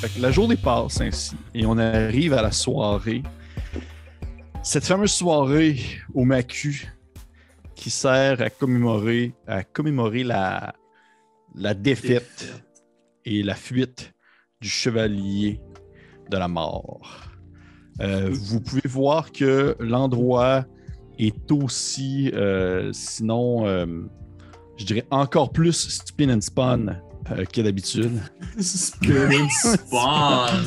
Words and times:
Fait 0.00 0.08
que 0.10 0.22
la 0.22 0.30
journée 0.30 0.56
passe 0.56 1.00
ainsi 1.00 1.34
et 1.54 1.66
on 1.66 1.76
arrive 1.76 2.32
à 2.32 2.40
la 2.40 2.52
soirée. 2.52 3.24
Cette 4.62 4.84
fameuse 4.84 5.10
soirée 5.10 5.80
au 6.14 6.22
Macu 6.24 6.86
qui 7.74 7.90
sert 7.90 8.40
à 8.40 8.48
commémorer, 8.48 9.34
à 9.48 9.64
commémorer 9.64 10.22
la, 10.22 10.72
la 11.56 11.74
défaite 11.74 12.62
et 13.24 13.42
la 13.42 13.56
fuite 13.56 14.14
du 14.60 14.68
chevalier 14.68 15.60
de 16.30 16.36
la 16.36 16.46
mort. 16.46 17.24
Euh, 18.00 18.30
vous 18.32 18.60
pouvez 18.60 18.88
voir 18.88 19.32
que 19.32 19.74
l'endroit 19.80 20.64
est 21.18 21.50
aussi, 21.50 22.30
euh, 22.34 22.92
sinon, 22.92 23.66
euh, 23.66 23.84
je 24.76 24.84
dirais 24.84 25.06
encore 25.10 25.50
plus 25.50 25.88
spin 25.88 26.30
and 26.30 26.42
spawn 26.42 27.02
euh, 27.32 27.44
que 27.44 27.60
d'habitude. 27.60 28.20
Spin 28.58 29.30
and 29.30 29.48
spawn. 29.76 30.64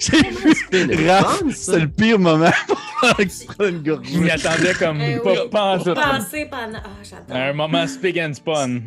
J'ai 0.00 0.30
vu 0.30 0.54
Spin 0.54 0.88
and 0.92 1.06
Raph, 1.08 1.36
spawn, 1.36 1.50
c'est 1.52 1.72
ça. 1.72 1.78
le 1.78 1.88
pire 1.88 2.18
moment 2.18 2.50
pour 3.56 3.66
une 3.66 3.82
gorgée. 3.82 4.12
Je 4.14 4.18
m'y 4.18 4.30
attendais 4.30 4.74
comme 4.74 5.00
Eh 5.00 5.18
pas, 5.18 5.78
penser 5.78 6.46
pendant. 6.50 6.78
Ah. 7.30 7.48
Un 7.48 7.52
moment 7.52 7.86
speak 7.86 8.16
and 8.18 8.34
spawn. 8.34 8.82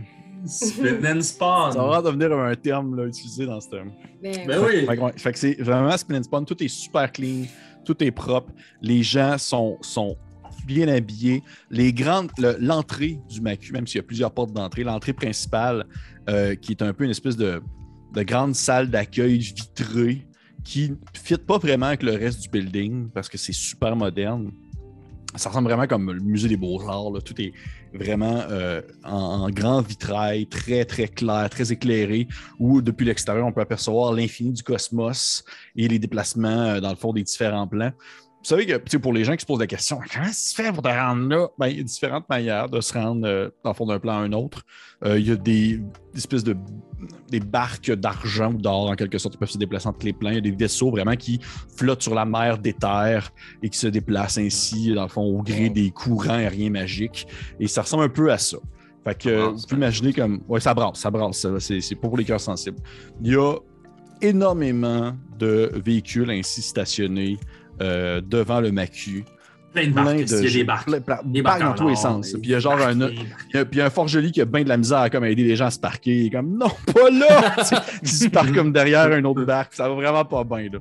Spin 0.46 1.06
and 1.06 1.22
Ça 1.22 1.34
spawn. 1.36 1.74
va 1.90 2.02
devenir 2.02 2.32
un 2.34 2.54
terme 2.56 2.96
là, 2.98 3.06
utilisé 3.08 3.46
dans 3.46 3.62
ce 3.62 3.70
terme. 3.70 3.92
Ben, 4.22 4.46
Ben 4.46 4.60
oui. 4.66 4.86
Fait 4.86 4.98
que, 4.98 5.02
ouais, 5.02 5.14
fait 5.16 5.32
que 5.34 5.40
c'est 5.40 5.62
vraiment 5.62 5.96
spin 5.98 6.16
and 6.20 6.24
spawn, 6.24 6.46
tout 6.46 6.62
est 6.62 6.68
super 6.68 7.12
clean, 7.12 7.46
tout 7.86 8.02
est 8.04 8.12
propre, 8.12 8.52
les 8.82 9.04
gens 9.04 9.38
sont, 9.38 9.78
sont 9.82 10.18
bien 10.66 10.88
habillés. 10.90 11.44
Les 11.70 11.92
grandes, 11.94 12.30
le- 12.38 12.58
l'entrée 12.60 13.20
du 13.30 13.40
Macu, 13.42 13.72
même 13.74 13.88
s'il 13.88 13.98
y 13.98 14.00
a 14.00 14.04
plusieurs 14.04 14.32
portes 14.32 14.52
d'entrée, 14.54 14.84
l'entrée 14.84 15.14
principale, 15.14 15.86
euh, 16.30 16.56
qui 16.56 16.72
est 16.72 16.82
un 16.82 16.94
peu 16.94 17.04
une 17.04 17.12
espèce 17.12 17.38
de, 17.38 17.62
de 18.14 18.24
grande 18.24 18.56
salle 18.56 18.90
d'accueil 18.90 19.38
vitrée, 19.40 20.28
qui 20.64 20.92
ne 20.92 20.96
fit 21.14 21.38
pas 21.38 21.58
vraiment 21.58 21.88
avec 21.88 22.04
le 22.04 22.14
reste 22.14 22.42
du 22.42 22.50
building 22.50 23.10
parce 23.10 23.28
que 23.28 23.38
c'est 23.38 23.54
super 23.54 23.96
moderne. 23.96 24.52
Ça 25.36 25.50
ressemble 25.50 25.68
vraiment 25.68 25.88
comme 25.88 26.12
le 26.12 26.20
musée 26.20 26.48
des 26.48 26.58
beaux-arts. 26.58 27.12
Tout 27.26 27.42
est 27.42 27.54
vraiment 27.92 28.44
euh, 28.50 28.82
en, 29.04 29.18
en 29.18 29.50
grand 29.50 29.82
vitrail, 29.82 30.46
très, 30.46 30.86
très 30.86 31.08
clair, 31.08 31.50
très 31.50 31.72
éclairé, 31.72 32.28
où 32.60 32.82
depuis 32.82 33.06
l'extérieur, 33.06 33.48
on 33.48 33.52
peut 33.52 33.62
apercevoir 33.62 34.14
l'infini 34.14 34.54
du 34.54 34.62
cosmos 34.62 35.44
et 35.76 35.88
les 35.88 35.98
déplacements, 35.98 36.50
euh, 36.50 36.80
dans 36.80 36.92
le 36.92 36.96
fond, 36.96 37.14
des 37.14 37.24
différents 37.24 37.68
plans. 37.68 37.92
Vous 38.44 38.50
savez 38.50 38.66
que 38.66 38.98
pour 38.98 39.14
les 39.14 39.24
gens 39.24 39.36
qui 39.36 39.42
se 39.42 39.46
posent 39.46 39.62
la 39.62 39.68
question, 39.68 40.00
comment 40.14 40.26
ça 40.26 40.34
se 40.34 40.54
fait 40.54 40.74
pour 40.74 40.84
te 40.84 40.90
rendre 40.90 41.30
là? 41.30 41.48
Ben, 41.58 41.68
il 41.68 41.78
y 41.78 41.80
a 41.80 41.84
différentes 41.84 42.28
manières 42.28 42.68
de 42.68 42.82
se 42.82 42.94
rendre 42.94 43.26
euh, 43.26 43.50
dans 43.64 43.70
le 43.70 43.76
fond 43.76 43.86
d'un 43.86 44.00
plan 44.00 44.18
à 44.20 44.22
un 44.22 44.34
autre. 44.34 44.64
Euh, 45.06 45.18
il 45.18 45.26
y 45.26 45.32
a 45.32 45.38
des, 45.38 45.78
des 45.78 46.18
espèces 46.18 46.44
de 46.44 46.54
des 47.30 47.40
barques 47.40 47.92
d'argent 47.92 48.52
ou 48.54 48.58
d'or 48.58 48.90
en 48.90 48.96
quelque 48.96 49.18
sorte 49.18 49.34
qui 49.34 49.40
peuvent 49.40 49.50
se 49.50 49.58
déplacer 49.58 49.88
entre 49.88 50.06
les 50.06 50.14
plans. 50.14 50.30
Il 50.30 50.36
y 50.36 50.40
a 50.40 50.42
des 50.42 50.52
vaisseaux 50.52 50.92
vraiment 50.92 51.16
qui 51.16 51.40
flottent 51.78 52.02
sur 52.02 52.16
la 52.16 52.26
mer 52.26 52.58
d'éther 52.58 53.30
et 53.62 53.70
qui 53.70 53.78
se 53.78 53.88
déplacent 53.88 54.38
ainsi, 54.38 54.94
dans 54.94 55.04
le 55.04 55.10
fond, 55.10 55.22
au 55.22 55.42
gré 55.42 55.70
des 55.70 55.92
courants 55.92 56.36
aériens 56.36 56.70
magiques. 56.70 57.28
Et 57.60 57.68
ça 57.68 57.82
ressemble 57.82 58.04
un 58.04 58.10
peu 58.10 58.32
à 58.32 58.38
ça. 58.38 58.58
Fait 59.06 59.18
que 59.18 59.30
euh, 59.30 59.50
vous 59.50 59.62
pouvez 59.64 59.78
imaginer 59.78 60.14
comme. 60.14 60.42
Ouais, 60.48 60.60
ça 60.60 60.74
brasse, 60.74 61.00
ça 61.00 61.10
brasse. 61.10 61.38
ça, 61.38 61.50
C'est 61.60 61.82
c'est 61.82 61.96
pas 61.96 62.08
pour 62.08 62.18
les 62.18 62.26
cœurs 62.26 62.42
sensibles. 62.42 62.78
Il 63.22 63.32
y 63.32 63.36
a 63.36 63.56
énormément 64.22 65.14
de 65.38 65.72
véhicules 65.84 66.30
ainsi 66.30 66.62
stationnés 66.62 67.38
euh, 67.82 68.22
devant 68.22 68.60
le 68.62 68.72
Macu. 68.72 69.26
Plein 69.74 69.88
de 69.88 69.94
Plein 69.94 70.04
barques. 70.04 70.18
de 70.26 70.38
Il 70.38 70.44
y 70.44 70.48
a 70.48 70.52
des 70.52 70.64
barques. 70.64 70.88
plein- 70.88 71.02
plein- 71.02 71.20
Des 71.26 71.42
barques 71.42 71.60
barques 71.62 71.78
dans 71.78 71.84
en 71.84 71.88
tous 71.88 71.88
les 71.90 71.96
or, 71.96 72.02
sens. 72.02 72.32
des 72.34 72.40
Puis 72.40 72.50
il 72.50 72.52
y 72.52 72.56
a 72.56 72.60
genre 72.60 72.80
un, 72.80 72.96
barques, 72.96 73.14
puis 73.52 73.66
il 73.72 73.78
y 73.78 73.82
a 73.82 73.86
un 73.86 73.90
forgeli 73.90 74.32
qui 74.32 74.40
a 74.42 74.46
bien 74.46 74.64
de 74.64 74.70
la 74.70 74.78
misère 74.78 75.00
à 75.00 75.10
comme 75.10 75.26
aider 75.26 75.44
les 75.44 75.56
gens 75.56 75.66
à 75.66 75.72
se 75.72 75.80
parquer. 75.80 76.16
Il 76.16 76.26
est 76.28 76.30
comme 76.30 76.58
non, 76.58 76.70
pas 76.94 77.10
là! 77.10 77.56
Il 78.04 78.08
se 78.10 78.28
parque 78.28 78.54
comme 78.54 78.72
derrière 78.72 79.12
une 79.16 79.26
autre 79.26 79.44
barque. 79.46 79.74
Ça 79.74 79.90
va 79.90 79.96
vraiment 79.96 80.26
pas 80.26 80.44
bien. 80.44 80.70
Là. 80.72 80.80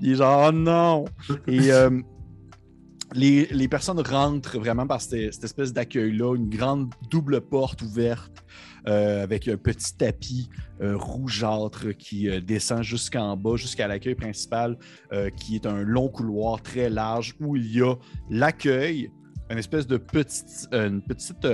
Il 0.00 0.10
est 0.12 0.14
genre 0.16 0.46
oh 0.48 0.52
non! 0.52 1.04
Et 1.46 1.72
euh, 1.72 1.90
les, 3.14 3.46
les 3.52 3.68
personnes 3.68 4.00
rentrent 4.00 4.58
vraiment 4.58 4.86
par 4.86 5.00
cette, 5.00 5.32
cette 5.34 5.44
espèce 5.44 5.72
d'accueil-là, 5.72 6.34
une 6.34 6.48
grande 6.50 6.90
double 7.10 7.40
porte 7.40 7.82
ouverte 7.82 8.32
euh, 8.88 9.24
avec 9.24 9.48
un 9.48 9.56
petit 9.56 9.96
tapis 9.96 10.48
euh, 10.80 10.96
rougeâtre 10.96 11.96
qui 11.96 12.28
euh, 12.28 12.40
descend 12.40 12.82
jusqu'en 12.82 13.36
bas, 13.36 13.56
jusqu'à 13.56 13.88
l'accueil 13.88 14.14
principal, 14.14 14.78
qui 15.36 15.56
est 15.56 15.66
un 15.66 15.82
long 15.82 16.08
couloir 16.08 16.62
très 16.62 16.88
large 16.88 17.34
où 17.40 17.56
il 17.56 17.76
y 17.76 17.82
a 17.82 17.94
l'accueil, 18.30 19.10
une 19.50 19.58
espèce 19.58 19.86
de 19.86 19.96
petite, 19.96 20.68
une 20.72 21.02
petite 21.02 21.46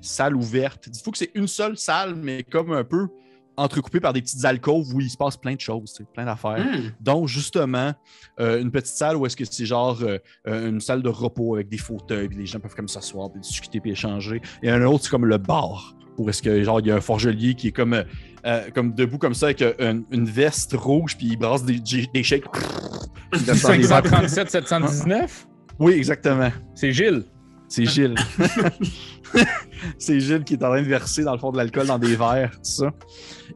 salle 0.00 0.34
ouverte. 0.34 0.88
Il 0.88 0.98
faut 1.02 1.10
que 1.10 1.18
c'est 1.18 1.32
une 1.34 1.48
seule 1.48 1.76
salle, 1.76 2.14
mais 2.16 2.42
comme 2.42 2.72
un 2.72 2.84
peu 2.84 3.08
entrecoupée 3.56 4.00
par 4.00 4.12
des 4.12 4.22
petites 4.22 4.44
alcôves 4.44 4.94
où 4.94 5.00
il 5.00 5.10
se 5.10 5.16
passe 5.16 5.36
plein 5.36 5.54
de 5.54 5.60
choses, 5.60 5.98
plein 6.14 6.24
d'affaires. 6.24 6.58
Hmm. 6.58 6.92
Donc, 7.00 7.28
justement, 7.28 7.92
euh, 8.40 8.60
une 8.60 8.70
petite 8.70 8.94
salle 8.94 9.16
où 9.16 9.26
est-ce 9.26 9.36
que 9.36 9.44
c'est 9.44 9.66
genre 9.66 9.98
euh, 10.02 10.18
euh, 10.46 10.68
une 10.68 10.80
salle 10.80 11.02
de 11.02 11.08
repos 11.08 11.54
avec 11.54 11.68
des 11.68 11.78
fauteuils, 11.78 12.28
puis 12.28 12.38
les 12.38 12.46
gens 12.46 12.60
peuvent 12.60 12.74
comme 12.74 12.88
s'asseoir, 12.88 13.30
puis 13.30 13.40
discuter, 13.40 13.80
puis 13.80 13.92
échanger. 13.92 14.40
Et 14.62 14.70
un 14.70 14.82
autre, 14.84 15.04
c'est 15.04 15.10
comme 15.10 15.26
le 15.26 15.38
bar, 15.38 15.94
où 16.18 16.28
est-ce 16.28 16.42
que 16.42 16.62
genre 16.62 16.80
il 16.80 16.86
y 16.86 16.90
a 16.90 16.96
un 16.96 17.00
forgelier 17.00 17.54
qui 17.54 17.68
est 17.68 17.72
comme, 17.72 18.04
euh, 18.46 18.70
comme 18.74 18.94
debout 18.94 19.18
comme 19.18 19.34
ça 19.34 19.46
avec 19.46 19.62
une, 19.62 20.04
une 20.10 20.26
veste 20.26 20.74
rouge, 20.74 21.16
puis 21.16 21.28
il 21.28 21.36
brasse 21.36 21.64
des, 21.64 21.80
des 22.12 22.22
shakes. 22.22 22.44
Il 23.32 23.44
descend 23.44 23.76
des 23.76 23.90
arbres. 23.90 24.08
537 24.08 24.50
719 24.50 25.48
Oui, 25.80 25.94
exactement. 25.94 26.50
C'est 26.74 26.92
Gilles. 26.92 27.24
C'est 27.68 27.84
Gilles. 27.86 28.14
c'est 29.98 30.20
Gilles 30.20 30.44
qui 30.44 30.54
est 30.54 30.64
en 30.64 30.68
train 30.70 30.82
de 30.82 30.86
verser 30.88 31.24
dans 31.24 31.32
le 31.32 31.38
fond 31.38 31.52
de 31.52 31.56
l'alcool 31.56 31.86
dans 31.86 31.98
des 31.98 32.16
verres, 32.16 32.52
tout 32.52 32.58
ça. 32.62 32.90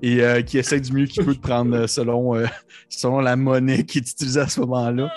Et 0.02 0.22
euh, 0.22 0.42
qui 0.42 0.58
essaie 0.58 0.80
du 0.80 0.92
mieux 0.92 1.06
qu'il 1.06 1.24
peut 1.24 1.34
de 1.34 1.40
prendre 1.40 1.74
euh, 1.74 1.86
selon, 1.86 2.36
euh, 2.36 2.46
selon 2.88 3.20
la 3.20 3.36
monnaie 3.36 3.84
qui 3.84 3.98
est 3.98 4.10
utilisée 4.10 4.40
à 4.40 4.48
ce 4.48 4.60
moment-là. 4.60 5.10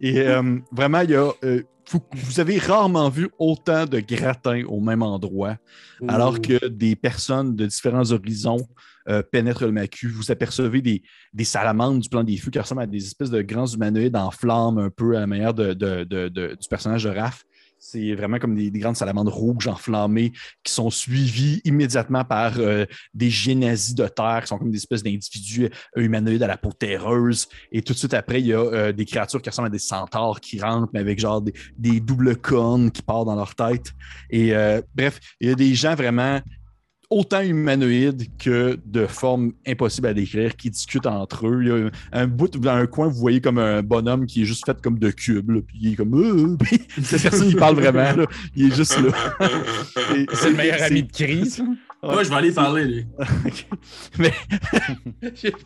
Et 0.00 0.20
euh, 0.20 0.58
vraiment, 0.72 1.00
il 1.00 1.10
y 1.10 1.14
a. 1.16 1.32
vous, 1.90 2.00
vous 2.14 2.40
avez 2.40 2.58
rarement 2.58 3.08
vu 3.08 3.28
autant 3.38 3.86
de 3.86 4.00
gratins 4.00 4.62
au 4.66 4.80
même 4.80 5.02
endroit, 5.02 5.56
alors 6.08 6.40
que 6.40 6.66
des 6.68 6.96
personnes 6.96 7.56
de 7.56 7.66
différents 7.66 8.10
horizons 8.12 8.66
pénètrent 9.30 9.64
le 9.64 9.70
macu. 9.72 10.08
Vous 10.08 10.30
apercevez 10.32 10.82
des, 10.82 11.00
des 11.32 11.44
salamandres 11.44 12.00
du 12.00 12.08
plan 12.08 12.24
des 12.24 12.36
feux 12.38 12.50
qui 12.50 12.58
ressemblent 12.58 12.82
à 12.82 12.86
des 12.86 13.04
espèces 13.04 13.30
de 13.30 13.40
grands 13.40 13.66
humanoïdes 13.66 14.16
en 14.16 14.30
flammes, 14.32 14.78
un 14.78 14.90
peu 14.90 15.16
à 15.16 15.20
la 15.20 15.26
manière 15.28 15.54
de, 15.54 15.72
de- 15.74 16.02
de- 16.04 16.28
de- 16.28 16.56
du 16.60 16.68
personnage 16.68 17.04
de 17.04 17.10
Raph. 17.10 17.44
C'est 17.78 18.14
vraiment 18.14 18.38
comme 18.38 18.54
des, 18.54 18.70
des 18.70 18.78
grandes 18.78 18.96
salamandres 18.96 19.32
rouges 19.32 19.68
enflammées 19.68 20.32
qui 20.64 20.72
sont 20.72 20.90
suivies 20.90 21.60
immédiatement 21.64 22.24
par 22.24 22.58
euh, 22.58 22.86
des 23.14 23.30
génazis 23.30 23.94
de 23.94 24.08
terre 24.08 24.40
qui 24.42 24.48
sont 24.48 24.58
comme 24.58 24.70
des 24.70 24.78
espèces 24.78 25.02
d'individus 25.02 25.66
euh, 25.66 26.00
humanoïdes 26.00 26.42
à 26.42 26.46
la 26.46 26.56
peau 26.56 26.72
terreuse. 26.72 27.48
Et 27.72 27.82
tout 27.82 27.92
de 27.92 27.98
suite 27.98 28.14
après, 28.14 28.40
il 28.40 28.46
y 28.46 28.52
a 28.54 28.60
euh, 28.60 28.92
des 28.92 29.04
créatures 29.04 29.42
qui 29.42 29.50
ressemblent 29.50 29.68
à 29.68 29.70
des 29.70 29.78
centaures 29.78 30.40
qui 30.40 30.60
rentrent, 30.60 30.90
mais 30.94 31.00
avec 31.00 31.18
genre 31.18 31.42
des, 31.42 32.00
doubles 32.00 32.36
cornes 32.36 32.90
qui 32.90 33.02
partent 33.02 33.26
dans 33.26 33.36
leur 33.36 33.54
tête. 33.54 33.92
Et 34.30 34.52
bref, 34.94 35.20
il 35.40 35.48
y 35.48 35.52
a 35.52 35.54
des 35.54 35.74
gens 35.74 35.94
vraiment 35.94 36.40
autant 37.10 37.40
humanoïdes 37.40 38.24
que 38.38 38.78
de 38.84 39.06
formes 39.06 39.52
impossibles 39.66 40.08
à 40.08 40.14
décrire 40.14 40.56
qui 40.56 40.70
discutent 40.70 41.06
entre 41.06 41.46
eux. 41.46 41.60
Il 41.62 41.68
y 41.68 41.70
a 41.70 41.74
un, 41.76 41.90
un 42.22 42.26
bout 42.26 42.56
dans 42.58 42.72
un 42.72 42.86
coin, 42.86 43.08
vous 43.08 43.18
voyez 43.18 43.40
comme 43.40 43.58
un 43.58 43.82
bonhomme 43.82 44.26
qui 44.26 44.42
est 44.42 44.44
juste 44.44 44.64
fait 44.66 44.80
comme 44.80 44.98
de 44.98 45.10
cubes. 45.10 45.50
là, 45.50 45.60
puis 45.66 45.78
il 45.80 45.92
est 45.92 45.96
comme. 45.96 46.14
Euh, 46.14 46.56
puis 46.56 46.80
cette 47.02 47.22
personne, 47.22 47.48
il 47.48 47.56
parle 47.56 47.76
vraiment. 47.76 48.16
là, 48.22 48.26
il 48.54 48.72
est 48.72 48.74
juste 48.76 48.98
là. 49.00 49.10
C'est 50.34 50.50
le 50.50 50.56
meilleur 50.56 50.82
ami 50.82 51.02
de 51.04 51.12
Chris. 51.12 51.58
Moi, 52.02 52.22
je 52.22 52.28
vais 52.28 52.34
aller 52.36 52.52
parler, 52.52 52.84
lui. 52.84 53.06
Mais 54.18 54.32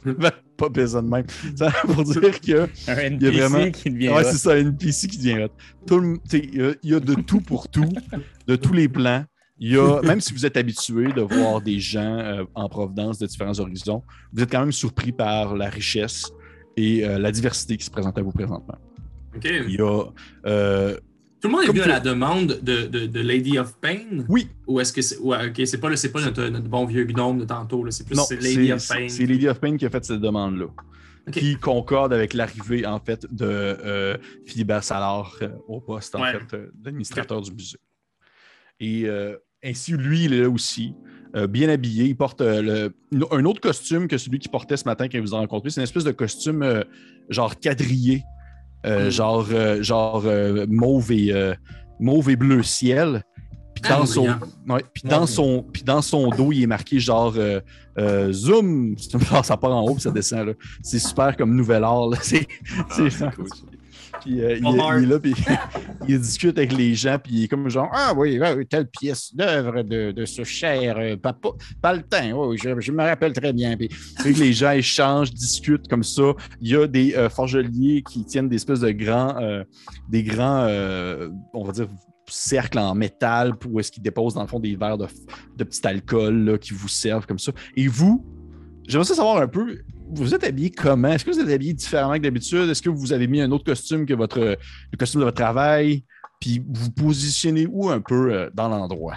vraiment 0.05 0.31
pas 0.57 0.69
besoin 0.69 1.03
de 1.03 1.09
même. 1.09 1.25
Ça 1.57 1.71
pour 1.85 2.03
dire 2.05 2.41
que 2.41 2.63
Un 2.63 2.69
Il 2.87 3.23
y 3.23 3.27
a 3.27 3.31
NPC 3.31 3.31
vraiment- 3.31 3.71
qui 3.71 3.91
devient. 3.91 4.09
ouais, 4.11 4.25
c'est 4.25 4.39
ça, 4.39 4.59
une 4.59 4.77
PC 4.77 5.09
qui 5.09 5.19
devient. 5.19 5.47
Tout 5.87 5.99
le- 6.01 6.19
il 6.33 6.77
y, 6.91 6.95
a 6.95 7.01
de 7.01 7.15
tout 7.15 7.41
pour 7.41 7.69
tout, 7.69 7.89
de 8.47 8.57
tous 8.57 8.73
les 8.73 8.89
plans. 8.89 9.25
Il 9.63 9.73
y 9.73 9.77
a, 9.77 10.01
même 10.03 10.21
si 10.23 10.33
vous 10.33 10.47
êtes 10.47 10.57
habitué 10.57 11.13
de 11.13 11.21
voir 11.21 11.61
des 11.61 11.79
gens 11.79 12.19
euh, 12.19 12.45
en 12.55 12.69
provenance 12.69 13.19
de 13.19 13.27
différents 13.27 13.59
horizons, 13.61 14.03
vous 14.33 14.43
êtes 14.43 14.51
quand 14.51 14.61
même 14.61 14.73
surpris 14.73 15.13
par 15.13 15.55
la 15.55 15.69
richesse 15.69 16.31
et 16.79 17.05
euh, 17.07 17.19
la 17.19 17.31
diversité 17.31 17.77
qui 17.77 17.85
se 17.85 17.91
présente 17.91 18.17
à 18.17 18.23
vous 18.23 18.33
présentement. 18.33 18.79
Il 19.45 19.71
y 19.75 19.81
a 19.83 20.05
euh, 20.47 20.97
Tout 21.43 21.49
le 21.49 21.53
monde 21.53 21.65
est 21.65 21.67
venu 21.69 21.81
à 21.83 21.87
la 21.89 22.01
demande 22.01 22.59
de, 22.63 22.87
de, 22.87 23.07
de 23.07 23.21
Lady 23.21 23.59
of 23.59 23.77
Pain? 23.81 24.25
Oui. 24.29 24.49
Ou 24.67 24.81
est-ce 24.81 24.93
que 24.95 25.03
c'est. 25.03 25.19
Ouais, 25.19 25.49
ok, 25.51 25.61
c'est 25.67 25.79
pas, 25.79 25.95
c'est 25.95 26.11
pas 26.11 26.23
notre, 26.23 26.43
notre 26.49 26.67
bon 26.69 26.87
vieux 26.87 27.05
gnome 27.05 27.39
de 27.41 27.45
tantôt. 27.45 27.85
C'est 27.91 28.07
plus 28.07 28.17
Non, 28.17 28.25
Lady 28.41 28.73
of 28.73 28.89
Pain. 28.89 29.09
c'est 29.09 29.27
Lady 29.27 29.47
of 29.47 29.61
Pain 29.61 29.77
qui 29.77 29.85
a 29.87 29.91
fait 29.91 30.05
cette 30.05 30.21
demande-là. 30.21 30.67
Qui 31.33 31.57
concorde 31.57 32.13
avec 32.15 32.33
l'arrivée, 32.35 32.87
en 32.87 32.99
fait, 32.99 33.25
de 33.31 33.45
euh, 33.45 34.17
Philibert 34.47 34.83
Salard 34.83 35.37
euh, 35.43 35.51
au 35.69 35.81
poste, 35.81 36.15
en 36.17 36.23
Ouais. 36.23 36.33
fait, 36.33 36.57
euh, 36.57 36.71
d'administrateur 36.75 37.41
du 37.43 37.53
musée. 37.53 37.77
Et 38.81 39.03
euh, 39.07 39.37
ainsi, 39.65 39.93
lui, 39.93 40.25
il 40.25 40.33
est 40.35 40.43
là 40.43 40.49
aussi, 40.51 40.95
euh, 41.37 41.47
bien 41.47 41.69
habillé. 41.69 42.05
Il 42.07 42.17
porte 42.17 42.41
euh, 42.41 42.91
le- 43.13 43.27
un 43.33 43.45
autre 43.45 43.61
costume 43.61 44.09
que 44.09 44.19
celui 44.19 44.39
qu'il 44.39 44.51
portait 44.51 44.77
ce 44.77 44.85
matin 44.85 45.07
quand 45.09 45.19
il 45.19 45.23
vous 45.23 45.35
a 45.35 45.39
rencontré. 45.39 45.71
C'est 45.71 45.81
une 45.81 45.85
espèce 45.85 46.05
de 46.05 46.13
costume 46.13 46.63
euh, 46.63 46.83
genre 47.29 47.59
quadrillé, 47.59 48.23
Mm. 48.85 49.11
genre, 49.11 49.47
genre 49.83 50.25
mauve, 50.69 51.13
et, 51.13 51.35
mauve 52.01 52.31
et 52.31 52.37
bleu 52.37 52.63
ciel. 52.63 53.23
Puis 53.75 53.83
Puis 53.83 53.91
dans, 53.91 54.03
Ah, 54.03 54.07
son, 54.07 54.27
ouais, 54.27 54.85
puis 54.95 55.03
dans, 55.05 55.21
Ouais. 55.21 55.27
son, 55.27 55.63
puis 55.71 55.83
dans 55.83 56.01
son 56.03 56.31
dos, 56.31 56.51
il 56.51 56.63
est 56.63 56.67
marqué 56.67 56.99
genre 56.99 57.35
Zoom. 58.31 58.95
Ça 59.45 59.57
part 59.59 59.73
en 59.77 59.83
haut 59.83 59.93
puis 59.95 60.03
ça 60.03 60.11
descend. 60.11 60.47
là. 60.47 60.53
C'est 60.83 60.99
super 60.99 61.37
comme 61.37 61.55
nouvel 61.55 61.85
art. 61.85 62.09
C'est, 62.23 62.47
Ah, 63.21 63.31
cool. 63.37 63.47
Puis 64.21 64.41
euh, 64.41 64.59
il, 64.59 64.67
est 64.67 65.07
là, 65.07 65.19
puis 65.19 65.35
il 66.09 66.21
discute 66.21 66.57
avec 66.59 66.73
les 66.73 66.95
gens, 66.95 67.19
puis 67.23 67.33
il 67.35 67.45
est 67.45 67.49
comme 67.49 67.69
genre 67.69 67.91
Ah 67.93 68.13
oui, 68.17 68.41
oui, 68.41 68.67
telle 68.67 68.87
pièce 68.87 69.35
d'œuvre 69.35 69.83
de, 69.83 70.13
de 70.13 70.25
ce 70.25 70.45
cher 70.45 70.97
euh, 70.99 71.17
papa, 71.17 71.51
Paltin, 71.81 72.33
oui, 72.33 72.57
je, 72.63 72.81
je 72.81 72.93
me 72.93 73.03
rappelle 73.03 73.33
très 73.33 73.53
bien. 73.53 73.77
Puis, 73.77 73.89
les 74.25 74.53
gens 74.53 74.73
échangent, 74.73 75.33
discutent 75.33 75.89
comme 75.89 76.03
ça. 76.03 76.33
Il 76.61 76.69
y 76.69 76.77
a 76.77 76.87
des 76.87 77.15
euh, 77.15 77.29
forgeliers 77.29 78.03
qui 78.03 78.25
tiennent 78.25 78.49
des 78.49 78.57
espèces 78.57 78.81
de 78.81 78.91
grands, 78.91 79.37
euh, 79.39 79.65
des 80.09 80.23
grands, 80.23 80.65
euh, 80.69 81.29
on 81.55 81.65
va 81.65 81.73
dire, 81.73 81.89
cercles 82.27 82.79
en 82.79 82.95
métal 82.95 83.57
pour 83.57 83.81
est-ce 83.81 83.91
qu'ils 83.91 84.03
déposent 84.03 84.35
dans 84.35 84.43
le 84.43 84.49
fond 84.49 84.61
des 84.61 84.77
verres 84.77 84.99
de, 84.99 85.07
de 85.57 85.65
petit 85.65 85.85
alcool 85.87 86.45
là, 86.45 86.59
qui 86.59 86.73
vous 86.73 86.89
servent 86.89 87.27
comme 87.27 87.39
ça. 87.39 87.53
Et 87.77 87.89
vous, 87.89 88.25
j'aimerais 88.87 89.07
ça 89.07 89.15
savoir 89.15 89.39
un 89.39 89.49
peu, 89.49 89.79
vous 90.13 90.35
êtes 90.35 90.45
habillé 90.45 90.71
comment? 90.71 91.09
Est-ce 91.09 91.25
que 91.25 91.31
vous 91.31 91.41
êtes 91.41 91.51
habillé 91.51 91.73
différemment 91.73 92.15
que 92.15 92.23
d'habitude? 92.23 92.69
Est-ce 92.69 92.83
que 92.83 92.91
vous 92.91 93.13
avez 93.13 93.27
mis 93.27 93.41
un 93.41 93.51
autre 93.51 93.65
costume 93.65 94.07
que 94.07 94.15
votre, 94.15 94.41
le 94.41 94.97
costume 94.99 95.21
de 95.21 95.27
votre 95.27 95.41
travail? 95.43 96.05
Puis 96.41 96.59
vous 96.59 96.85
vous 96.85 96.91
positionnez 96.91 97.67
où 97.71 97.91
un 97.91 98.01
peu 98.01 98.33
euh, 98.33 98.51
dans 98.55 98.69
l'endroit? 98.69 99.17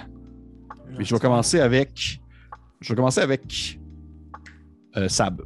Je 1.00 1.14
vais 1.14 1.20
commencer 1.20 1.60
avec. 1.60 2.22
Je 2.82 2.90
vais 2.90 2.96
commencer 2.96 3.22
avec 3.22 3.80
euh, 4.98 5.08
Sab. 5.08 5.42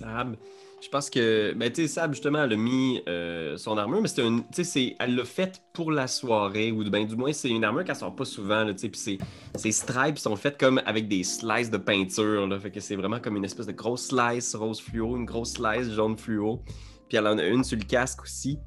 Sab, 0.00 0.36
je 0.88 0.90
pense 0.90 1.10
que, 1.10 1.52
ben, 1.54 1.70
tu 1.70 1.82
sais, 1.82 1.86
Sab, 1.86 2.14
justement, 2.14 2.44
elle 2.44 2.54
a 2.54 2.56
mis 2.56 3.02
euh, 3.10 3.58
son 3.58 3.76
armure, 3.76 4.00
mais 4.00 4.08
c'est 4.08 4.96
elle 4.98 5.16
l'a 5.16 5.24
faite 5.26 5.60
pour 5.74 5.92
la 5.92 6.06
soirée, 6.06 6.72
ou 6.72 6.82
ben, 6.88 7.06
du 7.06 7.14
moins, 7.14 7.30
c'est 7.34 7.50
une 7.50 7.62
armure 7.62 7.84
qu'elle 7.84 7.94
sort 7.94 8.16
pas 8.16 8.24
souvent, 8.24 8.64
là, 8.64 8.72
tu 8.72 8.78
sais, 8.78 8.88
puis 8.88 9.18
ses, 9.54 9.70
stripes 9.72 10.18
sont 10.18 10.34
faites 10.34 10.58
comme 10.58 10.80
avec 10.86 11.06
des 11.06 11.24
slices 11.24 11.70
de 11.70 11.76
peinture, 11.76 12.46
là, 12.46 12.58
fait 12.58 12.70
que 12.70 12.80
c'est 12.80 12.96
vraiment 12.96 13.20
comme 13.20 13.36
une 13.36 13.44
espèce 13.44 13.66
de 13.66 13.72
grosse 13.72 14.06
slice 14.06 14.54
rose 14.54 14.80
fluo, 14.80 15.14
une 15.14 15.26
grosse 15.26 15.52
slice 15.52 15.90
jaune 15.90 16.16
fluo, 16.16 16.62
puis 17.06 17.18
elle 17.18 17.26
en 17.26 17.36
a 17.36 17.44
une 17.44 17.64
sur 17.64 17.76
le 17.76 17.84
casque 17.84 18.22
aussi. 18.22 18.58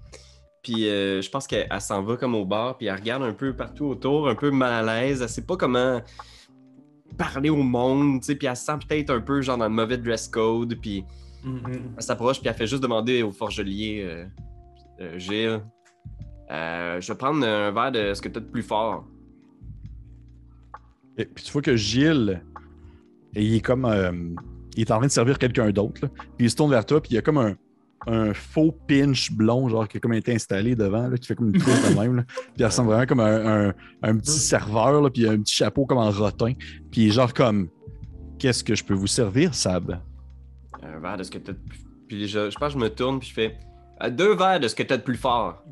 Puis 0.62 0.90
euh, 0.90 1.24
je 1.24 1.30
pense 1.32 1.48
qu'elle 1.48 1.66
elle 1.72 1.82
s'en 1.82 2.04
va 2.04 2.18
comme 2.18 2.36
au 2.36 2.46
bar, 2.46 2.78
puis 2.78 2.86
elle 2.86 2.98
regarde 2.98 3.24
un 3.24 3.34
peu 3.34 3.56
partout 3.56 3.86
autour, 3.86 4.30
un 4.30 4.36
peu 4.36 4.52
mal 4.52 4.88
à 4.88 5.02
l'aise. 5.02 5.24
Elle 5.24 5.30
sait 5.30 5.48
pas 5.48 5.58
comment 5.58 6.00
parler 7.18 7.50
au 7.50 7.64
monde, 7.64 8.20
tu 8.22 8.28
sais, 8.28 8.36
puis 8.36 8.48
elle 8.48 8.56
se 8.56 8.66
sent 8.66 8.78
peut-être 8.88 9.10
un 9.10 9.22
peu 9.22 9.42
genre 9.42 9.58
dans 9.58 9.68
le 9.68 9.74
mauvais 9.74 9.98
dress 9.98 10.28
code, 10.28 10.78
puis 10.80 11.04
Mhm. 11.44 11.62
elle 11.98 12.04
s'approche, 12.04 12.40
puis 12.40 12.50
elle 12.50 12.56
fait 12.56 12.68
juste 12.68 12.84
demander 12.84 13.24
au 13.24 13.32
forgelier, 13.32 14.02
euh, 14.04 14.26
euh, 15.02 15.18
Gilles, 15.20 15.62
euh, 16.52 17.02
je 17.02 17.12
vais 17.12 17.18
prendre 17.18 17.46
un 17.46 17.72
verre 17.72 17.92
de 17.92 18.14
ce 18.14 18.22
que 18.22 18.30
tu 18.30 18.38
as 18.38 18.42
de 18.42 18.46
plus 18.46 18.62
fort. 18.64 19.06
Et 21.18 21.26
puis 21.26 21.44
tu 21.44 21.52
vois 21.52 21.62
que 21.62 21.76
Gilles, 21.76 22.42
il 23.36 23.56
est 23.56 23.60
comme. 23.62 23.86
euh, 23.86 24.12
il 24.78 24.82
est 24.82 24.92
en 24.92 24.98
train 24.98 25.08
de 25.08 25.12
servir 25.12 25.38
quelqu'un 25.38 25.70
d'autre. 25.72 26.08
Puis 26.38 26.46
il 26.46 26.50
se 26.50 26.56
tourne 26.56 26.72
vers 26.72 26.86
toi, 26.86 27.02
puis 27.02 27.12
il 27.12 27.16
y 27.16 27.18
a 27.18 27.22
comme 27.22 27.38
un, 27.38 27.56
un 28.08 28.34
faux 28.34 28.72
pinch 28.88 29.32
blond, 29.32 29.68
genre 29.68 29.88
qui 29.88 29.98
a 29.98 30.00
comme 30.00 30.14
été 30.14 30.34
installé 30.34 30.76
devant, 30.76 31.08
là, 31.10 31.18
qui 31.18 31.28
fait 31.28 31.36
comme 31.36 31.48
une 31.54 31.62
touche 31.62 31.90
de 31.90 31.96
même. 32.00 32.16
là. 32.18 32.24
Puis 32.24 32.38
il 32.58 32.66
ressemble 32.66 32.90
vraiment 32.90 33.06
comme 33.06 33.20
un, 33.20 33.70
un- 33.70 33.74
un 34.04 34.18
petit 34.18 34.32
serveur, 34.40 35.02
là, 35.02 35.10
puis 35.10 35.24
il 35.24 35.28
a 35.28 35.32
un 35.32 35.42
petit 35.42 35.56
chapeau 35.56 35.86
comme 35.86 35.98
en 35.98 36.10
rotin. 36.12 36.54
Puis 36.92 37.02
il 37.02 37.08
est 37.08 37.12
genre 37.12 37.34
comme. 37.34 37.68
Qu'est-ce 38.40 38.64
que 38.64 38.74
je 38.74 38.84
peux 38.84 38.94
vous 38.96 39.08
servir, 39.08 39.54
Sab? 39.54 40.00
Un 40.84 41.00
verre 41.00 41.18
de 41.18 41.24
ce 41.24 41.32
que 41.32 41.38
tu 41.38 41.52
as 41.52 41.54
de 41.54 41.60
plus 41.60 41.80
Puis 42.08 42.28
je, 42.28 42.50
je 42.50 42.58
pense 42.58 42.74
que 42.74 42.80
je 42.80 42.84
me 42.84 42.90
tourne, 42.90 43.20
puis 43.20 43.30
je 43.30 43.34
fais 43.34 43.58
euh, 44.04 44.10
deux 44.10 44.36
verres 44.36 44.60
de 44.60 44.68
ce 44.68 44.76
que 44.76 44.84
tu 44.84 44.94
as 44.94 44.98
de 44.98 45.04
plus 45.04 45.18
fort. 45.18 45.64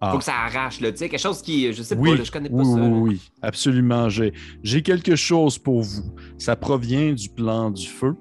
Ah. 0.00 0.12
Faut 0.12 0.18
que 0.18 0.24
ça 0.24 0.34
arrache, 0.34 0.80
là, 0.80 0.92
tu 0.92 0.98
sais, 0.98 1.08
quelque 1.08 1.20
chose 1.20 1.40
qui, 1.40 1.72
je 1.72 1.82
sais 1.82 1.96
Oui, 1.96 2.10
pas, 2.10 2.16
là, 2.18 2.24
je 2.24 2.30
connais 2.30 2.50
pas 2.50 2.56
oui, 2.56 2.64
ça. 2.64 2.74
oui, 2.74 2.90
là. 2.90 2.96
oui, 2.98 3.30
absolument. 3.40 4.08
J'ai, 4.10 4.32
j'ai 4.62 4.82
quelque 4.82 5.16
chose 5.16 5.58
pour 5.58 5.82
vous. 5.82 6.14
Ça 6.38 6.54
provient 6.54 7.12
du 7.14 7.30
plan 7.30 7.70
du 7.70 7.86
feu. 7.86 8.14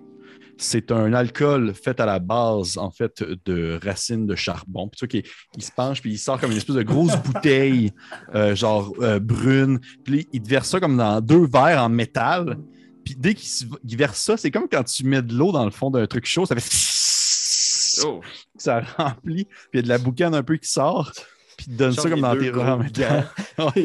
C'est 0.57 0.89
un 0.93 1.11
alcool 1.11 1.73
fait 1.73 1.99
à 1.99 2.05
la 2.05 2.19
base, 2.19 2.77
en 2.77 2.89
fait, 2.91 3.21
de 3.43 3.77
racines 3.83 4.25
de 4.25 4.35
charbon. 4.35 4.87
Puis 4.87 4.99
tu 4.99 5.05
vois 5.05 5.09
qu'il 5.09 5.23
il 5.57 5.63
se 5.63 5.71
penche, 5.73 6.01
puis 6.01 6.11
il 6.13 6.17
sort 6.17 6.39
comme 6.39 6.51
une 6.51 6.57
espèce 6.57 6.77
de 6.77 6.83
grosse 6.83 7.17
bouteille, 7.25 7.91
euh, 8.33 8.55
genre 8.55 8.93
euh, 9.01 9.19
brune. 9.19 9.79
Puis 10.05 10.29
il 10.31 10.41
te 10.41 10.47
verse 10.47 10.69
ça 10.69 10.79
comme 10.79 10.95
dans 10.95 11.19
deux 11.19 11.45
verres 11.45 11.83
en 11.83 11.89
métal. 11.89 12.57
Puis 13.05 13.15
dès 13.15 13.33
qu'il 13.35 13.47
se- 13.47 13.65
il 13.87 13.95
verse 13.97 14.19
ça, 14.19 14.35
c'est 14.35 14.51
comme 14.51 14.67
quand 14.67 14.83
tu 14.83 15.05
mets 15.05 15.21
de 15.21 15.33
l'eau 15.33 15.51
dans 15.53 15.63
le 15.63 15.71
fond 15.71 15.89
d'un 15.91 16.05
truc 16.07 16.25
chaud, 16.25 16.45
ça 16.45 16.55
fait... 16.57 18.05
Oh, 18.05 18.19
Ça 18.57 18.81
remplit, 18.97 19.45
puis 19.45 19.55
il 19.73 19.77
y 19.77 19.79
a 19.79 19.81
de 19.83 19.87
la 19.89 19.97
boucane 19.97 20.33
un 20.35 20.43
peu 20.43 20.57
qui 20.57 20.67
sort, 20.69 21.11
puis 21.57 21.67
il 21.69 21.73
te 21.73 21.77
donne 21.77 21.93
ça 21.93 22.09
comme 22.09 22.19
dans 22.21 22.37
tes 22.37 22.49
rangs. 22.49 22.81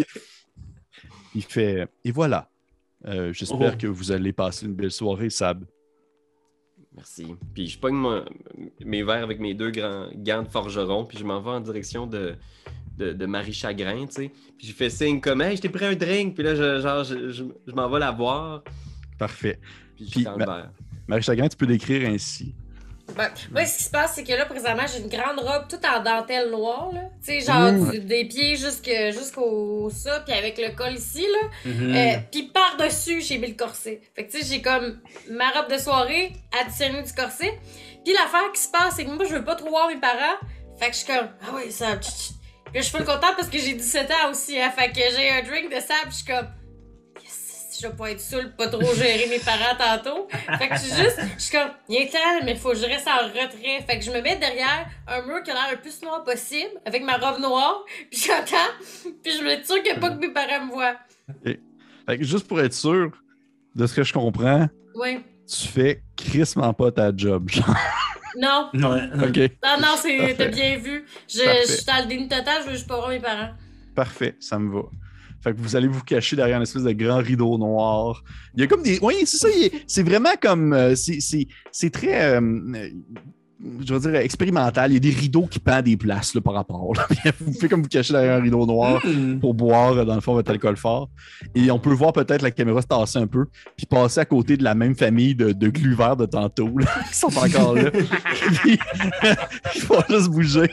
Il 1.35 1.43
fait 1.45 1.89
Et 2.05 2.11
voilà. 2.13 2.49
Euh, 3.07 3.33
J'espère 3.33 3.73
Oh. 3.75 3.79
que 3.79 3.87
vous 3.87 4.11
allez 4.13 4.33
passer 4.33 4.67
une 4.67 4.75
belle 4.75 4.91
soirée, 4.91 5.31
Sab. 5.31 5.65
merci. 6.95 7.35
Puis 7.55 7.69
je 7.69 7.79
pogne 7.79 7.95
mon- 7.95 8.25
mes 8.85 9.03
verres 9.03 9.23
avec 9.23 9.39
mes 9.41 9.55
deux 9.55 9.71
grands 9.71 10.09
gants 10.17 10.43
de 10.43 10.49
forgeron, 10.49 11.05
puis 11.05 11.17
je 11.19 11.25
m'en 11.25 11.41
vais 11.41 11.51
en 11.51 11.61
direction 11.61 12.07
de, 12.07 12.35
de, 12.99 13.13
de 13.13 13.27
Marie 13.27 13.53
Chagrin, 13.55 14.07
tu 14.07 14.13
sais. 14.25 14.31
Puis 14.59 14.67
je 14.67 14.73
fais 14.75 14.91
signe 14.91 15.21
comme, 15.21 15.41
hey, 15.41 15.57
je 15.57 15.63
t'ai 15.63 15.69
pris 15.69 15.87
un 15.87 15.95
drink, 15.95 16.35
puis 16.35 16.43
là, 16.45 16.55
je, 16.55 16.81
genre, 16.81 17.05
je, 17.05 17.31
je- 17.31 17.45
je 17.67 17.73
m'en 17.73 17.89
vais 17.89 18.01
la 18.01 18.11
voir, 18.11 18.63
Parfait. 19.21 19.59
puis 20.11 20.27
ma-. 20.37 20.73
Marie 21.07 21.23
Chagrin, 21.23 21.49
tu 21.49 21.57
peux 21.57 21.67
décrire 21.67 22.09
ainsi. 22.11 22.55
Ben, 23.17 23.29
moi, 23.51 23.67
ce 23.67 23.77
qui 23.79 23.83
se 23.85 23.91
passe, 23.91 24.13
c'est 24.15 24.23
que 24.23 24.33
là, 24.33 24.47
présentement, 24.47 24.85
j'ai 24.87 25.03
une 25.03 25.09
grande 25.09 25.41
robe 25.41 25.67
toute 25.69 25.85
en 25.85 26.01
dentelle 26.01 26.49
noire, 26.51 26.91
là. 26.93 27.01
Tu 27.25 27.33
sais, 27.33 27.41
genre 27.41 27.73
Mmh. 27.73 27.91
du- 27.91 28.01
des 28.01 28.25
pieds 28.27 28.55
jusque- 28.55 28.89
jusqu'au 29.13 29.91
ça, 29.91 30.21
puis 30.21 30.33
avec 30.33 30.57
le 30.59 30.75
col 30.77 30.93
ici, 30.95 31.23
là. 31.33 31.71
Mhm. 31.73 31.95
Euh, 31.97 32.17
puis 32.31 32.45
par-dessus, 32.45 33.21
j'ai 33.21 33.39
mis 33.39 33.49
le 33.49 33.55
corset. 33.55 34.01
Fait 34.15 34.27
que, 34.27 34.31
tu 34.31 34.39
sais, 34.41 34.47
j'ai 34.47 34.63
comme 34.63 35.01
ma 35.29 35.51
robe 35.51 35.69
de 35.73 35.77
soirée 35.79 36.33
additionnée 36.63 37.03
du 37.03 37.13
corset. 37.13 37.59
Puis 38.05 38.15
l'affaire 38.15 38.53
qui 38.55 38.61
se 38.61 38.71
passe, 38.71 38.95
c'est 38.95 39.05
que 39.05 39.11
moi, 39.11 39.25
je 39.29 39.35
veux 39.35 39.45
pas 39.45 39.57
trop 39.57 39.71
voir 39.71 39.89
mes 39.89 39.97
parents. 39.99 40.39
Fait 40.79 40.87
que 40.91 40.93
je 40.93 40.99
suis 40.99 41.07
comme, 41.13 41.29
ah 41.43 41.47
oui, 41.57 41.73
ça. 41.73 41.97
tch, 41.97 42.09
tch. 42.09 42.29
Puis 42.67 42.75
là, 42.77 42.81
je 42.81 42.87
suis 42.87 42.97
full 42.97 43.05
contente 43.05 43.35
parce 43.37 43.49
que 43.49 43.59
j'ai 43.59 43.75
17 43.75 44.09
ans 44.13 44.31
aussi, 44.31 44.57
hein. 44.61 44.71
Fait 44.71 44.89
que 44.93 45.01
j'ai 45.17 45.31
un 45.31 45.43
drink 45.43 45.69
de 45.69 45.81
sable, 45.81 46.11
je 46.11 46.15
suis 46.15 46.25
comme, 46.27 46.47
je 47.81 47.87
vais 47.89 47.95
pas 47.95 48.11
être 48.11 48.21
saoul, 48.21 48.53
pas 48.57 48.69
trop 48.69 48.95
gérer 48.95 49.27
mes 49.29 49.39
parents 49.39 49.77
tantôt. 49.79 50.29
Fait 50.59 50.69
que 50.69 50.75
je 50.75 50.81
suis 50.81 51.03
juste, 51.03 51.19
je 51.37 51.43
suis 51.43 51.57
comme, 51.57 51.71
il 51.89 51.97
est 51.97 52.13
temps, 52.13 52.45
mais 52.45 52.55
faut 52.57 52.71
que 52.71 52.77
je 52.77 52.85
reste 52.85 53.07
en 53.09 53.27
retrait. 53.29 53.85
Fait 53.87 53.99
que 53.99 54.05
je 54.05 54.11
me 54.11 54.21
mets 54.21 54.37
derrière 54.37 54.87
un 55.09 55.23
mur 55.27 55.43
qui 55.43 55.51
a 55.51 55.55
l'air 55.55 55.69
le 55.73 55.79
plus 55.81 56.01
noir 56.03 56.23
possible, 56.25 56.71
avec 56.85 57.03
ma 57.03 57.17
robe 57.17 57.41
noire, 57.41 57.85
puis 58.11 58.21
j'entends, 58.27 58.73
puis 59.23 59.33
je 59.33 59.43
me 59.43 59.55
suis 59.57 59.65
sûre 59.67 59.77
qu'il 59.83 59.87
y 59.93 59.97
a 59.97 59.99
pas 59.99 60.11
que 60.11 60.19
mes 60.19 60.31
parents 60.33 60.65
me 60.67 60.73
voient. 60.73 60.97
Fait 61.45 62.19
que 62.19 62.25
juste 62.25 62.47
pour 62.49 62.61
être 62.61 62.75
sûr 62.75 63.11
de 63.75 63.87
ce 63.87 63.95
que 63.95 64.03
je 64.03 64.13
comprends, 64.13 64.69
tu 65.49 65.69
fais 65.69 66.03
crissement 66.17 66.73
pas 66.75 66.91
ta 66.93 67.11
job. 67.17 67.49
genre. 67.51 67.75
Non. 68.37 68.71
Ouais. 68.75 69.27
OK, 69.29 69.37
Non, 69.65 69.77
non, 69.81 69.97
c'est 70.01 70.35
t'as 70.39 70.47
bien 70.49 70.77
vu. 70.79 71.05
Je, 71.29 71.39
je 71.67 71.73
suis 71.73 71.85
dans 71.85 71.99
le 72.03 72.07
déni 72.07 72.29
total, 72.29 72.63
je 72.63 72.67
veux 72.69 72.75
juste 72.75 72.87
pas 72.87 72.97
voir 72.97 73.09
mes 73.09 73.19
parents. 73.21 73.51
parfait, 73.95 74.37
ça 74.39 74.59
me 74.59 74.73
va. 74.73 74.83
Fait 75.43 75.53
que 75.55 75.59
vous 75.61 75.77
allez 75.77 75.89
vous 75.89 76.03
cacher 76.03 76.37
derrière 76.37 76.57
une 76.59 76.63
espèce 76.65 76.83
de 76.83 76.93
grand 76.93 77.19
rideau 77.19 77.57
noir. 77.59 78.23
Il 78.55 78.61
y 78.61 78.65
a 78.65 78.67
comme 78.67 78.83
des. 78.83 78.99
Oui, 79.03 79.15
c'est 79.25 79.39
ça. 79.39 79.49
C'est 79.87 80.03
vraiment 80.03 80.35
comme. 80.41 80.73
euh, 80.73 80.95
c'est- 80.95 81.91
très. 81.91 82.35
euh, 82.35 82.41
euh, 82.75 82.89
je 83.87 83.93
veux 83.93 84.01
dire, 84.11 84.15
expérimental. 84.21 84.91
Il 84.91 84.95
y 84.95 84.97
a 84.97 85.01
des 85.01 85.11
rideaux 85.11 85.47
qui 85.47 85.59
pendent 85.59 85.85
des 85.85 85.99
places 85.99 86.35
là, 86.35 86.41
par 86.41 86.55
rapport. 86.55 86.95
là. 86.95 87.07
vous 87.41 87.53
faites 87.53 87.69
comme 87.69 87.83
vous 87.83 87.89
cacher 87.89 88.15
derrière 88.15 88.39
un 88.39 88.41
rideau 88.41 88.65
noir 88.65 89.05
Mhm. 89.07 89.39
pour 89.39 89.53
boire, 89.53 90.07
dans 90.07 90.15
le 90.15 90.23
fond, 90.23 90.33
votre 90.33 90.51
alcool 90.51 90.79
fort. 90.79 91.11
Et 91.55 91.71
on 91.71 91.79
peut 91.79 91.93
voir 91.93 92.15
peut-être 92.15 92.41
la 92.41 92.51
caméra 92.53 92.81
se 92.81 92.87
tasser 92.87 93.19
un 93.19 93.27
peu, 93.27 93.45
puis 93.77 93.85
passer 93.85 94.21
à 94.21 94.25
côté 94.25 94.57
de 94.57 94.65
la 94.65 94.75
même 94.75 94.95
famille 94.97 95.35
de, 95.35 95.53
de 95.53 95.69
glu 95.69 95.95
verts 95.95 96.17
de 96.17 96.25
tantôt, 96.25 96.71
là, 96.79 96.87
qui 97.13 97.19
sont 97.19 97.37
encore 97.37 97.75
là. 97.75 97.91
Puis, 98.63 98.79
ils 99.77 99.83
vont 99.85 100.03
juste 100.09 100.31
bouger. 100.31 100.71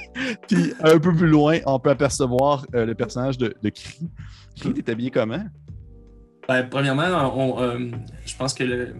Puis 0.47 0.71
un 0.81 0.97
peu 0.97 1.13
plus 1.13 1.27
loin, 1.27 1.57
on 1.65 1.79
peut 1.79 1.89
apercevoir 1.89 2.65
euh, 2.73 2.85
le 2.85 2.95
personnage 2.95 3.37
de, 3.37 3.53
de 3.61 3.69
Cri. 3.69 3.99
Cri, 4.59 4.73
t'es 4.73 4.91
habillé 4.91 5.11
comment? 5.11 5.43
Ben, 6.47 6.63
premièrement, 6.69 7.37
on, 7.37 7.61
euh, 7.61 7.91
je 8.25 8.35
pense 8.35 8.53
que 8.53 8.63
le. 8.63 8.95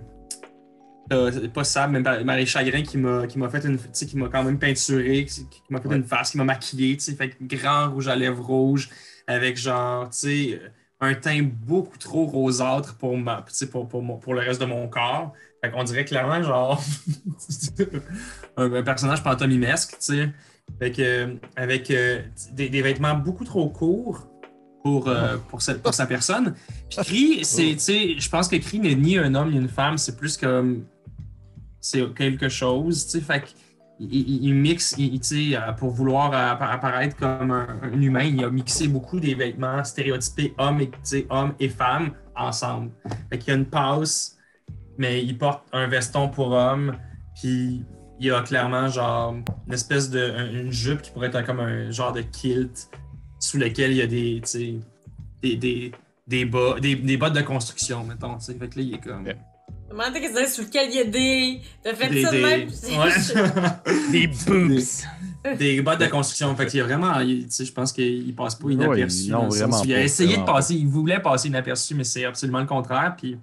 euh, 1.14 1.32
c'est 1.32 1.52
pas 1.52 1.64
Sab, 1.64 1.92
mais 1.92 2.02
Mar- 2.02 2.24
Marie 2.26 2.46
Chagrin 2.46 2.82
qui 2.84 2.98
m'a 2.98 3.50
fait 3.50 3.64
une. 3.66 3.78
Qui 3.78 4.18
m'a 4.18 4.28
quand 4.30 4.44
même 4.44 4.60
peinturé, 4.60 5.26
qui, 5.26 5.48
qui 5.48 5.62
m'a 5.70 5.80
fait 5.82 5.88
Ouais. 5.88 5.96
une 5.96 6.04
face, 6.04 6.32
qui 6.32 6.38
m'a 6.38 6.44
maquillé, 6.44 6.98
tu 6.98 7.12
fait 7.14 7.36
grand 7.42 7.90
rouge 7.92 8.08
à 8.08 8.16
lèvres 8.16 8.44
rouge, 8.46 8.90
avec 9.28 9.58
genre, 9.58 10.10
tu 10.10 10.18
sais, 10.18 10.62
un 11.00 11.14
teint 11.14 11.42
beaucoup 11.44 11.98
trop 11.98 12.26
rosâtre 12.26 12.96
pour, 12.98 13.18
ma, 13.18 13.46
pour, 13.72 13.88
pour, 13.88 14.02
mon- 14.02 14.18
pour 14.18 14.34
le 14.34 14.42
reste 14.42 14.60
de 14.62 14.66
mon 14.66 14.88
corps. 14.90 15.34
Fait 15.64 15.72
qu'on 15.72 15.84
dirait 15.84 16.06
clairement, 16.06 16.44
genre, 16.44 16.84
un, 18.58 18.74
un 18.74 18.84
personnage 18.84 19.24
pantomimesque, 19.24 19.92
tu 19.92 19.98
sais. 20.00 20.30
Fait 20.80 20.92
que, 20.92 21.02
euh, 21.02 21.36
avec 21.56 21.90
euh, 21.92 22.22
des, 22.52 22.68
des 22.70 22.82
vêtements 22.82 23.16
beaucoup 23.16 23.46
trop 23.46 23.70
courts 23.70 24.28
pour, 24.84 25.08
euh, 25.08 25.38
pour, 25.50 25.62
cette- 25.62 25.82
pour 25.84 25.94
sa 25.94 26.06
personne. 26.06 26.54
Puis 26.90 26.98
Cree, 27.04 27.46
c'est, 27.46 27.74
tu 27.74 27.80
sais, 27.80 28.16
je 28.20 28.30
pense 28.30 28.48
que 28.48 28.56
Cree 28.58 28.80
n'est 28.80 28.96
ni 28.96 29.18
un 29.18 29.34
homme 29.36 29.52
ni 29.52 29.58
une 29.58 29.68
femme, 29.70 29.98
c'est 29.98 30.16
plus 30.18 30.38
comme. 30.38 30.86
C'est 31.80 32.14
quelque 32.16 32.50
chose, 32.50 33.06
tu 33.06 33.12
sais. 33.12 33.22
Fait 33.22 33.44
il, 34.00 34.14
il- 34.14 34.44
il 34.46 34.54
mixe, 34.54 34.96
il- 34.98 35.20
euh, 35.56 35.72
pour 35.74 35.90
vouloir 35.92 36.32
appa- 36.32 36.70
apparaître 36.72 37.16
comme 37.18 37.52
un, 37.52 37.80
un 37.82 38.00
humain, 38.02 38.24
il 38.24 38.44
a 38.44 38.50
mixé 38.50 38.88
beaucoup 38.88 39.20
des 39.20 39.34
vêtements 39.34 39.84
stéréotypés 39.84 40.54
hommes 40.58 40.82
et, 40.82 40.90
tu 40.90 40.98
sais, 41.04 41.26
hommes 41.30 41.54
et 41.60 41.70
femmes 41.70 42.12
ensemble. 42.36 42.92
Fait 43.32 43.40
qu'il 43.40 43.54
y 43.54 43.56
a 43.56 43.60
une 43.60 43.66
passe, 43.66 44.38
mais 45.00 45.24
il 45.24 45.38
porte 45.38 45.64
un 45.74 45.88
veston 45.88 46.30
pour 46.30 46.52
homme, 46.52 46.96
puis 47.42 47.84
il 48.20 48.28
y 48.28 48.32
a 48.32 48.42
clairement 48.42 48.88
genre 48.88 49.36
une 49.68 49.74
espèce 49.74 50.10
de 50.12 50.20
un- 50.32 50.52
une 50.52 50.72
jupe 50.72 51.02
qui 51.02 51.10
pourrait 51.12 51.28
être 51.30 51.44
comme 51.46 51.60
un 51.60 51.90
genre 51.92 52.12
de 52.14 52.22
kilt 52.22 52.90
sous 53.40 53.58
lequel 53.58 53.92
il 53.92 53.98
y 53.98 54.02
a 54.02 54.08
des, 54.08 54.42
des, 55.42 55.56
des, 55.56 55.92
des, 56.28 56.46
bas, 56.46 56.80
des, 56.80 56.96
des 56.96 57.18
bottes 57.18 57.34
de 57.34 57.42
construction, 57.42 58.04
mettons. 58.04 58.38
tu 58.38 58.46
sais. 58.46 58.54
Fait 58.56 58.68
que 58.68 58.80
là, 58.80 58.86
il 58.86 58.94
est 58.96 59.00
comme. 59.04 59.26
Demandez 59.90 60.20
qu'est-ce 60.20 60.34
que 60.34 60.40
c'est 60.46 60.48
sur 60.54 60.64
lequel 60.66 60.90
il 60.90 60.96
y 60.96 61.00
a 61.00 61.04
des. 61.06 61.62
T'as 61.84 61.94
fait 61.94 62.10
Des, 62.10 62.24
ça 62.24 62.32
de 62.32 62.38
même? 62.38 62.68
ouais. 62.68 64.12
Des 64.12 64.28
boobs. 64.28 65.58
des 65.58 65.82
bottes 65.82 66.00
de 66.02 66.08
construction. 66.08 66.54
Fait 66.58 66.66
qu'il 66.66 66.80
y 66.80 66.82
a 66.82 66.86
vraiment, 66.86 67.20
il- 67.22 67.46
tu 67.46 67.52
sais, 67.52 67.66
je 67.66 67.72
pense 67.72 67.94
qu'il 67.94 68.36
passe 68.36 68.56
pas 68.56 68.66
Ouais, 68.66 68.74
inaperçu. 68.74 69.30
non, 69.32 69.48
vraiment 69.48 69.82
il 69.84 69.94
a 69.94 70.02
essayé 70.04 70.36
de 70.38 70.44
passer, 70.44 70.76
il 70.76 70.88
voulait 70.88 71.22
passer 71.22 71.48
inaperçu, 71.48 71.96
mais 71.96 72.04
c'est 72.04 72.26
absolument 72.26 72.60
le 72.60 72.66
contraire. 72.66 73.16
Puis, 73.18 73.38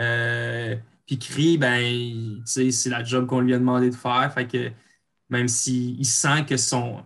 euh, 0.00 0.76
puis 1.06 1.18
Cree, 1.18 1.58
ben, 1.58 1.78
il- 1.80 2.42
tu 2.46 2.52
sais, 2.52 2.70
c'est 2.70 2.90
la 2.90 3.02
job 3.02 3.26
qu'on 3.26 3.40
lui 3.40 3.54
a 3.54 3.58
demandé 3.58 3.90
de 3.90 3.96
faire. 3.96 4.30
Fait 4.32 4.46
que 4.46 4.70
même 5.28 5.48
s'il 5.48 5.98
il 5.98 6.04
sent 6.06 6.44
que 6.48 6.56
son, 6.56 6.98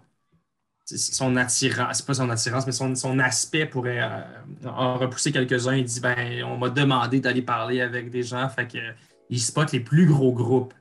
son 0.96 1.36
attirance, 1.36 1.98
c'est 1.98 2.06
pas 2.06 2.14
son 2.14 2.30
attirance, 2.30 2.66
mais 2.66 2.72
son, 2.72 2.94
son 2.94 3.18
aspect 3.18 3.66
pourrait 3.66 4.00
euh, 4.00 4.68
en 4.68 4.96
repousser 4.96 5.32
quelques-uns, 5.32 5.76
il 5.76 5.84
dit, 5.84 6.00
ben, 6.00 6.44
on 6.44 6.56
m'a 6.56 6.70
demandé 6.70 7.20
d'aller 7.20 7.42
parler 7.42 7.80
avec 7.80 8.10
des 8.10 8.22
gens. 8.22 8.48
Fait 8.48 8.66
que 8.66 8.78
il 9.30 9.40
spot 9.40 9.70
les 9.72 9.80
plus 9.80 10.06
gros 10.06 10.32
groupes. 10.32 10.72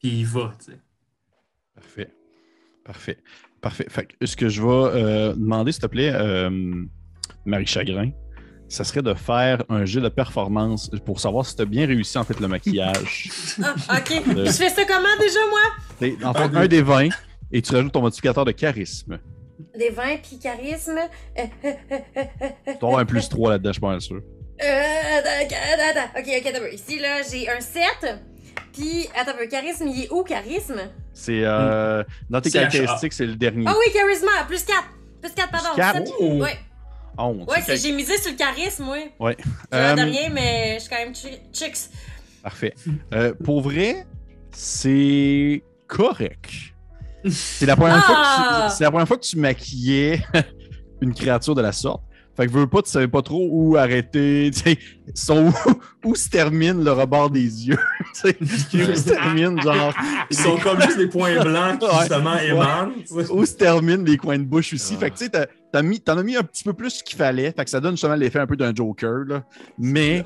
Puis 0.00 0.20
il 0.20 0.26
va, 0.26 0.52
tu 0.58 0.72
sais. 0.72 0.78
Parfait. 1.74 2.10
Parfait. 2.84 3.18
Parfait. 3.60 3.86
Fait 3.88 4.06
que 4.06 4.26
ce 4.26 4.36
que 4.36 4.48
je 4.48 4.62
vais 4.62 4.68
euh, 4.68 5.32
demander, 5.34 5.72
s'il 5.72 5.82
te 5.82 5.86
plaît, 5.86 6.12
euh, 6.12 6.84
Marie 7.44 7.66
Chagrin, 7.66 8.10
ça 8.68 8.82
serait 8.82 9.02
de 9.02 9.14
faire 9.14 9.62
un 9.68 9.84
jeu 9.84 10.00
de 10.00 10.08
performance 10.08 10.90
pour 11.04 11.20
savoir 11.20 11.46
si 11.46 11.54
tu 11.54 11.62
as 11.62 11.66
bien 11.66 11.86
réussi 11.86 12.18
en 12.18 12.24
fait 12.24 12.38
le 12.40 12.48
maquillage. 12.48 13.30
Ah, 13.62 13.98
ok. 13.98 14.22
Je 14.26 14.50
fais 14.50 14.68
ça 14.68 14.84
comment 14.84 15.16
déjà, 15.18 15.38
moi? 15.48 16.28
En 16.28 16.34
fait, 16.34 16.56
un 16.56 16.66
des 16.66 16.82
20 16.82 17.08
et 17.52 17.62
tu 17.62 17.74
rajoutes 17.74 17.92
ton 17.92 18.02
modificateur 18.02 18.44
de 18.44 18.52
charisme. 18.52 19.18
Des 19.76 19.90
vins 19.90 20.16
puis 20.22 20.38
charisme. 20.38 20.98
Euh, 20.98 21.42
euh, 21.64 21.72
euh, 21.92 21.96
euh, 22.16 22.24
euh, 22.68 22.72
avoir 22.74 22.98
un 22.98 23.04
plus 23.04 23.28
3 23.28 23.50
là-dedans, 23.50 23.72
je 23.72 23.80
mal 23.80 24.00
sûr. 24.00 24.16
euh, 24.62 25.18
attends, 25.18 25.56
attends, 25.72 26.00
attends. 26.00 26.18
Ok, 26.20 26.28
ok, 26.40 26.46
attends. 26.46 26.66
Ici, 26.72 26.98
là, 26.98 27.22
j'ai 27.30 27.48
un 27.48 27.60
7. 27.60 27.82
Puis, 28.72 29.08
attends. 29.18 29.32
Charisme, 29.50 29.86
il 29.88 30.04
est 30.04 30.10
où, 30.12 30.22
charisme? 30.22 30.80
C'est 31.14 31.40
euh, 31.44 32.02
dans 32.28 32.40
tes 32.40 32.50
caractéristiques, 32.50 33.12
c'est 33.14 33.26
le 33.26 33.36
dernier. 33.36 33.64
Ah 33.66 33.74
oui, 33.78 33.92
charisme, 33.92 34.28
plus 34.46 34.64
4. 34.64 34.76
Plus 35.22 35.32
4, 35.34 35.50
pardon. 35.50 35.68
Plus 35.70 35.76
quatre? 35.82 36.06
sept. 36.06 36.14
Oh! 36.20 36.42
Ouais, 36.42 36.58
11. 37.18 37.46
ouais 37.48 37.76
j'ai 37.76 37.92
misé 37.92 38.18
sur 38.18 38.32
le 38.32 38.36
charisme, 38.36 38.86
oui. 38.90 39.10
Ouais. 39.18 39.36
J'ai 39.72 39.78
l'air 39.78 39.94
de 39.96 40.00
Euh, 40.02 40.04
rien, 40.04 40.28
mais 40.30 40.74
je 40.74 40.80
suis 40.80 40.90
quand 40.90 40.98
même 40.98 41.14
chi- 41.14 41.40
chicks. 41.52 41.90
Parfait. 42.42 42.74
Euh, 43.14 43.32
pour 43.42 43.62
vrai, 43.62 44.04
c'est 44.52 45.62
correct. 45.86 46.50
C'est 47.30 47.66
la, 47.66 47.76
première 47.76 48.04
fois 48.04 48.14
que 48.14 48.20
Ah! 48.24 48.66
tu- 48.70 48.76
c'est 48.76 48.84
la 48.84 48.90
première 48.90 49.08
fois 49.08 49.16
que 49.16 49.24
tu 49.24 49.38
maquillais 49.38 50.22
une 51.00 51.14
créature 51.14 51.54
de 51.54 51.62
la 51.62 51.72
sorte. 51.72 52.02
Fait 52.36 52.46
que 52.46 52.52
veux 52.52 52.66
pas, 52.66 52.82
tu 52.82 52.90
savais 52.90 53.08
pas 53.08 53.22
trop 53.22 53.48
où 53.50 53.76
arrêter. 53.78 54.50
tu 54.54 54.60
sais, 54.60 54.78
Sont 55.14 55.46
où, 55.46 56.08
où 56.10 56.14
se 56.14 56.28
termine 56.28 56.84
le 56.84 56.92
rebord 56.92 57.30
des 57.30 57.66
yeux. 57.68 57.78
tu 58.14 58.20
sais, 58.20 58.36
où 58.40 58.94
se 58.94 59.08
termine, 59.08 59.60
genre. 59.62 59.94
Ils 60.30 60.36
sont 60.36 60.56
comme 60.58 60.80
juste 60.82 60.98
des 60.98 61.06
points 61.08 61.42
blancs 61.42 61.78
qui 61.78 61.86
Ouais. 61.86 61.92
justement 62.00 62.38
émanent. 62.38 62.90
Où 63.30 63.46
se 63.46 63.54
terminent 63.54 64.04
les 64.04 64.18
coins 64.18 64.38
de 64.38 64.44
bouche 64.44 64.74
aussi. 64.74 64.94
Ah. 64.96 65.00
Fait 65.00 65.10
que 65.10 65.16
tu 65.18 65.24
sais, 65.24 65.48
mis- 65.82 66.00
t'en 66.00 66.16
as 66.18 66.22
mis 66.22 66.36
un 66.36 66.42
petit 66.42 66.64
peu 66.64 66.72
plus 66.72 67.02
qu'il 67.02 67.16
fallait. 67.16 67.52
Fait 67.52 67.64
que 67.64 67.70
ça 67.70 67.80
donne 67.80 67.92
justement 67.92 68.14
l'effet 68.14 68.38
un 68.38 68.46
peu 68.46 68.56
d'un 68.56 68.74
Joker. 68.74 69.24
Là. 69.26 69.44
Mais. 69.78 70.22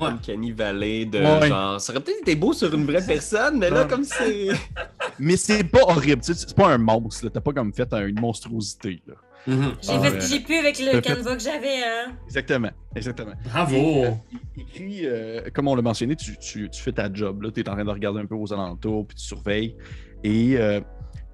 Valley 0.55 1.05
de 1.05 1.19
Ouais. 1.19 1.47
genre. 1.47 1.79
Ça 1.81 1.91
aurait 1.93 2.01
peut-être 2.01 2.21
été 2.21 2.35
beau 2.35 2.53
sur 2.53 2.73
une 2.73 2.85
vraie 2.85 3.05
personne, 3.05 3.57
mais 3.59 3.69
là, 3.69 3.81
Ouais. 3.83 3.87
comme 3.87 4.03
c'est. 4.03 4.47
Mais 5.19 5.37
c'est 5.37 5.63
pas 5.63 5.81
horrible. 5.83 6.21
C'est 6.23 6.55
pas 6.55 6.69
un 6.69 6.77
monstre. 6.77 7.25
là. 7.25 7.31
T'as 7.33 7.41
pas 7.41 7.53
comme 7.53 7.73
fait 7.73 7.91
un- 7.93 8.07
une 8.07 8.19
monstruosité. 8.19 9.01
Là. 9.07 9.13
J'ai 9.47 9.53
Ah, 9.89 9.99
fait 9.99 9.99
ouais. 9.99 10.09
ce 10.21 10.27
que 10.29 10.35
j'ai 10.35 10.39
pu 10.41 10.55
avec 10.55 10.77
le 10.79 10.91
fait- 10.91 11.01
canevas 11.01 11.35
que 11.35 11.41
j'avais, 11.41 11.77
hein. 11.83 12.11
Exactement. 12.27 12.69
Exactement. 12.95 13.31
Bravo! 13.45 14.17
Il 14.55 14.61
écrit, 14.61 15.01
euh, 15.05 15.41
comme 15.53 15.67
on 15.67 15.75
l'a 15.75 15.81
mentionné, 15.81 16.15
tu, 16.15 16.37
tu- 16.37 16.69
tu 16.69 16.81
fais 16.81 16.91
ta 16.91 17.11
job. 17.11 17.51
Tu 17.53 17.61
es 17.61 17.69
en 17.69 17.73
train 17.73 17.83
de 17.83 17.89
regarder 17.89 18.19
un 18.21 18.25
peu 18.27 18.35
aux 18.35 18.53
alentours, 18.53 19.07
puis 19.07 19.17
tu 19.17 19.23
surveilles. 19.25 19.75
Et 20.23 20.57
euh, 20.57 20.79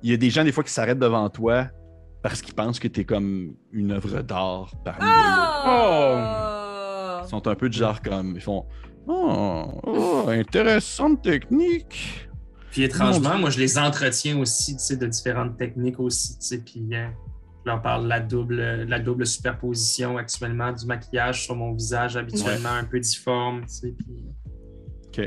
il 0.04 0.12
y 0.12 0.14
a 0.14 0.18
des 0.18 0.30
gens, 0.30 0.44
des 0.46 0.54
fois, 0.54 0.64
qui 0.64 0.72
s'arrêtent 0.72 1.00
devant 1.00 1.30
toi 1.30 1.68
parce 2.22 2.42
qu'ils 2.42 2.54
pensent 2.56 2.80
que 2.80 2.88
tu 2.88 3.02
es 3.02 3.06
comme 3.06 3.56
une 3.72 3.92
œuvre 3.92 4.22
d'art 4.22 4.72
parmi 4.84 5.04
eux. 5.04 5.68
Oh! 5.68 7.22
Ils 7.26 7.30
sont 7.30 7.48
un 7.48 7.56
peu 7.56 7.70
du 7.70 7.78
genre 7.78 8.02
comme. 8.02 8.34
Ils 8.36 8.42
font 8.42 8.66
Oh, 9.10 9.80
oh, 9.84 10.26
intéressante 10.28 11.22
technique. 11.22 12.28
Puis 12.72 12.84
étrangement, 12.84 13.38
moi, 13.38 13.50
je 13.50 13.60
les 13.60 13.78
entretiens 13.80 14.38
aussi, 14.38 14.74
tu 14.76 14.84
sais, 14.84 14.98
de 14.98 15.08
différentes 15.08 15.58
techniques 15.58 16.00
aussi, 16.00 16.38
tu 16.38 16.46
sais, 16.46 16.58
puis 16.60 16.86
euh, 16.92 17.08
je 17.66 17.72
leur 17.72 17.82
parle 17.82 18.04
de 18.04 18.10
la 18.10 18.20
double, 18.20 18.58
de 18.58 18.86
la 18.90 19.00
double 19.00 19.26
superposition 19.26 20.18
actuellement 20.18 20.74
du 20.74 20.86
maquillage 20.86 21.46
sur 21.46 21.56
mon 21.56 21.74
visage 21.74 22.18
habituellement 22.18 22.70
un 22.74 22.84
peu 22.84 23.00
difforme, 23.00 23.62
tu 23.62 23.68
sais, 23.70 23.96
puis 23.98 24.26
ça- 25.16 25.22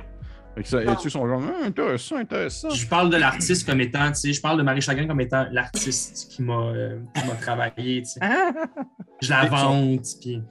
et 0.56 0.62
tu 1.00 1.10
sont 1.10 1.26
genre 1.26 1.42
Ah, 1.46 1.66
intéressant, 1.66 2.16
intéressant. 2.16 2.70
je 2.70 2.86
parle 2.86 3.10
de 3.10 3.16
l'artiste 3.16 3.66
comme 3.66 3.80
étant, 3.80 4.08
tu 4.08 4.14
sais, 4.16 4.32
je 4.32 4.40
parle 4.40 4.58
de 4.58 4.62
Marie 4.62 4.80
Chagrin 4.80 5.06
comme 5.06 5.20
étant 5.20 5.46
l'artiste 5.52 6.28
qui 6.30 6.42
m'a 6.42 6.66
euh, 6.68 6.98
qui 7.14 7.26
m'a 7.26 7.34
travaillé, 7.34 8.02
tu 8.02 8.10
sais. 8.10 8.20
Je 9.22 9.30
la 9.30 9.46
vante, 9.46 10.04
puis 10.20 10.42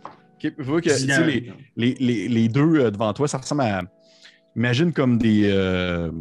vous 0.58 0.80
que 0.80 0.90
les, 1.26 1.52
les, 1.76 1.96
les, 2.00 2.28
les 2.30 2.48
deux 2.48 2.76
euh, 2.80 2.92
devant 2.92 3.12
toi, 3.14 3.28
ça 3.28 3.38
ressemble 3.38 3.62
à. 3.64 3.82
Imagine 4.56 4.94
comme 4.94 5.18
des. 5.18 5.50
euh, 5.52 6.12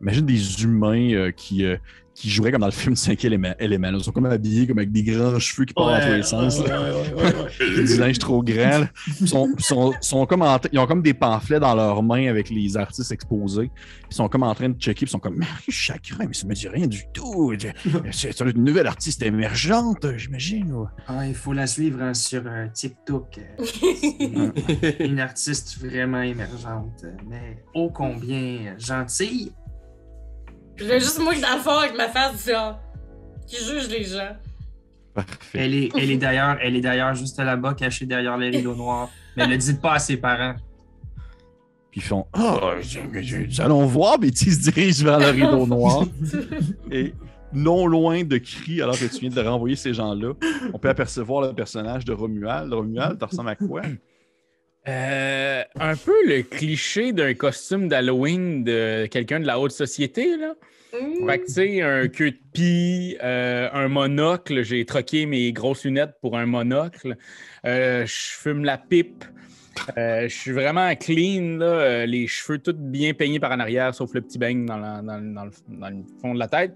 Imagine 0.00 0.26
des 0.26 0.62
humains 0.62 1.12
euh, 1.14 1.30
qui, 1.32 1.64
euh, 1.64 1.76
qui 2.16 2.30
joueraient 2.30 2.50
comme 2.50 2.62
dans 2.62 2.66
le 2.66 2.72
film 2.72 2.96
5 2.96 3.24
éléments. 3.26 3.54
éléments, 3.58 3.90
là. 3.90 3.98
Ils 3.98 4.04
sont 4.04 4.10
comme 4.10 4.24
habillés 4.26 4.66
comme 4.66 4.78
avec 4.78 4.90
des 4.90 5.02
grands 5.04 5.38
cheveux 5.38 5.66
qui 5.66 5.74
partent 5.74 6.00
dans 6.00 6.06
tous 6.08 6.14
les 6.14 6.22
sens. 6.22 6.58
ouais, 6.60 6.68
là. 6.68 6.82
ouais, 6.82 6.90
ouais, 6.90 7.22
ouais, 7.22 7.34
ouais. 7.76 7.84
du 7.84 7.96
linge 7.98 8.18
trop 8.18 8.42
grand. 8.42 8.78
là. 8.80 8.88
Ils, 9.20 9.28
sont, 9.28 9.48
ils 9.58 9.62
sont- 9.64 9.92
sont 10.00 10.26
comme 10.26 10.42
en- 10.42 10.58
ils 10.72 10.78
ont 10.78 10.86
comme 10.86 11.02
des 11.02 11.14
pamphlets 11.14 11.60
dans 11.60 11.74
leurs 11.74 12.02
mains 12.02 12.28
avec 12.28 12.48
les 12.50 12.76
artistes 12.76 13.12
exposés. 13.12 13.70
Ils 14.10 14.14
sont 14.14 14.28
comme 14.28 14.42
en 14.44 14.54
train 14.54 14.70
de 14.70 14.78
checker. 14.80 15.04
Ils 15.04 15.08
sont 15.10 15.18
comme 15.18 15.36
Marie 15.36 15.52
Chagrin, 15.70 16.24
mais 16.26 16.32
ça 16.34 16.46
me 16.46 16.54
dit 16.54 16.68
rien 16.68 16.86
du 16.86 17.02
tout. 17.12 17.52
C'est 18.12 18.40
une 18.40 18.64
nouvelle 18.64 18.86
artiste 18.86 19.22
émergente, 19.22 20.06
j'imagine. 20.16 20.74
Ah, 21.06 21.26
il 21.26 21.34
faut 21.34 21.52
la 21.52 21.66
suivre 21.66 22.00
hein, 22.02 22.14
sur 22.14 22.42
euh, 22.46 22.66
TikTok. 22.72 23.40
euh, 23.60 24.50
une 25.00 25.20
artiste 25.20 25.78
vraiment 25.84 26.22
émergente, 26.22 27.04
mais 27.28 27.62
ô 27.74 27.90
combien 27.90 28.74
gentille. 28.78 29.52
Veux 30.78 30.98
juste 30.98 31.18
moi 31.20 31.34
qui 31.34 31.40
dans 31.40 31.54
le 31.54 31.60
fond 31.60 31.70
avec 31.78 31.96
ma 31.96 32.08
face 32.08 32.50
qui 33.46 33.56
juge 33.64 33.88
les 33.88 34.04
gens. 34.04 34.36
Parfait. 35.14 35.58
Elle 35.60 35.74
est, 35.74 35.90
elle 35.96 36.10
est 36.10 36.16
d'ailleurs, 36.18 36.58
elle 36.60 36.76
est 36.76 36.80
d'ailleurs 36.80 37.14
juste 37.14 37.38
là-bas, 37.38 37.74
cachée 37.74 38.04
derrière 38.04 38.36
les 38.36 38.50
rideaux 38.50 38.74
noirs. 38.74 39.08
Mais 39.36 39.46
ne 39.46 39.56
dites 39.56 39.80
pas 39.80 39.94
à 39.94 39.98
ses 39.98 40.16
parents. 40.18 40.54
Puis 41.90 42.00
ils 42.00 42.02
font 42.02 42.26
Ah, 42.34 42.74
je- 42.80 42.98
je- 43.22 43.36
nous 43.38 43.60
allons 43.60 43.86
voir. 43.86 44.18
Mais 44.20 44.28
ils 44.28 44.36
se 44.52 44.70
dirigent 44.70 45.04
vers 45.04 45.18
le 45.18 45.26
rideau 45.30 45.66
noir. 45.66 46.04
Et 46.90 47.14
non 47.52 47.86
loin 47.86 48.24
de 48.24 48.36
cri, 48.36 48.82
alors 48.82 48.98
que 48.98 49.06
tu 49.06 49.20
viens 49.20 49.30
de 49.30 49.40
renvoyer 49.48 49.76
ces 49.76 49.94
gens-là, 49.94 50.32
on 50.74 50.78
peut 50.78 50.90
apercevoir 50.90 51.40
le 51.48 51.54
personnage 51.54 52.04
de 52.04 52.12
Romuald. 52.12 52.70
Romuald, 52.72 53.18
tu 53.18 53.24
ressembles 53.24 53.48
à 53.50 53.56
quoi? 53.56 53.80
Euh, 54.88 55.62
un 55.80 55.96
peu 55.96 56.14
le 56.26 56.42
cliché 56.42 57.12
d'un 57.12 57.34
costume 57.34 57.88
d'Halloween 57.88 58.62
de 58.64 59.06
quelqu'un 59.06 59.40
de 59.40 59.46
la 59.46 59.58
haute 59.58 59.72
société, 59.72 60.36
là. 60.36 60.54
Mmh. 60.92 61.28
Fait 61.28 61.38
que, 61.40 61.46
tu 61.46 61.52
sais, 61.52 61.82
un 61.82 62.08
queue 62.08 62.30
de 62.30 62.38
pie, 62.52 63.16
euh, 63.22 63.68
un 63.72 63.88
monocle. 63.88 64.62
J'ai 64.62 64.84
troqué 64.84 65.26
mes 65.26 65.52
grosses 65.52 65.84
lunettes 65.84 66.14
pour 66.20 66.38
un 66.38 66.46
monocle. 66.46 67.16
Euh, 67.66 68.06
je 68.06 68.14
fume 68.38 68.64
la 68.64 68.78
pipe. 68.78 69.24
Euh, 69.98 70.22
je 70.28 70.34
suis 70.34 70.52
vraiment 70.52 70.94
clean, 70.94 71.58
là. 71.58 72.06
les 72.06 72.26
cheveux 72.28 72.58
tous 72.58 72.72
bien 72.72 73.12
peignés 73.12 73.40
par 73.40 73.52
en 73.52 73.60
arrière, 73.60 73.94
sauf 73.94 74.14
le 74.14 74.22
petit 74.22 74.38
beigne 74.38 74.64
dans, 74.64 74.78
la- 74.78 75.02
dans 75.02 75.18
le- 75.18 75.34
dans 75.34 75.44
le, 75.44 75.50
dans 75.68 75.88
le 75.90 75.96
fond 76.20 76.32
de 76.32 76.38
la 76.38 76.48
tête. 76.48 76.72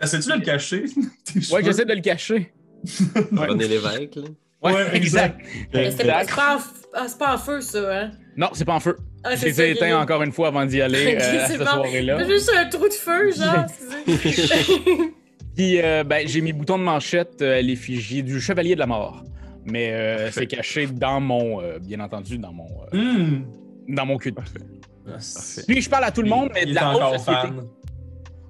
Essaies-tu 0.00 0.28
de 0.28 0.34
le 0.34 0.40
cacher? 0.42 0.84
Ouais, 1.50 1.64
j'essaie 1.64 1.84
de 1.86 1.94
le 1.94 2.00
cacher. 2.02 2.52
Ouais. 3.32 3.46
René 3.48 3.66
Lévesque, 3.66 4.14
là. 4.16 4.22
Ouais, 4.66 4.74
Ouais, 4.74 4.96
exact. 4.96 5.40
Mais 5.74 5.90
c'est 5.90 6.06
pas, 6.06 6.22
Exact. 6.22 6.26
c'est 6.28 6.36
pas, 6.36 6.54
en 6.54 6.58
f- 6.58 6.84
ah, 6.94 7.06
pas 7.18 7.34
en 7.34 7.38
feu, 7.38 7.60
ça, 7.60 7.78
hein? 8.00 8.10
Non, 8.36 8.48
c'est 8.52 8.64
pas 8.64 8.74
en 8.74 8.80
feu. 8.80 8.96
Ah, 9.24 9.34
J'ai 9.34 9.52
ça, 9.52 9.64
été 9.64 9.70
éteint 9.72 9.96
ok. 9.96 10.02
encore 10.02 10.22
une 10.22 10.32
fois 10.32 10.48
avant 10.48 10.64
d'y 10.66 10.80
aller 10.80 11.16
euh, 11.20 11.46
cette 11.46 11.58
bon. 11.58 11.64
soirée-là. 11.66 12.18
C'est 12.20 12.28
juste 12.30 12.52
un 12.56 12.64
trou 12.66 12.88
de 12.88 12.92
feu, 12.94 13.32
genre. 13.32 13.66
Puis, 15.56 15.80
euh, 15.80 16.04
ben, 16.04 16.26
j'ai 16.28 16.40
mis 16.42 16.52
bouton 16.52 16.78
de 16.78 16.84
manchette 16.84 17.40
à 17.40 17.60
l'effigie 17.62 18.22
du 18.22 18.40
chevalier 18.40 18.74
de 18.74 18.80
la 18.80 18.86
mort. 18.86 19.22
Mais 19.64 19.92
euh, 19.92 20.30
c'est 20.30 20.46
caché 20.46 20.86
dans 20.86 21.20
mon, 21.20 21.60
euh, 21.60 21.78
bien 21.80 21.98
entendu, 22.00 22.38
dans 22.38 22.52
mon, 22.52 22.68
euh, 22.92 22.96
Hmm. 22.96 23.44
dans 23.88 24.06
mon 24.06 24.16
cul 24.18 24.30
de 24.32 24.36
pied. 24.36 24.44
Parfait. 25.06 25.62
Puis, 25.66 25.80
je 25.82 25.88
parle 25.90 26.04
à 26.04 26.10
tout 26.10 26.22
le 26.22 26.28
monde, 26.28 26.50
mais 26.54 26.62
Il 26.64 26.70
de 26.70 26.74
la 26.74 26.94
haute 26.94 27.18
société. 27.18 27.32
fan. 27.32 27.62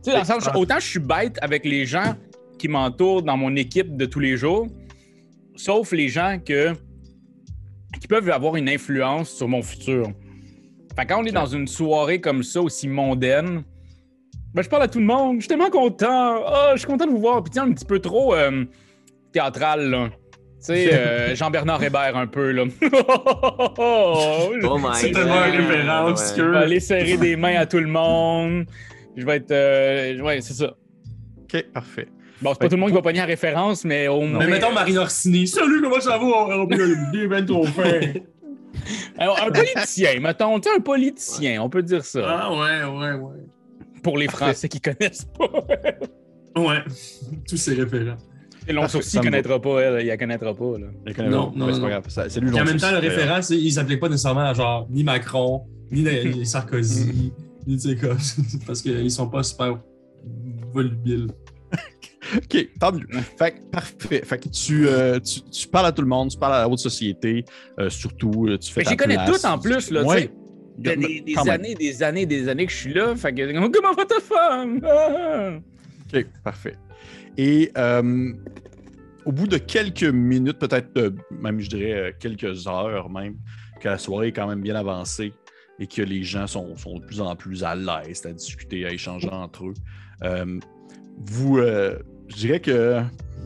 Tu 0.04 0.10
sais, 0.10 0.12
dans 0.12 0.18
le 0.18 0.24
sens, 0.24 0.48
autant 0.54 0.78
je 0.78 0.86
suis 0.86 0.98
bête 0.98 1.38
avec 1.42 1.64
les 1.64 1.84
gens 1.86 2.14
qui 2.58 2.68
m'entourent 2.68 3.22
dans 3.22 3.36
mon 3.36 3.54
équipe 3.56 3.96
de 3.96 4.06
tous 4.06 4.20
les 4.20 4.36
jours, 4.36 4.66
sauf 5.56 5.92
les 5.92 6.08
gens 6.08 6.38
que, 6.44 6.72
qui 8.00 8.06
peuvent 8.08 8.28
avoir 8.30 8.56
une 8.56 8.68
influence 8.68 9.30
sur 9.30 9.48
mon 9.48 9.62
futur. 9.62 10.08
Fait 10.96 11.04
que 11.04 11.08
quand 11.12 11.22
on 11.22 11.24
est 11.24 11.32
dans 11.32 11.46
une 11.46 11.66
soirée 11.66 12.20
comme 12.20 12.42
ça, 12.42 12.62
aussi 12.62 12.88
mondaine, 12.88 13.62
ben, 14.54 14.62
je 14.62 14.68
parle 14.70 14.84
à 14.84 14.88
tout 14.88 14.98
le 15.00 15.04
monde. 15.04 15.36
Je 15.36 15.40
suis 15.40 15.48
tellement 15.48 15.68
content. 15.70 16.42
Ah, 16.46 16.70
je 16.72 16.78
suis 16.78 16.86
content 16.86 17.04
de 17.06 17.10
vous 17.10 17.20
voir. 17.20 17.42
Puis 17.42 17.50
tiens, 17.50 17.64
un 17.64 17.72
petit 17.72 17.84
peu 17.84 17.98
trop 17.98 18.34
euh, 18.34 18.64
théâtral, 19.32 19.90
là. 19.90 20.08
Tu 20.08 20.72
sais, 20.72 20.94
euh, 20.94 21.34
Jean-Bernard 21.36 21.82
Hébert 21.82 22.16
un 22.16 22.26
peu, 22.26 22.52
là. 22.52 22.64
Oh 23.78 24.78
my 24.78 24.94
C'est 24.94 25.10
tellement 25.12 25.34
un 25.34 25.50
God, 25.50 25.60
référent 25.60 26.04
ouais. 26.04 26.10
obscur. 26.10 26.44
Je 26.44 26.50
vais 26.50 26.56
aller 26.56 26.80
serrer 26.80 27.16
des 27.18 27.36
mains 27.36 27.56
à 27.56 27.66
tout 27.66 27.78
le 27.78 27.86
monde. 27.86 28.64
Je 29.16 29.26
vais 29.26 29.36
être. 29.36 29.50
euh, 29.50 30.20
ouais, 30.20 30.40
c'est 30.40 30.54
ça. 30.54 30.74
Ok, 31.42 31.62
parfait. 31.74 32.08
Bon, 32.42 32.50
c'est 32.52 32.58
pas 32.60 32.68
tout 32.68 32.74
le 32.74 32.80
monde 32.80 32.90
qui 32.90 32.94
va 32.96 33.02
pogner 33.02 33.18
la 33.20 33.24
référence, 33.24 33.84
mais 33.84 34.08
au 34.08 34.20
moins. 34.22 34.40
Mais 34.40 34.46
mettons 34.48 34.72
Marine 34.72 34.98
Orsini. 34.98 35.46
Salut, 35.46 35.80
comment 35.82 36.00
ça 36.00 36.18
va? 36.18 36.24
On 36.24 36.64
ben 36.66 37.46
trop 37.46 37.64
fin. 37.64 38.00
Alors, 39.18 39.40
un 39.42 39.50
politicien, 39.50 40.20
mettons, 40.20 40.60
tu 40.60 40.68
sais, 40.68 40.76
un 40.76 40.80
politicien, 40.80 41.62
on 41.62 41.70
peut 41.70 41.82
dire 41.82 42.04
ça. 42.04 42.20
Ah 42.26 42.52
ouais, 42.52 42.84
ouais, 42.84 43.12
ouais. 43.14 43.40
Pour 44.02 44.18
les 44.18 44.28
Français 44.28 44.68
qui 44.68 44.80
connaissent 44.80 45.26
pas. 45.38 45.46
Ouais. 46.56 46.82
Tous 47.46 47.58
ces 47.58 47.74
référents. 47.74 48.16
Et 48.66 48.72
long 48.72 48.88
sourcil 48.88 49.18
me 49.20 49.24
connaîtra 49.24 49.60
pas, 49.60 49.78
elle, 49.80 50.00
il 50.02 50.06
la 50.06 50.16
connaîtra 50.16 50.54
pas. 50.54 50.78
Là. 50.78 50.86
Je 51.06 51.12
connais 51.12 51.28
Non, 51.28 51.50
pas, 51.50 51.58
non, 51.58 51.66
mais 51.66 51.72
c'est 51.74 51.78
non. 51.80 51.84
pas 51.84 51.90
grave. 51.90 52.04
Ça- 52.08 52.30
C'est 52.30 52.40
lui 52.40 52.50
Puis 52.50 52.58
en 52.58 52.64
même 52.64 52.78
temps, 52.78 52.92
le 52.92 52.96
référent, 52.98 53.42
c'est- 53.42 53.58
ils 53.58 53.72
s'appliquent 53.72 54.00
pas 54.00 54.08
nécessairement 54.08 54.40
à 54.40 54.54
genre 54.54 54.86
ni 54.90 55.04
Macron, 55.04 55.64
ni, 55.90 56.02
ni 56.02 56.46
Sarkozy, 56.46 57.30
ni 57.66 57.76
tu 57.76 57.90
sais 57.90 57.96
quoi. 57.96 58.16
Parce 58.66 58.80
qu'ils 58.80 59.10
sont 59.10 59.28
pas 59.28 59.42
super 59.42 59.78
volubiles. 60.72 61.26
OK, 62.34 62.68
tant 62.78 62.92
mieux. 62.92 63.06
Fait 63.38 63.52
que, 63.52 63.60
parfait. 63.70 64.22
Fait 64.24 64.38
que 64.38 64.48
tu, 64.48 64.88
euh, 64.88 65.18
tu, 65.20 65.40
tu 65.42 65.68
parles 65.68 65.86
à 65.86 65.92
tout 65.92 66.02
le 66.02 66.08
monde, 66.08 66.30
tu 66.30 66.38
parles 66.38 66.54
à 66.54 66.60
la 66.60 66.68
haute 66.68 66.78
société, 66.78 67.44
euh, 67.78 67.90
surtout, 67.90 68.46
euh, 68.48 68.58
tu 68.58 68.72
fais 68.72 68.84
j'y 68.84 68.96
connais 68.96 69.14
place. 69.14 69.30
toutes 69.30 69.44
en 69.44 69.58
plus, 69.58 69.90
là, 69.90 70.04
tu 70.04 70.10
sais. 70.10 70.30
Il 70.78 70.86
y 70.86 70.90
a 70.90 70.96
des, 70.96 71.50
années, 71.50 71.74
des 71.74 72.02
années, 72.02 72.26
des 72.26 72.48
années 72.48 72.66
que 72.66 72.72
je 72.72 72.76
suis 72.76 72.92
là. 72.92 73.16
Fait 73.16 73.32
que, 73.32 73.68
comment 73.72 73.94
va 73.94 74.04
ta 74.04 74.20
femme? 74.20 74.80
Ah! 74.84 75.52
OK, 76.14 76.26
parfait. 76.44 76.76
Et 77.38 77.70
euh, 77.78 78.32
au 79.24 79.32
bout 79.32 79.46
de 79.46 79.56
quelques 79.56 80.04
minutes, 80.04 80.58
peut-être 80.58 81.14
même, 81.30 81.60
je 81.60 81.70
dirais, 81.70 82.14
quelques 82.20 82.66
heures 82.66 83.08
même, 83.08 83.36
que 83.80 83.88
la 83.88 83.98
soirée 83.98 84.28
est 84.28 84.32
quand 84.32 84.46
même 84.46 84.60
bien 84.60 84.74
avancée 84.74 85.32
et 85.78 85.86
que 85.86 86.02
les 86.02 86.22
gens 86.22 86.46
sont, 86.46 86.76
sont 86.76 86.98
de 86.98 87.04
plus 87.04 87.20
en 87.20 87.34
plus 87.36 87.64
à 87.64 87.74
l'aise 87.74 88.24
à 88.26 88.32
discuter, 88.32 88.86
à 88.86 88.92
échanger 88.92 89.28
entre 89.30 89.66
eux, 89.66 89.74
vous, 91.18 91.58
euh, 91.58 91.98
je 92.28 92.36
dirais 92.36 92.60
que, 92.60 93.00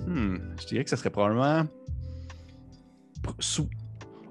hmm, 0.06 0.38
je 0.60 0.66
dirais 0.66 0.84
que 0.84 0.90
ça 0.90 0.96
serait 0.96 1.10
probablement, 1.10 1.64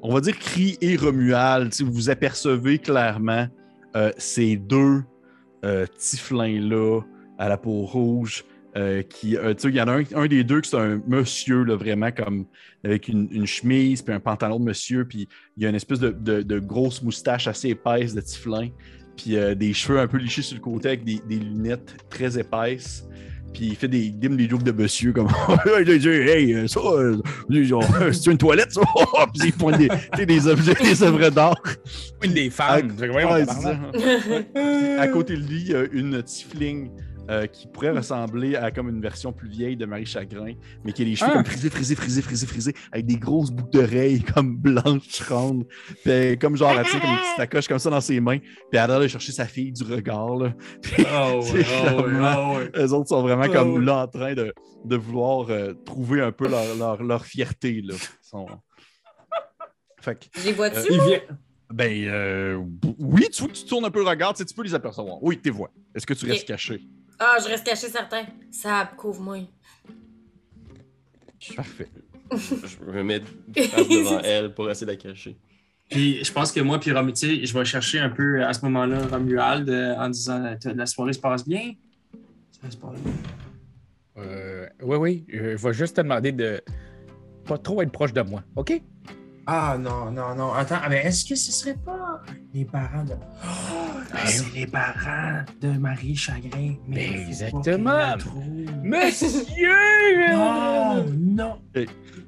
on 0.02 0.14
va 0.14 0.22
dire 0.22 0.38
cri 0.38 0.78
et 0.82 0.96
Romuald, 0.96 1.74
si 1.74 1.84
vous 1.84 2.10
apercevez 2.10 2.80
clairement 2.80 3.48
euh, 3.96 4.12
ces 4.18 4.56
deux 4.56 5.04
euh, 5.66 5.86
tiflins-là 5.98 7.02
à 7.38 7.50
la 7.50 7.58
peau 7.58 7.86
rouge 7.86 8.46
euh, 8.78 9.02
il 9.24 9.32
y 9.32 9.82
en 9.82 9.88
a 9.88 9.94
un, 9.94 10.04
un 10.14 10.28
des 10.28 10.44
deux 10.44 10.62
qui 10.62 10.70
c'est 10.70 10.78
un 10.78 11.02
monsieur, 11.08 11.64
là, 11.64 11.76
vraiment 11.76 12.12
comme 12.12 12.46
avec 12.84 13.08
une, 13.08 13.46
chemise 13.48 14.04
puis 14.04 14.14
un 14.14 14.20
pantalon 14.20 14.60
de 14.60 14.66
monsieur, 14.66 15.06
puis 15.06 15.28
il 15.58 15.64
y 15.64 15.66
a 15.66 15.70
une 15.70 15.76
espèce 15.76 16.00
de, 16.00 16.60
grosse 16.60 17.02
moustache 17.02 17.48
assez 17.48 17.70
épaisse 17.70 18.14
de 18.14 18.22
tiflin, 18.22 18.70
puis 19.18 19.36
des 19.56 19.74
cheveux 19.74 20.00
un 20.00 20.08
peu 20.08 20.18
lichés 20.18 20.44
sur 20.44 20.56
le 20.56 20.62
côté 20.62 20.90
avec 20.90 21.04
des 21.04 21.40
lunettes 21.40 21.98
très 22.12 22.38
épaisses. 22.38 23.10
Puis 23.54 23.68
il 23.68 23.76
fait 23.76 23.88
des, 23.88 24.14
il 24.22 24.36
des 24.38 24.50
jokes 24.50 24.64
de 24.64 24.72
monsieur 24.72 25.12
comme 25.12 25.28
Hey, 25.66 26.68
ça, 26.68 26.80
genre, 27.64 27.84
c'est 28.12 28.32
une 28.32 28.38
toilette, 28.38 28.72
ça? 28.72 28.82
Puis 29.34 29.50
il 29.50 29.54
pointe 29.54 29.78
des, 29.78 30.26
des 30.26 30.48
objets, 30.48 30.74
des 30.76 31.04
œuvres 31.04 31.30
d'art. 31.30 31.62
Une 32.24 32.34
des 32.34 32.50
femmes. 32.50 32.92
Ouais, 33.00 33.46
ça. 33.46 33.80
à 35.00 35.08
côté 35.08 35.36
de 35.36 35.42
lui, 35.42 35.62
il 35.62 35.72
y 35.72 35.76
a 35.76 35.84
une 35.92 36.22
tifling 36.24 36.90
euh, 37.30 37.46
qui 37.48 37.68
pourrait 37.68 37.92
ressembler 37.92 38.56
à 38.56 38.72
comme 38.72 38.90
une 38.90 39.02
version 39.02 39.32
plus 39.32 39.48
vieille 39.50 39.78
de 39.78 39.86
Marie 39.86 40.06
Chagrin, 40.06 40.54
mais 40.84 40.92
qui 40.94 41.04
a 41.04 41.06
les 41.06 41.16
cheveux 41.16 41.30
Ah. 41.32 41.36
comme 41.36 41.46
frisés, 41.46 41.70
frisés, 41.70 41.96
frisés, 41.96 42.22
frisés, 42.22 42.48
frisés, 42.48 42.74
avec 42.92 43.06
des 43.06 43.18
grosses 43.18 43.52
boucles 43.52 43.72
d'oreilles 43.72 44.22
comme 44.34 44.58
blanches, 44.58 45.22
rondes. 45.30 45.66
Puis 46.04 46.38
comme 46.40 46.56
genre, 46.58 46.74
tu 46.84 46.90
sais, 46.92 47.00
comme 47.00 47.10
une 47.10 47.16
petite 47.18 47.36
sacoche 47.38 47.68
comme 47.68 47.80
ça 47.80 47.90
dans 47.90 48.02
ses 48.02 48.20
mains. 48.20 48.40
Puis 48.40 48.48
elle 48.74 48.80
a 48.80 48.88
l'air 48.88 49.00
de 49.02 49.08
chercher 49.08 49.32
sa 49.32 49.46
fille 49.46 49.72
du 49.72 49.84
regard. 49.84 50.36
Là. 50.36 50.54
Puis 50.82 51.06
Ah 51.08 51.38
ouais, 51.38 51.64
ah 52.22 52.52
ouais, 52.54 52.72
eux 52.78 52.94
autres 52.94 53.10
sont 53.10 53.22
vraiment 53.22 53.48
comme 53.48 53.84
là 53.86 54.04
en 54.04 54.08
train 54.08 54.34
de, 54.34 54.54
de 54.86 54.96
vouloir 54.96 55.46
euh, 55.50 55.74
trouver 55.86 56.22
un 56.22 56.32
peu 56.32 56.48
leur, 56.48 56.76
leur, 56.76 57.04
leur 57.04 57.26
fierté. 57.26 57.82
Là. 57.82 57.94
Ils 57.96 58.28
sont- 58.28 58.48
Fait 60.02 60.16
que, 60.16 60.26
Les 60.46 60.54
vois-tu? 60.54 60.78
Euh, 60.94 61.18
ben, 61.72 61.92
euh, 62.08 62.64
oui, 62.98 63.28
tu 63.32 63.44
vois 63.44 63.52
que 63.52 63.58
tu 63.58 63.66
tournes 63.66 63.86
un 63.86 63.92
peu 63.92 64.00
le 64.00 64.08
regard, 64.10 64.34
tu 64.34 64.40
sais, 64.40 64.46
tu 64.46 64.56
peux 64.56 64.64
les 64.64 64.74
apercevoir. 64.74 65.22
Oui, 65.22 65.38
t'es 65.38 65.50
vois. 65.52 65.70
Est-ce 65.94 66.06
que 66.08 66.14
tu 66.14 66.26
restes 66.26 66.48
caché? 66.48 66.82
Ah, 67.20 67.38
je 67.44 67.48
reste 67.50 67.66
caché 67.66 67.90
certain. 67.90 68.26
Ça 68.52 68.90
couvre-moi. 68.98 69.40
Parfait. 71.56 71.90
Je 72.32 72.92
me 72.92 73.04
mets 73.04 73.22
devant 73.48 74.20
elle 74.20 74.54
pour 74.54 74.70
essayer 74.70 74.86
de 74.86 74.92
la 74.92 74.98
cacher. 74.98 75.36
Puis 75.90 76.24
je 76.24 76.32
pense 76.32 76.52
que 76.52 76.60
moi, 76.60 76.80
puis 76.80 76.92
Romu, 76.92 77.12
tu 77.14 77.28
sais, 77.28 77.46
je 77.46 77.58
vais 77.58 77.66
chercher 77.66 78.00
un 78.00 78.10
peu 78.10 78.44
à 78.44 78.54
ce 78.54 78.64
moment-là 78.66 79.08
Romuald 79.08 79.68
euh, 79.68 79.96
en 79.96 80.10
disant 80.10 80.46
euh, 80.46 80.56
la 80.76 80.86
soirée 80.86 81.14
se 81.14 81.20
passe 81.20 81.48
bien? 81.48 81.74
Ça 82.62 82.70
se 82.70 82.78
passe 82.78 83.02
bien. 83.02 83.14
Euh, 84.18 84.68
oui, 84.84 84.98
oui. 84.98 85.26
Je 85.30 85.58
vais 85.58 85.74
juste 85.74 85.96
te 85.96 86.02
demander 86.02 86.32
de 86.32 86.62
pas 87.46 87.58
trop 87.58 87.82
être 87.82 87.92
proche 87.92 88.14
de 88.14 88.22
moi, 88.22 88.44
OK? 88.56 88.80
Ah 89.48 89.78
non, 89.80 90.12
non, 90.12 90.36
non. 90.36 90.54
Attends, 90.54 90.82
mais 90.90 91.04
est-ce 91.06 91.26
que 91.26 91.36
ce 91.36 91.52
serait 91.52 91.78
pas 91.84 91.99
les 92.54 92.66
parents 92.66 93.04
de. 93.04 93.14
Oh, 93.14 94.00
c'est 94.26 94.54
les 94.54 94.68
parents 94.68 95.44
de 95.62 95.70
Marie 95.78 96.16
Chagrin. 96.16 96.76
Mais 96.88 97.08
Ben, 97.10 97.28
exactement. 97.28 98.16
Monsieur! 98.84 100.34
Non, 100.34 101.06
non. 101.18 101.62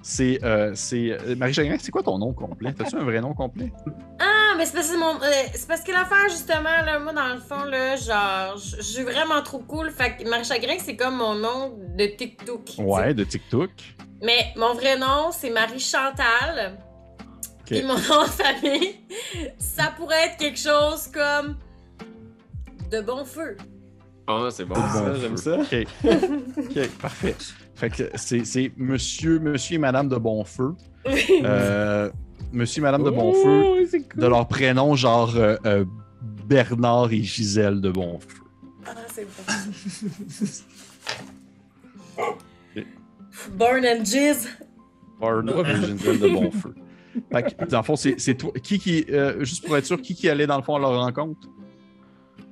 C'est. 0.01 0.43
Euh, 0.43 0.71
c'est 0.75 1.11
euh, 1.11 1.35
Marie 1.35 1.53
Chagrin, 1.53 1.77
c'est 1.79 1.91
quoi 1.91 2.03
ton 2.03 2.17
nom 2.17 2.33
complet? 2.33 2.73
T'as-tu 2.73 2.95
un 2.95 3.03
vrai 3.03 3.21
nom 3.21 3.33
complet? 3.33 3.71
Ah, 4.19 4.53
mais 4.57 4.65
c'est 4.65 4.73
parce 4.73 4.87
que 4.87 4.93
c'est 4.93 4.99
mon. 4.99 5.15
euh, 5.15 5.29
c'est 5.53 5.67
parce 5.67 5.81
que 5.81 5.91
l'affaire, 5.91 6.29
justement, 6.29 6.63
là, 6.85 6.99
moi, 6.99 7.13
dans 7.13 7.33
le 7.33 7.39
fond, 7.39 7.63
là, 7.65 7.95
genre, 7.95 8.57
je 8.57 8.81
suis 8.81 9.03
vraiment 9.03 9.41
trop 9.43 9.59
cool. 9.59 9.91
Fait 9.91 10.15
que 10.17 10.29
Marie 10.29 10.43
Chagrin, 10.45 10.75
c'est 10.79 10.95
comme 10.95 11.15
mon 11.17 11.35
nom 11.35 11.77
de 11.97 12.05
TikTok. 12.05 12.61
Ouais, 12.79 13.13
de 13.13 13.23
TikTok. 13.23 13.69
Mais 14.23 14.53
mon 14.55 14.73
vrai 14.75 14.97
nom, 14.97 15.31
c'est 15.31 15.49
Marie 15.49 15.79
Chantal. 15.79 16.77
Ok. 17.71 17.77
Puis 17.77 17.83
mon 17.87 17.93
nom 17.95 18.23
de 18.23 18.29
famille, 18.29 18.95
ça 19.57 19.93
pourrait 19.97 20.25
être 20.27 20.37
quelque 20.37 20.59
chose 20.59 21.07
comme. 21.07 21.55
De 22.91 22.99
bon 23.01 23.23
feu. 23.23 23.55
Ah, 24.27 24.49
c'est 24.51 24.65
bon, 24.65 24.75
ça, 24.75 25.13
j'aime 25.15 25.37
ça. 25.37 25.57
OK. 25.59 25.75
OK, 26.05 26.87
parfait. 27.01 27.35
Fait 27.75 27.89
que 27.89 28.03
c'est 28.15 28.43
c'est 28.45 28.71
monsieur, 28.77 29.39
monsieur 29.39 29.75
et 29.75 29.79
madame 29.79 30.07
de 30.09 30.17
Bonfeu. 30.17 30.75
Euh, 31.43 32.09
monsieur 32.51 32.81
et 32.81 32.83
madame 32.83 33.03
de 33.03 33.09
Bonfeu, 33.09 33.63
Oh, 33.65 33.77
cool. 33.91 34.21
de 34.21 34.27
leur 34.27 34.47
prénom, 34.47 34.95
genre 34.95 35.35
euh, 35.35 35.55
euh, 35.65 35.85
Bernard 36.45 37.11
et 37.11 37.23
Gisèle 37.23 37.81
de 37.81 37.89
Bonfeu. 37.89 38.27
Ah, 38.85 38.91
c'est 39.11 39.25
bon. 39.25 39.43
Burn 43.57 43.85
and 43.85 44.05
Jizz. 44.05 44.47
Bernard 45.19 45.67
et 45.69 45.75
Gisèle 45.85 46.19
de 46.19 46.27
Bonfeu. 46.29 46.75
Fait 47.31 47.43
que, 47.55 47.65
dans 47.65 47.79
le 47.79 47.83
fond, 47.83 47.95
c'est 47.95 48.19
c'est 48.19 48.35
toi. 48.35 48.51
Qui 48.63 48.79
qui. 48.79 49.05
euh, 49.09 49.43
juste 49.43 49.65
pour 49.65 49.75
être 49.77 49.85
sûr, 49.85 50.01
qui 50.01 50.15
qui 50.15 50.29
allait 50.29 50.47
dans 50.47 50.57
le 50.57 50.63
fond 50.63 50.75
à 50.75 50.79
leur 50.79 50.99
rencontre? 50.99 51.47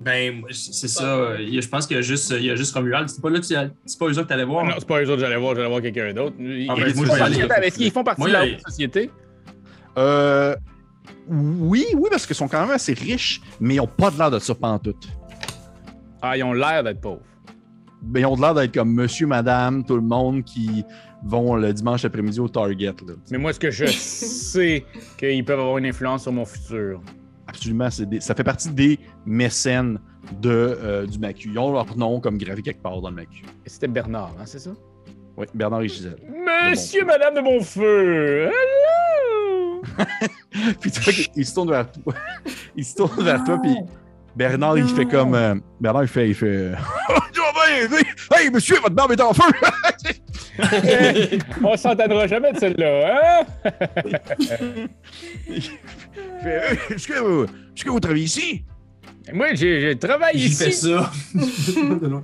Ben, 0.01 0.39
moi, 0.39 0.49
c'est 0.53 0.87
ça. 0.87 1.35
il 1.39 1.53
y 1.53 1.57
a- 1.57 1.61
Je 1.61 1.67
pense 1.67 1.85
qu'il 1.85 1.95
y 1.97 1.99
a 1.99 2.01
juste, 2.01 2.31
il 2.37 2.45
y 2.45 2.49
a 2.49 2.55
juste 2.55 2.73
Romuald. 2.73 3.09
C'est 3.09 3.21
pas 3.21 3.29
là, 3.29 3.39
c'est 3.41 3.99
pas 3.99 4.05
eux 4.05 4.09
autres 4.11 4.23
que 4.23 4.27
t'allais 4.27 4.45
voir? 4.45 4.65
Non, 4.65 4.73
c'est 4.77 4.87
pas 4.87 5.01
eux 5.01 5.05
autres 5.07 5.15
que 5.15 5.21
j'allais 5.21 5.35
voir, 5.39 5.55
j'allais 5.55 5.67
voir 5.67 5.81
quelqu'un 5.81 6.13
d'autre. 6.13 6.35
Ils- 6.39 6.67
Ah, 6.69 6.75
ben, 6.75 7.63
Est-ce 7.63 7.77
qu'ils 7.77 7.91
font 7.91 8.03
partie 8.03 8.21
Moi, 8.21 8.29
de 8.29 8.33
la 8.33 8.43
haute 8.45 8.61
société? 8.65 9.11
Euh, 9.97 10.55
oui, 11.27 11.85
oui, 11.95 12.07
parce 12.09 12.25
qu'ils 12.25 12.35
sont 12.35 12.47
quand 12.47 12.61
même 12.61 12.71
assez 12.71 12.93
riches, 12.93 13.41
mais 13.59 13.75
ils 13.75 13.77
n'ont 13.77 13.87
pas 13.87 14.09
de 14.11 14.17
l'air 14.17 14.31
de 14.31 14.39
ça 14.39 14.55
pantoute. 14.55 15.07
Ah, 16.21 16.37
ils 16.37 16.43
ont 16.43 16.53
l'air 16.53 16.83
d'être 16.83 17.01
pauvres. 17.01 17.21
Mais 18.01 18.21
ils 18.21 18.25
ont 18.25 18.35
de 18.35 18.41
l'air 18.41 18.53
d'être 18.53 18.73
comme 18.73 18.93
monsieur, 18.93 19.27
madame, 19.27 19.83
tout 19.83 19.95
le 19.95 20.01
monde 20.01 20.43
qui 20.43 20.85
vont 21.23 21.55
le 21.55 21.73
dimanche 21.73 22.05
après-midi 22.05 22.39
au 22.39 22.47
Target. 22.47 22.93
là. 23.07 23.13
Mais 23.31 23.37
moi, 23.37 23.53
ce 23.53 23.59
que 23.59 23.71
je 23.71 23.85
sais, 23.89 24.85
qu'ils 25.17 25.43
peuvent 25.45 25.59
avoir 25.59 25.77
une 25.77 25.85
influence 25.85 26.23
sur 26.23 26.31
mon 26.31 26.45
futur. 26.45 27.01
Absolument, 27.47 27.89
des- 28.07 28.21
ça 28.21 28.35
fait 28.35 28.43
partie 28.43 28.69
des 28.69 28.99
mécènes 29.25 29.99
de, 30.39 30.49
euh, 30.49 31.05
du 31.07 31.17
Macu. 31.19 31.49
Ils 31.51 31.57
ont 31.59 31.71
leur 31.73 31.97
nom 31.97 32.19
comme 32.19 32.37
gravé 32.37 32.61
quelque 32.61 32.81
part 32.81 33.01
dans 33.01 33.09
le 33.09 33.15
Macu. 33.15 33.43
Et 33.65 33.69
c'était 33.69 33.87
Bernard, 33.87 34.35
hein, 34.39 34.43
c'est 34.45 34.59
ça? 34.59 34.71
Oui, 35.35 35.45
Bernard 35.53 35.81
et 35.81 35.87
Gisèle. 35.87 36.17
Monsieur, 36.69 37.05
madame 37.05 37.33
de 37.35 37.41
Bonfeu! 37.41 38.45
Hello! 38.51 39.81
puis 40.79 40.91
tu 40.91 40.99
vois 41.01 41.13
qu'il 41.13 41.45
se 41.45 41.53
tourne 41.53 41.69
vers 41.71 41.91
toi. 41.91 42.13
il 42.75 42.85
se 42.85 42.95
tourne 42.95 43.23
vers 43.23 43.43
toi, 43.43 43.57
puis 43.61 43.75
Bernard, 44.35 44.77
il 44.77 44.87
fait 44.87 45.05
comme. 45.05 45.33
euh, 45.33 45.55
Bernard, 45.79 46.03
il 46.03 46.07
fait. 46.07 46.27
Il 46.29 46.35
fait 46.35 46.71
hey, 47.67 47.87
hey, 48.35 48.49
monsieur, 48.51 48.75
votre 48.79 48.93
barbe 48.95 49.11
est 49.13 49.21
en 49.21 49.33
feu! 49.33 49.43
On 51.63 51.77
s'entendra 51.77 52.27
jamais 52.27 52.51
de 52.53 52.57
celle-là, 52.59 53.41
hein? 53.41 53.45
Euh, 56.45 56.59
Est-ce 56.89 57.07
que, 57.07 57.19
vous- 57.19 57.43
est-ce 57.75 57.83
que 57.83 57.89
vous 57.89 57.99
travaillez 57.99 58.25
ici? 58.25 58.63
Moi, 59.33 59.53
je, 59.55 59.79
je 59.81 59.93
travaille 59.93 60.37
J'ai 60.39 60.49
fait 60.49 60.69
ici. 60.69 60.87
ça. 60.91 61.11
Je 61.35 62.21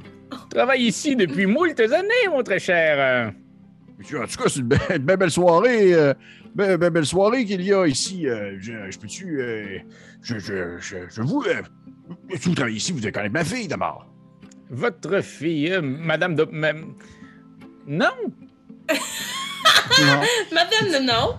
travaille 0.49 0.83
ici 0.83 1.15
depuis 1.15 1.45
moultes 1.45 1.79
années, 1.81 2.27
mon 2.29 2.41
très 2.43 2.59
cher. 2.59 3.33
Monsieur, 3.97 4.21
en 4.21 4.27
tout 4.27 4.37
cas, 4.41 4.47
c'est 4.49 4.59
une, 4.61 4.67
be- 4.69 4.95
une 4.95 5.03
belle, 5.03 5.17
belle 5.17 5.31
soirée. 5.31 5.93
euh, 5.93 6.13
belle, 6.55 6.77
belle, 6.77 6.89
belle 6.91 7.05
soirée 7.05 7.43
qu'il 7.45 7.61
y 7.61 7.73
a 7.73 7.85
ici. 7.87 8.27
euh, 8.27 8.55
je, 8.59 8.71
je 8.89 8.97
peux-tu. 8.99 9.41
euh, 9.41 9.79
je, 10.21 10.39
je, 10.39 10.77
je, 10.79 10.97
je 11.09 11.21
vous. 11.21 11.43
euh, 11.47 11.61
si 12.39 12.49
vous 12.49 12.55
travaillez 12.55 12.77
ici, 12.77 12.91
vous 12.93 12.99
devez 12.99 13.11
connaître 13.11 13.33
ma 13.33 13.43
fille 13.43 13.67
d'abord. 13.67 14.07
Votre 14.69 15.21
fille, 15.21 15.71
euh, 15.73 15.81
Madame 15.81 16.35
de... 16.35 16.47
Non? 17.87 18.07
Non. 18.89 20.21
Madame, 20.51 21.05
non, 21.05 21.37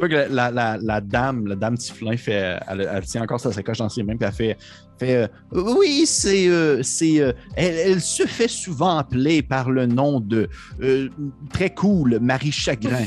la, 0.00 0.28
la, 0.28 0.50
la, 0.50 0.78
la 0.80 1.00
dame, 1.00 1.46
la 1.46 1.54
dame 1.56 1.76
Tiflin, 1.76 2.16
fait, 2.16 2.58
elle, 2.68 2.88
elle 2.92 3.04
tient 3.04 3.22
encore 3.22 3.40
sa 3.40 3.52
sacoche 3.52 3.78
dans 3.78 3.88
ses 3.88 4.02
mains, 4.02 4.16
puis 4.16 4.26
elle 4.26 4.34
fait, 4.34 4.56
fait 4.98 5.16
euh, 5.16 5.28
Oui, 5.52 6.04
c'est. 6.06 6.48
euh, 6.48 6.82
c'est 6.82 7.20
euh, 7.20 7.32
elle, 7.56 7.74
elle 7.92 8.00
se 8.00 8.24
fait 8.26 8.48
souvent 8.48 8.98
appeler 8.98 9.42
par 9.42 9.70
le 9.70 9.86
nom 9.86 10.20
de 10.20 10.48
euh, 10.82 11.08
très 11.52 11.70
cool 11.74 12.18
Marie 12.20 12.52
Chagrin. 12.52 13.06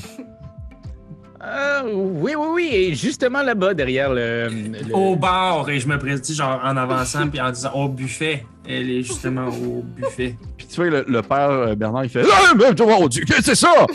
Oui, 1.86 2.34
oui, 2.36 2.48
oui. 2.54 2.70
Et 2.72 2.96
justement 2.96 3.44
là-bas, 3.44 3.74
derrière 3.76 4.12
le... 4.12 4.50
le- 4.50 4.96
Au 4.96 5.16
bar, 5.16 5.70
et 5.70 5.80
je 5.80 5.88
me 5.88 5.98
présente, 6.00 6.26
genre 6.32 6.60
en 6.64 6.76
avançant, 6.76 7.28
puis 7.30 7.40
en 7.40 7.52
disant 7.52 7.72
au 7.74 7.88
buffet. 7.88 8.46
Elle 8.68 8.90
est 8.90 9.04
justement 9.04 9.48
au 9.50 9.84
buffet. 9.84 10.36
Tu 10.76 10.82
vois, 10.82 10.90
le, 10.90 11.06
le 11.08 11.22
père 11.22 11.50
euh, 11.52 11.74
Bernard, 11.76 12.04
il 12.04 12.10
fait 12.10 12.26
Ah, 12.30 12.54
mais 12.54 12.66
mon 12.78 13.08
Dieu, 13.08 13.24
qu'est-ce 13.24 13.38
que 13.38 13.46
c'est 13.46 13.56
ça? 13.56 13.88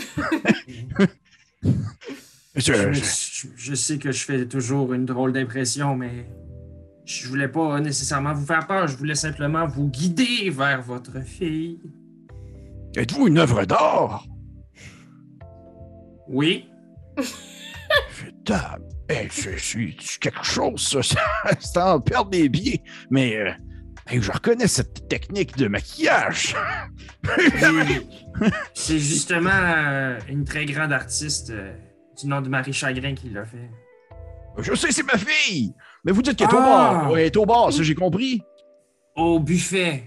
Je, 2.55 3.75
sais 3.75 3.99
que 3.99 4.11
je 4.11 4.25
fais 4.25 4.47
toujours 4.47 4.91
une 4.93 5.05
drôle 5.05 5.31
d'impression, 5.31 5.95
mais 5.95 6.25
je 7.05 7.27
voulais 7.27 7.47
pas 7.47 7.79
nécessairement 7.79 8.33
vous 8.33 8.45
faire 8.47 8.65
peur. 8.65 8.87
Je 8.87 8.97
voulais 8.97 9.13
simplement 9.13 9.67
vous 9.67 9.89
guider 9.89 10.49
vers 10.49 10.81
votre 10.81 11.21
fille. 11.23 11.79
êtes-vous 12.97 13.27
une 13.27 13.37
œuvre 13.37 13.63
d'art? 13.65 14.25
Oui. 16.27 16.67
Putain, 18.17 18.79
hey, 19.07 19.29
je 19.31 19.55
suis 19.55 19.95
quelque 20.19 20.43
chose, 20.43 20.81
ça. 20.81 21.01
C'est 21.59 21.79
en 21.79 22.01
perdre 22.01 22.31
des 22.31 22.49
pieds. 22.49 22.81
Mais 23.11 23.37
euh, 23.37 23.51
hey, 24.11 24.21
je 24.21 24.31
reconnais 24.31 24.67
cette 24.67 25.07
technique 25.07 25.57
de 25.57 25.67
maquillage. 25.67 26.55
C'est 28.73 28.99
justement 28.99 29.49
euh, 29.53 30.19
une 30.27 30.43
très 30.45 30.65
grande 30.65 30.91
artiste 30.93 31.51
euh, 31.51 31.73
du 32.19 32.27
nom 32.27 32.41
de 32.41 32.49
Marie 32.49 32.73
Chagrin 32.73 33.13
qui 33.15 33.29
l'a 33.29 33.45
fait. 33.45 33.69
Je 34.57 34.73
sais, 34.75 34.91
c'est 34.91 35.03
ma 35.03 35.17
fille. 35.17 35.73
Mais 36.03 36.11
vous 36.11 36.21
dites 36.21 36.35
qu'elle 36.35 36.49
est 36.49 36.53
au 36.53 36.57
Ah. 36.59 36.93
bar. 37.03 37.11
Ouais, 37.11 37.21
elle 37.21 37.25
est 37.27 37.37
au 37.37 37.45
bar, 37.45 37.71
ça 37.71 37.83
j'ai 37.83 37.95
compris. 37.95 38.41
Au 39.15 39.39
buffet. 39.39 40.03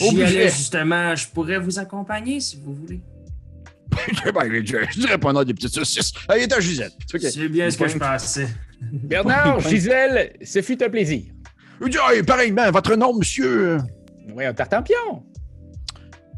Au 0.00 0.10
J'y 0.10 0.16
buffet. 0.16 0.26
allais 0.26 0.48
justement. 0.48 1.14
Je 1.14 1.28
pourrais 1.28 1.58
vous 1.58 1.78
accompagner 1.78 2.40
si 2.40 2.60
vous 2.60 2.74
voulez. 2.74 3.00
Ben, 4.34 4.50
je, 4.64 4.98
dirais 4.98 5.18
pas 5.18 5.32
non 5.32 5.44
des 5.44 5.54
petites 5.54 5.72
saucisses. 5.72 6.12
Allez, 6.28 6.52
à 6.52 6.58
Gisette. 6.58 6.92
Tu 7.08 7.16
vois 7.16 7.28
que- 7.28 7.32
C'est 7.32 7.48
bien 7.48 7.70
ce 7.70 7.78
que 7.78 7.86
je 7.86 7.96
pensais. 7.98 8.48
Bernard, 8.92 9.60
Gisèle, 9.60 10.36
ce 10.42 10.60
fut 10.62 10.82
un 10.82 10.90
plaisir. 10.90 11.22
Il 11.82 11.88
dit, 11.90 11.98
Hey, 12.10 12.22
pareillement, 12.22 12.70
votre 12.70 12.94
nom, 12.96 13.14
monsieur. 13.16 13.68
euh, 13.68 13.78
Oui, 14.34 14.44
un 14.44 14.54
tartampion. 14.54 15.24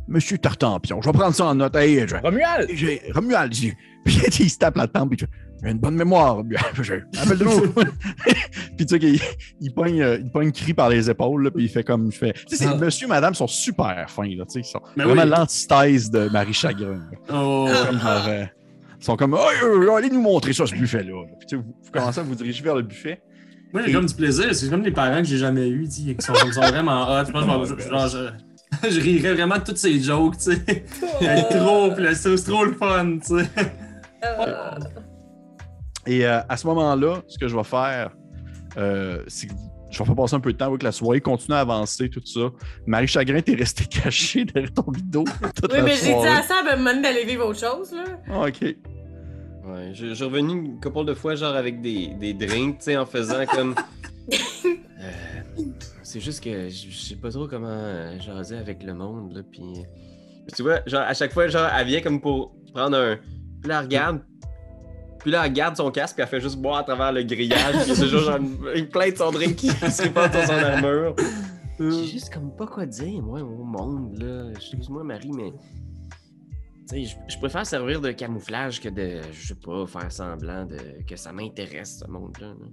Monsieur 0.08 0.38
Tartampion. 0.38 1.00
Je 1.02 1.08
vais 1.08 1.12
prendre 1.18 1.34
ça 1.34 1.46
en 1.46 1.54
note. 1.56 1.74
Hey, 1.74 2.06
je- 2.06 2.14
Romuald. 2.16 2.70
j'ai 2.72 3.02
Romuald, 3.12 3.52
Puis 4.04 4.20
il 4.38 4.50
se 4.50 4.56
tape 4.58 4.76
la 4.76 4.86
tempe. 4.86 5.10
Puis 5.16 5.26
j'ai 5.64 5.70
une 5.70 5.78
bonne 5.78 5.96
mémoire, 5.96 6.36
Romuald. 6.36 6.64
Je 6.82 6.94
appelle 7.20 7.38
de 7.38 7.44
nous. 7.44 7.72
puis 8.76 8.86
tu 8.86 8.88
sais 8.88 8.98
qu'il 9.00 9.18
il 9.60 9.74
pogne, 9.74 10.00
euh, 10.00 10.18
il 10.20 10.30
pogne 10.30 10.52
cri 10.52 10.74
par 10.74 10.90
les 10.90 11.10
épaules. 11.10 11.42
là, 11.44 11.50
puis 11.50 11.64
il 11.64 11.68
fait 11.68 11.82
comme 11.82 12.12
je 12.12 12.18
fais. 12.18 12.32
Tu 12.34 12.56
sais, 12.56 12.64
c'est- 12.64 12.70
Ah. 12.70 12.76
monsieur, 12.76 13.08
madame 13.08 13.34
sont 13.34 13.48
super 13.48 14.08
fins. 14.08 14.28
Là, 14.28 14.44
tu 14.44 14.52
sais, 14.52 14.60
ils 14.60 14.64
sont 14.64 14.80
Ben 14.96 15.04
vraiment 15.06 15.22
oui. 15.24 15.28
l'antithèse 15.28 16.08
de 16.10 16.28
Marie 16.28 16.52
Chagrin. 16.54 17.00
Oh. 17.32 17.66
Comme 17.88 17.98
genre, 17.98 18.24
euh, 18.28 18.44
ils 19.00 19.04
sont 19.04 19.16
comme, 19.16 19.34
euh, 19.34 19.92
allez 19.96 20.08
nous 20.10 20.22
montrer 20.22 20.52
ça, 20.52 20.66
ce 20.66 20.74
buffet-là. 20.76 21.24
Puis 21.40 21.46
tu 21.48 21.56
sais, 21.56 21.62
vous, 21.62 21.74
vous 21.82 21.90
commencez 21.90 22.20
à 22.20 22.22
vous 22.22 22.36
diriger 22.36 22.62
vers 22.62 22.76
le 22.76 22.82
buffet. 22.82 23.20
Moi, 23.72 23.82
j'ai 23.84 23.92
comme 23.92 24.06
du 24.06 24.14
plaisir. 24.14 24.54
C'est 24.54 24.70
comme 24.70 24.82
les 24.82 24.90
parents 24.90 25.18
que 25.18 25.24
j'ai 25.28 25.38
jamais 25.38 25.68
eus, 25.68 25.88
qui 25.88 26.16
sont, 26.20 26.34
sont 26.34 26.60
vraiment 26.60 27.02
hot. 27.08 27.24
Je 27.26 27.32
pense 27.32 27.70
que 27.70 27.82
je, 27.82 27.88
genre, 27.88 28.08
je, 28.08 28.90
je 28.90 29.00
rirais 29.00 29.34
vraiment 29.34 29.56
de 29.58 29.64
toutes 29.64 29.78
ces 29.78 30.00
jokes, 30.00 30.38
tu 30.38 30.52
sais. 30.52 30.84
Être 31.20 31.48
trop, 31.48 31.90
puis 31.94 32.04
c'est 32.14 32.36
trop 32.44 32.64
le 32.64 32.72
fun, 32.74 33.18
tu 33.18 33.38
sais. 33.38 33.50
Euh, 34.24 34.78
Et 36.06 36.26
euh, 36.26 36.40
à 36.48 36.56
ce 36.56 36.66
moment-là, 36.68 37.22
ce 37.28 37.38
que 37.38 37.48
je 37.48 37.56
vais 37.56 37.64
faire, 37.64 38.10
euh, 38.76 39.22
c'est 39.26 39.48
que 39.48 39.52
je 39.90 39.98
vais 39.98 40.04
faire 40.04 40.14
passer 40.16 40.34
un 40.34 40.40
peu 40.40 40.52
de 40.52 40.58
temps 40.58 40.66
avec 40.66 40.82
la 40.82 40.92
soirée, 40.92 41.20
continuer 41.20 41.58
à 41.58 41.60
avancer, 41.60 42.08
tout 42.08 42.20
ça. 42.24 42.48
Marie 42.86 43.06
Chagrin, 43.06 43.40
t'es 43.40 43.54
resté 43.54 43.84
caché 43.84 44.44
derrière 44.44 44.72
ton 44.72 44.84
rideau. 44.90 45.24
toute 45.54 45.72
Oui, 45.72 45.78
la 45.78 45.82
mais 45.84 45.96
j'ai 45.96 46.14
dit 46.14 46.26
à 46.26 46.42
Sam 46.42 46.66
à 46.66 46.76
me 46.76 46.78
demander 46.78 47.02
d'aller 47.02 47.24
vivre 47.24 47.46
autre 47.46 47.60
chose, 47.60 47.92
là. 47.92 48.04
Ah, 48.30 48.46
ok. 48.48 48.76
Ouais, 49.66 49.90
je, 49.92 50.06
je 50.06 50.14
suis 50.14 50.24
revenu 50.24 50.52
une 50.52 50.80
couple 50.80 51.04
de 51.04 51.14
fois, 51.14 51.34
genre 51.34 51.56
avec 51.56 51.80
des, 51.80 52.08
des 52.08 52.34
drinks, 52.34 52.78
tu 52.78 52.84
sais, 52.84 52.96
en 52.96 53.06
faisant 53.06 53.44
comme. 53.46 53.74
Euh, 54.98 55.62
c'est 56.02 56.20
juste 56.20 56.42
que 56.42 56.68
je 56.70 56.90
je 56.90 56.96
sais 56.96 57.16
pas 57.16 57.30
trop 57.30 57.46
comment 57.46 57.68
euh, 57.68 58.18
jaser 58.18 58.56
avec 58.56 58.82
le 58.82 58.94
monde, 58.94 59.34
là, 59.34 59.42
puis. 59.48 59.60
puis 60.46 60.56
Tu 60.56 60.62
vois, 60.62 60.80
genre, 60.86 61.02
à 61.02 61.12
chaque 61.12 61.32
fois, 61.32 61.48
genre, 61.48 61.70
elle 61.78 61.86
vient 61.86 62.00
comme 62.00 62.20
pour 62.20 62.52
prendre 62.72 62.96
un. 62.96 63.16
Puis 63.60 63.68
là, 63.68 63.78
elle 63.78 63.84
regarde. 63.84 64.20
Puis 65.20 65.30
là, 65.30 65.46
elle 65.46 65.52
garde 65.52 65.76
son 65.76 65.90
casque, 65.90 66.16
puis 66.16 66.22
elle 66.22 66.28
fait 66.28 66.40
juste 66.40 66.56
boire 66.56 66.78
à 66.78 66.82
travers 66.82 67.12
le 67.12 67.22
grillage, 67.24 67.74
puis 67.84 67.94
c'est 67.94 68.08
juste 68.08 68.24
genre 68.24 68.38
une, 68.38 68.56
une 68.74 68.88
plein 68.88 69.10
de 69.10 69.16
son 69.16 69.30
drink 69.30 69.56
qui 69.56 69.68
se 69.68 70.02
répand 70.02 70.32
dans 70.32 70.46
son 70.46 70.52
armure. 70.54 71.14
J'ai 71.78 72.06
juste 72.06 72.32
comme 72.32 72.56
pas 72.56 72.66
quoi 72.66 72.86
dire, 72.86 73.22
moi, 73.22 73.40
au 73.42 73.64
monde, 73.64 74.16
là. 74.18 74.50
Excuse-moi, 74.56 75.04
Marie, 75.04 75.32
mais. 75.32 75.52
Tu 76.88 77.04
sais, 77.04 77.16
je, 77.28 77.34
je 77.34 77.38
préfère 77.38 77.66
servir 77.66 78.00
de 78.00 78.12
camouflage 78.12 78.80
que 78.80 78.88
de, 78.88 79.20
je 79.32 79.48
sais 79.48 79.54
pas, 79.54 79.86
faire 79.86 80.10
semblant 80.12 80.64
de 80.64 80.78
que 81.08 81.16
ça 81.16 81.32
m'intéresse, 81.32 82.00
ce 82.04 82.10
monde-là. 82.10 82.48
là. 82.48 82.66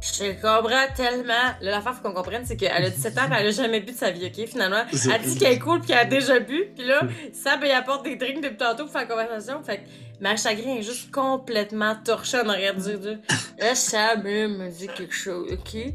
Je 0.00 0.32
comprends 0.34 0.94
tellement. 0.94 1.28
Là, 1.28 1.56
l'affaire, 1.60 1.94
faut 1.94 2.02
qu'on 2.02 2.12
comprenne, 2.14 2.44
c'est 2.44 2.56
qu'elle 2.56 2.84
a 2.84 2.90
17 2.90 3.18
ans, 3.18 3.22
mais 3.30 3.36
elle 3.40 3.46
a 3.46 3.50
jamais 3.50 3.80
bu 3.80 3.92
de 3.92 3.96
sa 3.96 4.10
vie, 4.10 4.26
ok? 4.26 4.46
Finalement, 4.46 4.84
elle 4.92 5.22
dit 5.22 5.38
qu'elle 5.38 5.52
est 5.54 5.58
cool, 5.58 5.78
puis 5.78 5.88
qu'elle 5.88 5.98
a 5.98 6.04
déjà 6.04 6.40
bu. 6.40 6.66
Puis 6.76 6.84
là, 6.86 7.00
Sam, 7.32 7.60
il 7.64 7.70
apporte 7.70 8.04
des 8.04 8.16
drinks 8.16 8.42
depuis 8.42 8.56
tantôt 8.56 8.84
pour 8.84 8.92
faire 8.92 9.08
conversation. 9.08 9.62
Fait 9.62 9.78
que 9.78 9.82
ma 10.20 10.36
chagrin 10.36 10.76
est 10.76 10.82
juste 10.82 11.10
complètement 11.10 11.94
torchée 12.04 12.38
en 12.40 12.48
arrière 12.48 12.74
du 12.74 12.96
dire 12.98 13.18
Là, 13.58 13.74
Sam, 13.74 14.24
là, 14.24 14.48
me 14.48 14.70
dit 14.70 14.88
quelque 14.88 15.14
chose, 15.14 15.50
ok? 15.52 15.74
Et 15.74 15.94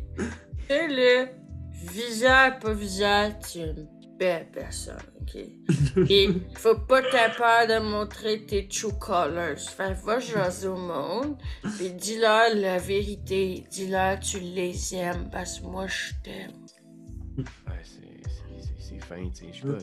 le 0.69 1.27
visage, 1.91 2.59
pas 2.61 2.73
visage, 2.73 3.33
tu 3.51 3.59
belle 4.19 4.47
personne, 4.51 4.97
ok? 5.21 5.35
Et 6.09 6.29
faut 6.55 6.75
pas 6.75 7.01
t'avoir 7.01 7.65
peur 7.67 7.81
de 7.81 7.85
montrer 7.85 8.45
tes 8.45 8.67
true 8.67 8.93
colors. 8.99 9.57
Fait 9.57 9.93
va 9.93 10.19
jaser 10.19 10.67
au 10.67 10.75
monde. 10.75 11.37
Puis 11.77 11.91
dis-leur 11.93 12.53
la 12.55 12.77
vérité. 12.77 13.63
Dis-leur 13.71 14.19
tu 14.19 14.39
les 14.39 14.93
aimes 14.95 15.29
parce 15.31 15.59
que 15.59 15.65
moi 15.65 15.87
je 15.87 16.11
t'aime. 16.23 16.51
Ouais, 17.37 17.81
c'est- 17.83 18.29
c'est 18.29 18.61
c'est- 18.61 18.73
c'est 18.95 18.99
fin, 19.05 19.27
tu 19.29 19.35
sais. 19.35 19.47
Je 19.51 19.53
suis 19.53 19.67
pas. 19.67 19.77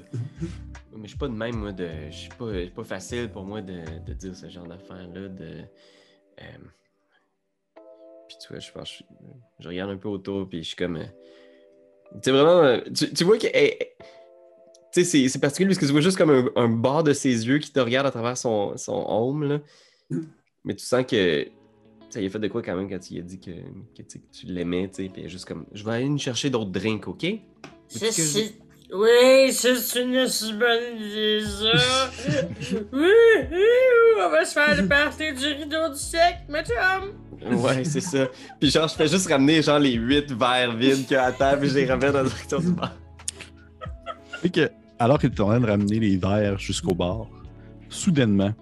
Mais 0.93 1.03
je 1.05 1.09
suis 1.09 1.19
pas 1.19 1.29
de 1.29 1.33
même, 1.33 1.57
moi, 1.57 1.73
de. 1.73 1.89
Je 2.11 2.17
suis 2.17 2.29
pas, 2.31 2.53
c'est 2.53 2.75
pas 2.75 2.85
facile 2.85 3.31
pour 3.31 3.45
moi 3.45 3.63
de, 3.63 3.81
de 4.07 4.13
dire 4.13 4.37
ce 4.37 4.49
genre 4.49 4.67
d'affaires-là. 4.67 5.29
De. 5.29 5.63
euh, 6.43 6.59
Puis 8.29 8.37
tu 8.41 8.49
vois, 8.49 8.59
je. 8.59 8.71
Je, 9.61 9.69
regarde 9.69 9.91
un 9.91 9.97
peu 9.97 10.09
autour, 10.09 10.49
puis 10.49 10.63
je 10.63 10.69
suis 10.69 10.77
comme. 10.77 10.97
euh, 10.97 11.05
Tu 12.15 12.19
sais, 12.25 12.31
vraiment. 12.33 12.61
euh, 12.63 12.81
Tu, 12.95 13.13
tu 13.13 13.25
vois 13.25 13.39
que. 13.39 13.47
Sais, 15.03 15.05
c'est- 15.05 15.29
c'est 15.29 15.39
particulier 15.39 15.69
parce 15.69 15.79
que 15.79 15.87
tu 15.87 15.93
vois 15.93 16.01
juste 16.01 16.17
comme 16.19 16.31
un, 16.31 16.47
un 16.57 16.69
bord 16.69 17.03
de 17.03 17.13
ses 17.13 17.47
yeux 17.47 17.59
qui 17.59 17.73
te 17.73 17.81
regarde 17.81 18.07
à 18.07 18.11
travers 18.11 18.37
son, 18.37 18.77
son 18.77 19.05
home, 19.09 19.45
là. 19.45 19.59
Mais 20.65 20.75
tu 20.75 20.85
sens 20.85 21.05
que. 21.07 21.47
Ça 22.11 22.21
y 22.21 22.27
a 22.27 22.31
fait 22.31 22.39
de 22.39 22.49
quoi 22.49 22.63
quand 22.63 22.77
même 22.77 22.89
quand 22.89 23.11
il 23.11 23.19
a 23.19 23.23
dit 23.23 23.39
que, 23.41 23.51
que, 23.51 24.03
tu 24.03 24.05
sais, 24.09 24.19
que 24.21 24.25
tu 24.33 24.47
l'aimais, 24.47 24.89
tu 24.89 25.05
sais. 25.05 25.11
Puis 25.13 25.29
juste 25.29 25.45
comme. 25.45 25.65
Je 25.73 25.85
vais 25.85 25.93
aller 25.93 26.09
nous 26.09 26.19
chercher 26.19 26.51
d'autres 26.51 26.71
drinks, 26.71 27.07
OK? 27.09 27.25
Je-. 27.25 27.99
Oui, 28.93 29.53
suis 29.53 30.01
une 30.01 30.29
si 30.29 30.53
bonne 30.53 30.97
idée, 30.97 31.41
ça. 31.45 32.11
oui, 32.93 33.11
oui, 33.51 33.59
on 34.25 34.31
va 34.31 34.45
se 34.45 34.53
faire 34.53 34.81
le 34.81 34.87
party 34.87 35.33
du 35.33 35.45
rideau 35.45 35.89
du 35.93 35.99
siècle, 35.99 36.39
ma 36.49 36.63
chum. 36.63 37.13
Ouais, 37.59 37.83
c'est 37.85 38.01
ça. 38.01 38.29
Puis 38.61 38.71
genre, 38.71 38.87
je 38.89 38.95
fais 38.95 39.09
juste 39.09 39.29
ramener 39.29 39.61
genre 39.61 39.81
les 39.81 39.93
huit 39.95 40.31
verres 40.33 40.75
vides 40.77 41.05
qu'il 41.07 41.15
y 41.15 41.17
a 41.17 41.25
à 41.25 41.33
table 41.33 41.67
et 41.67 41.69
je 41.69 41.75
les 41.75 41.87
ramène 41.87 42.13
dans 42.13 42.23
la 42.23 42.29
direction 42.29 42.61
du 42.61 42.71
bar. 42.71 42.95
Alors 44.99 45.19
qu'il 45.19 45.31
est 45.31 45.41
en 45.41 45.47
train 45.47 45.61
de 45.61 45.67
ramener 45.67 45.99
les 46.01 46.17
verres 46.17 46.59
jusqu'au 46.59 46.95
bar, 46.95 47.27
soudainement, 47.89 48.53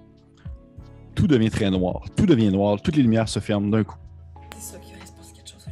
tout 1.15 1.27
devient 1.27 1.51
très 1.51 1.71
noir. 1.71 2.03
Tout 2.17 2.27
devient 2.27 2.51
noir. 2.51 2.81
Toutes 2.83 2.97
les 2.97 3.03
lumières 3.03 3.29
se 3.29 3.39
ferment 3.39 3.69
d'un 3.69 3.85
coup. 3.85 3.97
C'est 4.57 4.73
sûr 4.73 4.81
qu'il 4.81 4.95
reste 4.99 5.15
pas 5.17 5.23
quelque 5.35 5.49
chose. 5.49 5.67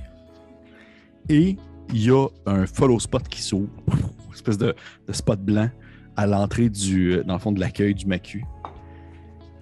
Et 1.29 1.57
il 1.93 2.05
y 2.07 2.11
a 2.11 2.27
un 2.47 2.67
follow 2.67 2.99
spot 3.01 3.27
qui 3.29 3.43
s'ouvre. 3.43 3.69
Une 3.89 4.33
espèce 4.35 4.57
de, 4.59 4.75
de 5.09 5.13
spot 5.13 5.41
blanc. 5.41 5.69
à 6.17 6.27
l'entrée 6.27 6.69
du, 6.69 7.13
euh, 7.15 7.25
dans 7.25 7.35
le 7.35 7.39
fond 7.41 7.53
de 7.53 7.61
l'accueil 7.61 7.95
du 7.95 8.07
Macu. 8.07 8.45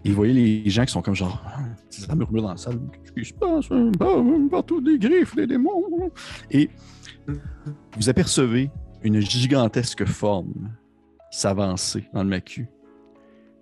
Et 0.04 0.10
vous 0.10 0.16
voyez 0.16 0.32
les 0.62 0.70
gens 0.70 0.84
qui 0.84 0.92
sont 0.92 1.02
comme 1.02 1.14
genre, 1.14 1.42
Ah, 1.46 1.60
ça 1.90 2.14
murmure 2.14 2.42
dans 2.42 2.50
la 2.50 2.56
salle, 2.56 2.78
qu'est-ce 2.92 3.12
qui 3.12 3.24
se 3.24 3.34
passe? 3.34 3.66
hein? 3.70 3.90
Ah, 4.00 4.16
Partout 4.50 4.80
des 4.80 4.98
griffes, 4.98 5.34
des 5.36 5.46
démons. 5.46 6.10
Et 6.50 6.68
vous 7.96 8.08
apercevez 8.08 8.70
une 9.02 9.20
gigantesque 9.20 10.04
forme 10.06 10.70
s'avancer 11.30 12.08
dans 12.12 12.22
le 12.22 12.28
Macu. 12.28 12.68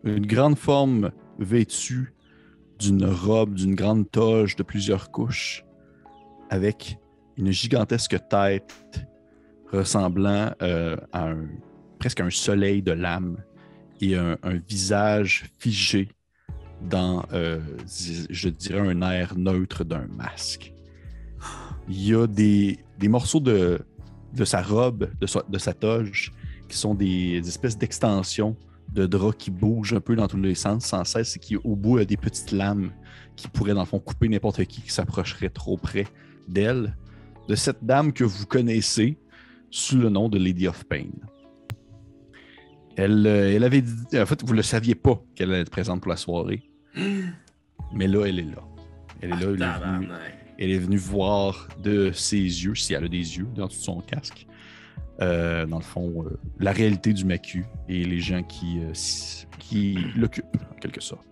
Une 0.05 0.27
grande 0.27 0.57
forme 0.57 1.11
vêtue 1.39 2.15
d'une 2.79 3.05
robe, 3.05 3.55
d'une 3.55 3.75
grande 3.75 4.11
toge 4.11 4.57
de 4.57 4.63
plusieurs 4.63 5.11
couches, 5.11 5.65
avec 6.51 6.99
une 7.37 7.51
gigantesque 7.51 8.17
tête 8.29 8.75
ressemblant 9.71 10.53
euh, 10.63 10.97
à 11.13 11.29
un, 11.29 11.47
presque 11.99 12.21
un 12.21 12.31
soleil 12.31 12.83
de 12.83 12.93
lame 12.93 13.37
et 14.01 14.17
un, 14.17 14.37
visage 14.69 15.45
figé 15.59 16.09
dans, 16.81 17.25
euh, 17.33 17.61
je 18.31 18.49
dirais, 18.49 18.79
un 18.79 19.03
air 19.03 19.37
neutre 19.37 19.85
d'un 19.85 20.07
masque. 20.07 20.73
Il 21.89 22.07
y 22.07 22.15
a 22.15 22.27
des, 22.27 22.79
des 22.99 23.09
morceaux 23.09 23.41
de, 23.41 23.81
de 24.35 24.45
sa 24.45 24.63
robe, 24.63 25.11
de 25.21 25.27
de 25.49 25.59
sa 25.59 25.73
toge, 25.73 26.33
qui 26.69 26.77
sont 26.77 26.95
des, 26.95 27.41
des 27.41 27.49
espèces 27.49 27.77
d'extensions 27.79 28.57
de 28.93 29.07
draps 29.07 29.37
qui 29.37 29.51
bougent 29.51 29.93
un 29.93 30.01
peu 30.01 30.17
dans 30.17 30.29
tous 30.29 30.39
les 30.41 30.55
sens 30.55 30.85
sans 30.85 31.05
cesse 31.05 31.37
et 31.37 31.39
qui, 31.39 31.57
au 31.57 31.77
bout, 31.77 31.99
a 31.99 32.05
des 32.05 32.17
petites 32.17 32.53
lames 32.53 32.91
qui 33.37 33.47
pourraient, 33.49 33.75
dans 33.75 33.81
le 33.81 33.87
fond, 33.87 33.99
couper 33.99 34.29
n'importe 34.29 34.65
qui 34.65 34.81
qui 34.83 34.91
s'approcherait 34.91 35.51
trop 35.51 35.77
près 35.77 36.07
d'elle, 36.49 36.97
de 37.49 37.55
cette 37.55 37.85
dame 37.85 38.13
que 38.13 38.25
vous 38.25 38.47
connaissez 38.47 39.19
sous 39.71 39.99
le 39.99 40.09
nom 40.09 40.29
de 40.31 40.39
Lady 40.39 40.67
of 40.67 40.85
Pain. 40.85 41.09
Elle, 42.97 43.27
euh, 43.27 43.55
elle 43.55 43.65
avait 43.65 43.83
dit, 43.83 44.19
en 44.19 44.27
fait, 44.27 44.43
vous 44.43 44.53
ne 44.53 44.57
le 44.57 44.63
saviez 44.63 44.95
pas 44.95 45.23
qu'elle 45.35 45.51
allait 45.53 45.61
être 45.63 45.71
présente 45.71 46.01
pour 46.01 46.11
la 46.11 46.17
soirée, 46.17 46.63
mais 47.93 48.09
là, 48.09 48.25
elle 48.27 48.39
est 48.41 48.43
là. 48.43 48.63
Elle 49.21 49.33
est 49.33 49.37
là, 49.37 49.39
elle 49.41 49.43
est 49.43 49.47
venue- 49.47 49.59
Tabarnak. 49.59 50.39
elle 50.59 50.71
est 50.71 50.79
venue 50.79 50.97
voir 50.97 51.69
de 51.83 52.11
ses 52.13 52.39
yeux, 52.39 52.75
si 52.75 52.95
elle 52.95 53.05
a 53.05 53.09
des 53.09 53.37
yeux 53.39 53.49
dans 53.55 53.69
tout 53.69 53.75
son 53.77 54.01
casque, 54.01 54.47
euh, 55.21 55.67
dans 55.67 55.79
le 55.79 55.83
fond, 55.83 56.25
euh, 56.25 56.39
la 56.61 56.71
réalité 56.71 57.13
du 57.13 57.25
Macu 57.25 57.65
et 57.89 58.05
les 58.05 58.21
gens 58.21 58.45
qui, 58.45 58.79
euh, 58.79 58.93
qui 59.59 59.99
l'occupent, 60.17 60.47
en 60.73 60.79
quelque 60.79 61.01
sorte. 61.01 61.27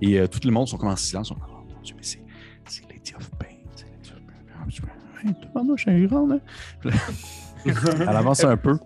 Et 0.00 0.26
tout 0.28 0.38
le 0.44 0.50
monde 0.50 0.68
sont 0.68 0.78
comme 0.78 0.88
en 0.88 0.96
silence. 0.96 1.28
comme, 1.28 1.38
Oh 1.48 1.64
mon 1.74 1.82
Dieu, 1.82 1.94
mais 1.96 2.02
c'est, 2.02 2.22
c'est 2.66 2.88
Lady 2.88 3.12
of 3.16 3.28
Pain. 3.32 3.46
c'est 3.74 3.84
Lady 3.86 4.12
of 4.12 4.20
Pain. 4.26 4.34
Ah, 4.54 4.64
je 5.76 5.90
elle 8.02 8.16
avance 8.16 8.44
un 8.44 8.56
peu. 8.56 8.78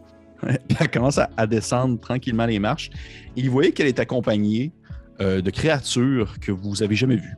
Elle 0.80 0.90
commence 0.90 1.18
à, 1.18 1.46
descendre 1.46 2.00
tranquillement 2.00 2.46
les 2.46 2.58
marches. 2.58 2.90
Et 3.36 3.42
vous 3.46 3.52
voyez 3.52 3.72
qu'elle 3.72 3.86
est 3.86 4.00
accompagnée 4.00 4.72
de 5.20 5.48
créatures 5.50 6.38
que 6.40 6.50
vous 6.50 6.82
avez 6.82 6.96
jamais 6.96 7.16
vues 7.16 7.36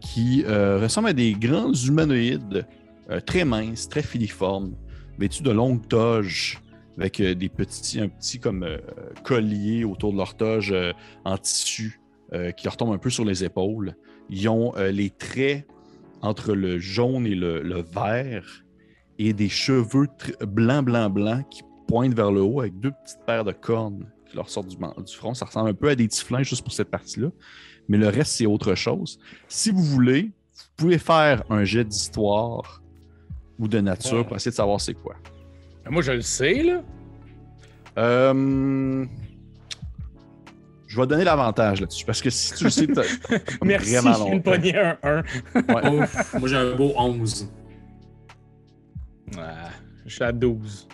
qui 0.00 0.44
ressemblent 0.46 1.08
à 1.08 1.12
des 1.12 1.32
grands 1.32 1.74
humanoïdes 1.74 2.64
très 3.26 3.44
minces, 3.44 3.88
très 3.88 4.02
filiformes, 4.02 4.72
vêtus 5.22 5.44
de 5.44 5.52
longues 5.52 5.86
toges 5.86 6.60
avec 6.98 7.20
euh, 7.20 7.34
des 7.34 7.48
petits, 7.48 8.00
un 8.00 8.08
petit 8.08 8.40
comme 8.40 8.64
euh, 8.64 8.78
collier 9.22 9.84
autour 9.84 10.12
de 10.12 10.18
leur 10.18 10.36
toge 10.36 10.72
euh, 10.72 10.92
en 11.24 11.38
tissu 11.38 11.98
qui 12.56 12.64
leur 12.64 12.78
tombe 12.78 12.94
un 12.94 12.98
peu 12.98 13.10
sur 13.10 13.26
les 13.26 13.44
épaules. 13.44 13.94
Ils 14.30 14.48
ont 14.48 14.72
les 14.78 15.10
traits 15.10 15.66
entre 16.22 16.54
le 16.54 16.78
jaune 16.78 17.26
et 17.26 17.34
le, 17.34 17.82
vert 17.82 18.64
et 19.18 19.34
des 19.34 19.50
cheveux 19.50 20.06
blancs, 20.40 20.86
blancs, 20.86 21.12
blancs 21.12 21.46
qui 21.50 21.60
pointent 21.86 22.14
vers 22.14 22.32
le 22.32 22.40
haut 22.40 22.60
avec 22.60 22.80
deux 22.80 22.92
petites 23.04 23.20
paires 23.26 23.44
de 23.44 23.52
cornes 23.52 24.10
qui 24.26 24.36
leur 24.36 24.48
sortent 24.48 24.68
du, 24.68 24.76
du 24.78 25.14
front. 25.14 25.34
Ça 25.34 25.44
ressemble 25.44 25.68
un 25.68 25.74
peu 25.74 25.90
à 25.90 25.94
des 25.94 26.08
tieflins 26.08 26.42
juste 26.42 26.62
pour 26.62 26.72
cette 26.72 26.88
partie-là. 26.88 27.28
Mais 27.86 27.98
le 27.98 28.08
reste, 28.08 28.32
c'est 28.32 28.46
autre 28.46 28.74
chose. 28.74 29.18
Si 29.46 29.70
vous 29.70 29.84
voulez, 29.84 30.22
vous 30.22 30.70
pouvez 30.78 30.96
faire 30.96 31.42
un 31.50 31.64
jet 31.64 31.84
d'histoire 31.84 32.81
ou 33.58 33.68
de 33.68 33.80
nature 33.80 34.18
Ouais. 34.18 34.24
pour 34.24 34.36
essayer 34.36 34.50
de 34.50 34.56
savoir 34.56 34.80
c'est 34.80 34.94
quoi. 34.94 35.14
Moi, 35.88 36.02
je 36.02 36.12
le 36.12 36.20
sais, 36.22 36.62
là. 36.62 36.82
Euh, 37.98 39.04
Je 40.86 41.00
vais 41.00 41.06
donner 41.06 41.24
l'avantage 41.24 41.80
là-dessus 41.80 42.04
parce 42.06 42.20
que 42.22 42.30
si 42.30 42.54
tu 42.54 42.64
le 42.64 42.70
sais, 42.70 42.86
t'as 42.86 43.02
Merci, 43.64 43.96
vraiment 43.96 44.40
pogner 44.40 44.76
un 44.78 44.98
1. 45.02 45.22
Ouais. 45.54 45.88
Ouf, 46.02 46.34
moi 46.38 46.48
j'ai 46.48 46.56
un 46.56 46.74
beau 46.76 46.92
11. 46.96 47.50
Ah, 49.38 49.70
je 50.06 50.14
suis 50.14 50.24
à 50.24 50.32
12. 50.32 50.88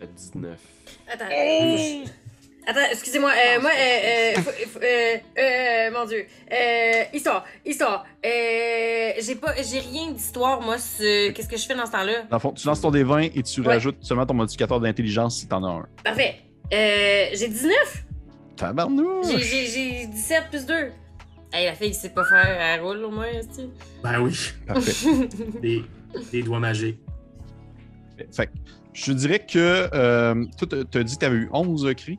À 0.00 0.06
19. 0.06 0.58
Attends. 1.12 1.24
Attends, 2.66 2.80
excusez-moi. 2.90 3.30
euh, 3.30 3.60
moi, 3.60 3.70
euh, 3.70 4.32
euh, 4.36 4.40
faut- 4.40 4.68
faut- 4.68 4.78
euh, 4.82 5.16
euh, 5.38 5.90
mon 5.92 6.06
Dieu. 6.06 6.24
Euh, 6.50 7.02
histoire, 7.12 7.44
histoire. 7.64 8.06
Euh, 8.24 9.10
j'ai 9.20 9.34
pas, 9.34 9.54
j'ai 9.62 9.80
rien 9.80 10.12
d'histoire, 10.12 10.60
moi. 10.62 10.78
sur- 10.78 11.32
Qu'est-ce 11.34 11.48
que 11.48 11.56
je 11.58 11.66
fais 11.66 11.74
dans 11.74 11.84
ce 11.86 11.92
temps-là? 11.92 12.22
Dans 12.30 12.36
le 12.36 12.40
fond, 12.40 12.52
tu 12.52 12.66
lances 12.66 12.80
ton 12.80 12.90
D20 12.90 13.30
et 13.34 13.42
tu 13.42 13.60
Ouais. 13.60 13.66
rajoutes 13.74 13.98
seulement 14.02 14.24
ton 14.24 14.34
modificateur 14.34 14.80
d'intelligence 14.80 15.38
si 15.40 15.46
t'en 15.46 15.62
as 15.62 15.68
un. 15.68 15.86
Parfait. 16.02 16.36
Euh, 16.72 17.26
j'ai 17.34 17.48
19. 17.48 18.04
Tabarnouche! 18.56 19.26
J'ai, 19.28 19.38
j'ai, 19.40 19.66
j'ai 19.66 20.06
17 20.06 20.44
plus 20.50 20.64
2. 20.64 20.90
Hey, 21.52 21.66
la 21.66 21.74
fille, 21.74 21.92
sait 21.92 22.08
pas 22.10 22.24
faire. 22.24 22.46
Elle 22.60 22.80
roule 22.80 23.04
au 23.04 23.10
moins, 23.10 23.26
tu 23.54 23.62
Ben 24.02 24.20
oui, 24.20 24.36
Parfait. 24.66 24.92
des, 25.60 25.82
des 26.32 26.42
doigts 26.42 26.60
magiques. 26.60 26.98
Fait 28.32 28.46
que 28.46 28.52
je 28.92 29.04
te 29.06 29.10
dirais 29.10 29.40
que 29.40 29.88
euh, 29.92 30.44
toi, 30.56 30.68
t'as- 30.70 30.84
t'as 30.84 31.02
dit 31.02 31.14
que 31.14 31.20
t'avais 31.20 31.36
eu 31.36 31.48
11 31.52 31.92
cris? 31.96 32.18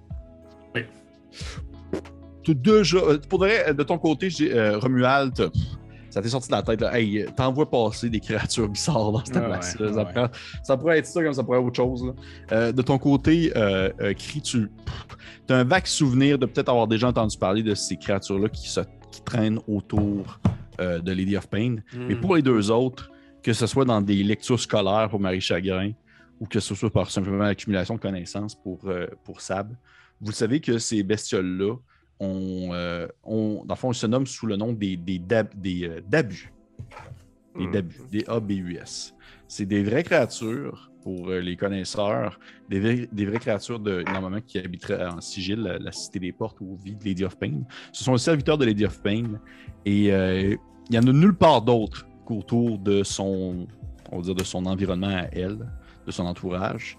Euh, 2.48 3.18
Pour 3.30 3.40
de, 3.40 3.46
vrai, 3.46 3.74
de 3.74 3.84
ton 3.84 3.98
côté, 3.98 4.30
euh, 4.42 4.78
Romuald, 4.78 5.50
ça 6.12 6.22
t'est 6.22 6.30
sorti 6.30 6.48
de 6.50 6.54
la 6.56 6.62
tête. 6.62 6.80
Là. 6.82 6.98
Hey, 7.00 7.26
t'envoies 7.36 7.70
passer 7.70 8.10
des 8.10 8.20
créatures 8.20 8.70
bizarres 8.70 9.12
dans 9.12 9.26
cette 9.26 9.36
Ouais, 9.36 9.46
place-là. 9.46 9.88
ouais, 9.88 9.94
ça, 9.94 10.04
ouais. 10.04 10.14
prend- 10.14 10.30
ça 10.64 10.78
pourrait 10.78 11.00
être 11.00 11.08
ça 11.08 11.24
comme 11.24 11.34
ça 11.34 11.44
pourrait 11.44 11.60
être 11.60 11.66
autre 11.66 11.76
chose. 11.76 12.14
Euh, 12.52 12.72
de 12.72 12.82
ton 12.82 12.98
côté, 13.00 13.52
euh, 13.56 13.90
euh, 14.00 14.14
Cri, 14.14 14.42
tu 14.42 14.70
as 15.50 15.56
un 15.56 15.64
vague 15.64 15.88
souvenir 15.88 16.38
de 16.38 16.46
peut-être 16.46 16.70
avoir 16.70 16.88
déjà 16.88 17.08
entendu 17.08 17.38
parler 17.38 17.64
de 17.64 17.74
ces 17.74 17.98
créatures-là 17.98 18.50
qui, 18.50 18.70
se, 18.70 18.82
qui 19.12 19.22
traînent 19.24 19.60
autour 19.68 20.40
euh, 20.80 21.00
de 21.00 21.12
Lady 21.12 21.36
of 21.38 21.48
Pain. 21.50 21.78
Mais 21.96 22.16
Hmm. 22.16 22.22
pour 22.22 22.36
les 22.36 22.42
deux 22.44 22.70
autres, 22.70 23.10
que 23.42 23.54
ce 23.54 23.66
soit 23.66 23.86
dans 23.86 24.02
des 24.02 24.24
lectures 24.24 24.60
scolaires 24.60 25.08
pour 25.10 25.20
Marie 25.20 25.42
Chagrin 25.42 25.92
ou 26.40 26.46
que 26.46 26.60
ce 26.60 26.76
soit 26.76 26.90
par 26.92 27.10
simplement 27.10 27.44
l'accumulation 27.46 27.96
de 27.96 28.00
connaissances 28.00 28.56
pour, 28.56 28.80
euh, 28.86 29.08
pour 29.24 29.40
Sab, 29.42 29.74
vous 30.26 30.32
savez 30.32 30.60
que 30.60 30.78
ces 30.80 31.04
bestioles-là, 31.04 31.76
ont, 32.20 32.70
euh, 32.74 33.08
ont- 33.24 33.64
dans 33.66 33.76
le 33.76 33.80
fond, 33.80 33.92
ils 33.92 33.96
se 33.96 34.08
nomment 34.08 34.26
sous 34.26 34.48
le 34.48 34.56
nom 34.56 34.74
des, 34.74 34.98
des, 34.98 35.20
dab- 35.20 35.54
des, 35.56 35.88
euh, 35.88 36.02
dabus. 36.08 36.52
Des 37.58 37.68
Hmm. 37.68 37.72
dabus, 37.72 38.02
des 38.12 38.24
ABUS. 38.28 39.14
C'est 39.48 39.66
des 39.66 39.84
vraies 39.84 40.04
créatures, 40.04 40.92
pour 41.04 41.30
euh, 41.30 41.40
les 41.40 41.56
connaisseurs, 41.56 42.40
des, 42.70 42.80
vrais- 42.80 43.08
des 43.12 43.26
vraies 43.26 43.40
créatures 43.40 43.80
de, 43.80 44.04
normalement 44.04 44.42
qui 44.42 44.58
habiteraient 44.58 45.06
en 45.06 45.22
sigil, 45.22 45.60
la, 45.60 45.78
la 45.78 45.92
cité 45.92 46.20
des 46.20 46.32
portes 46.32 46.60
ou 46.62 46.76
vie 46.78 46.96
de 46.96 47.04
Lady 47.04 47.24
of 47.24 47.38
Pain. 47.38 47.62
Ce 47.92 48.04
sont 48.04 48.14
les 48.14 48.18
serviteurs 48.18 48.58
de 48.58 48.66
Lady 48.66 48.86
of 48.86 49.00
Pain 49.04 49.40
et 49.86 50.12
euh, 50.12 50.56
il 50.90 50.92
n'y 50.92 50.98
en 50.98 51.08
a 51.08 51.14
nulle 51.14 51.36
part 51.36 51.62
d'autre 51.62 52.08
qu'autour 52.26 52.80
de 52.80 53.04
son, 53.04 53.68
on 54.12 54.18
va 54.18 54.24
dire, 54.24 54.36
de 54.36 54.44
son 54.44 54.66
environnement 54.66 55.08
à 55.16 55.28
elle, 55.32 55.60
de 56.08 56.12
son 56.12 56.26
entourage. 56.26 56.98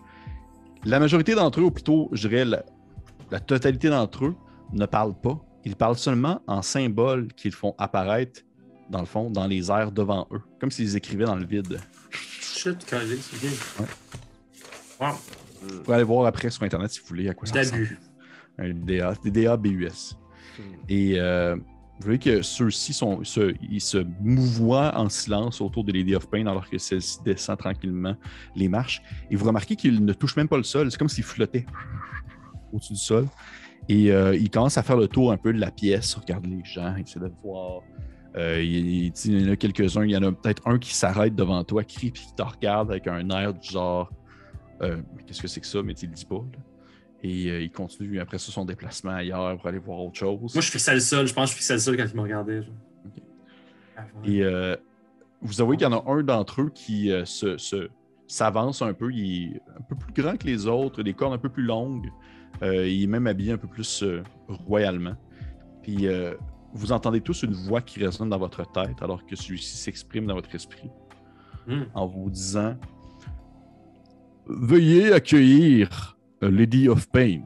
La 0.84 1.00
majorité 1.00 1.34
d'entre 1.34 1.60
eux, 1.60 1.64
ou 1.64 1.70
plutôt, 1.72 2.08
je 2.12 2.28
dirais, 2.28 2.44
la, 3.30 3.40
totalité 3.40 3.88
d'entre 3.88 4.26
eux, 4.26 4.36
ne 4.72 4.86
parlent 4.86 5.18
pas. 5.20 5.40
Ils 5.64 5.76
parlent 5.76 5.96
seulement 5.96 6.42
en 6.46 6.62
symboles 6.62 7.28
qu'ils 7.34 7.52
font 7.52 7.74
apparaître, 7.78 8.42
dans 8.90 9.00
le 9.00 9.06
fond, 9.06 9.30
dans 9.30 9.46
les 9.46 9.70
airs 9.70 9.92
devant 9.92 10.28
eux, 10.32 10.42
comme 10.60 10.70
s'ils 10.70 10.96
écrivaient 10.96 11.24
dans 11.24 11.36
le 11.36 11.44
vide. 11.44 11.80
Shit, 12.10 12.88
collé, 12.88 13.16
c'est 13.16 13.40
bien. 13.40 13.50
Ouais. 13.80 13.86
Wow, 15.00 15.14
Vous 15.62 15.80
pouvez 15.82 15.94
aller 15.94 16.04
voir 16.04 16.26
après 16.26 16.50
sur 16.50 16.62
Internet 16.62 16.90
si 16.90 17.00
vous 17.00 17.06
voulez 17.06 17.28
à 17.28 17.34
quoi 17.34 17.46
ça 17.46 17.58
ressemble. 17.58 17.98
un 18.58 18.70
DA, 18.70 19.14
des 19.22 19.30
DA 19.30 19.56
BUS. 19.56 20.16
Et 20.88 21.20
euh, 21.20 21.56
vous 21.98 22.04
voyez 22.04 22.18
que 22.18 22.42
ceux-ci 22.42 22.92
sont, 22.92 23.24
se, 23.24 23.54
ils 23.62 23.80
se 23.80 23.98
mouvoient 24.20 24.96
en 24.96 25.08
silence 25.08 25.60
autour 25.60 25.82
de 25.84 25.92
Lady 25.92 26.14
of 26.14 26.28
Pain 26.28 26.46
alors 26.46 26.68
que 26.68 26.76
celle-ci 26.76 27.18
descend 27.24 27.58
tranquillement 27.58 28.14
les 28.54 28.68
marches. 28.68 29.02
Et 29.30 29.36
vous 29.36 29.46
remarquez 29.46 29.76
qu'ils 29.76 30.04
ne 30.04 30.12
touchent 30.12 30.36
même 30.36 30.48
pas 30.48 30.58
le 30.58 30.62
sol. 30.62 30.90
C'est 30.90 30.98
comme 30.98 31.08
s'ils 31.08 31.24
flottaient 31.24 31.64
au-dessus 32.72 32.94
du 32.94 32.98
sol. 32.98 33.26
Et 33.88 34.10
euh, 34.10 34.34
ils 34.34 34.50
commencent 34.50 34.78
à 34.78 34.82
faire 34.82 34.96
le 34.96 35.06
tour 35.08 35.30
un 35.32 35.36
peu 35.36 35.52
de 35.52 35.60
la 35.60 35.70
pièce, 35.70 36.14
regarder 36.14 36.48
les 36.48 36.64
gens, 36.64 36.94
essayer 36.96 37.20
de 37.20 37.30
voir. 37.42 37.82
Euh, 38.36 38.60
il, 38.62 39.06
il- 39.06 39.12
il 39.26 39.46
y 39.46 39.48
en 39.48 39.52
a 39.52 39.56
quelques-uns. 39.56 40.04
Il 40.04 40.10
y 40.10 40.16
en 40.16 40.22
a 40.22 40.32
peut-être 40.32 40.66
un 40.66 40.78
qui 40.78 40.94
s'arrête 40.94 41.34
devant 41.34 41.62
toi, 41.64 41.84
crie, 41.84 42.10
puis 42.10 42.22
qui 42.26 42.34
te 42.34 42.42
regarde 42.42 42.90
avec 42.90 43.06
un 43.06 43.28
air 43.30 43.54
du 43.54 43.68
genre 43.68 44.10
euh, 44.82 45.00
Qu'est-ce 45.26 45.40
que 45.40 45.48
c'est 45.48 45.60
que 45.60 45.66
ça? 45.66 45.82
Mais 45.82 45.94
tu 45.94 46.06
le 46.06 46.12
dis 46.12 46.24
pas. 46.26 46.34
là. 46.34 46.58
Et 47.22 47.62
il 47.64 47.70
continue 47.70 48.20
après 48.20 48.38
ça 48.38 48.52
son 48.52 48.64
déplacement 48.66 49.12
ailleurs 49.12 49.56
pour 49.56 49.66
aller 49.68 49.78
voir 49.78 50.00
autre 50.00 50.16
chose. 50.18 50.38
Moi, 50.54 50.62
je 50.62 50.70
fixais 50.70 50.92
le 50.94 51.00
sol. 51.00 51.26
Je 51.26 51.32
pense 51.32 51.46
que 51.50 51.52
je 51.52 51.56
fixais 51.56 51.72
le 51.74 51.78
sol 51.80 51.96
quand 51.96 52.04
il 52.08 52.14
me 52.16 52.20
regardait. 52.22 52.60
Ah, 53.96 54.02
ouais. 54.22 54.30
Et 54.30 54.76
vous 55.40 55.60
avouez 55.60 55.76
qu'il 55.76 55.86
y 55.86 55.90
en 55.90 55.96
a 55.98 56.10
un 56.12 56.22
d'entre 56.22 56.60
eux 56.62 56.70
qui 56.74 57.10
se, 57.24 57.56
se- 57.56 57.88
s'avance 58.26 58.82
un 58.82 58.92
peu. 58.92 59.12
Il 59.12 59.54
est 59.54 59.62
un 59.78 59.82
peu 59.82 59.96
plus 59.96 60.12
grand 60.22 60.36
que 60.36 60.46
les 60.46 60.66
autres, 60.66 61.02
des 61.02 61.14
cornes 61.14 61.34
un 61.34 61.38
peu 61.38 61.48
plus 61.48 61.64
longues. 61.64 62.10
Euh, 62.62 62.88
il 62.88 63.04
est 63.04 63.06
même 63.06 63.26
habillé 63.26 63.52
un 63.52 63.58
peu 63.58 63.68
plus 63.68 64.02
euh, 64.02 64.22
royalement. 64.48 65.14
Puis 65.82 66.06
euh, 66.06 66.34
vous 66.72 66.92
entendez 66.92 67.20
tous 67.20 67.42
une 67.42 67.52
voix 67.52 67.80
qui 67.80 68.04
résonne 68.04 68.30
dans 68.30 68.38
votre 68.38 68.70
tête 68.70 69.02
alors 69.02 69.24
que 69.26 69.36
celui-ci 69.36 69.76
s'exprime 69.76 70.26
dans 70.26 70.34
votre 70.34 70.54
esprit 70.54 70.90
Hmm. 71.66 71.82
en 71.94 72.06
vous 72.06 72.30
disant 72.30 72.76
Veuillez 74.46 75.12
accueillir 75.12 76.16
euh, 76.44 76.50
Lady 76.50 76.88
of 76.88 77.08
Pain, 77.10 77.42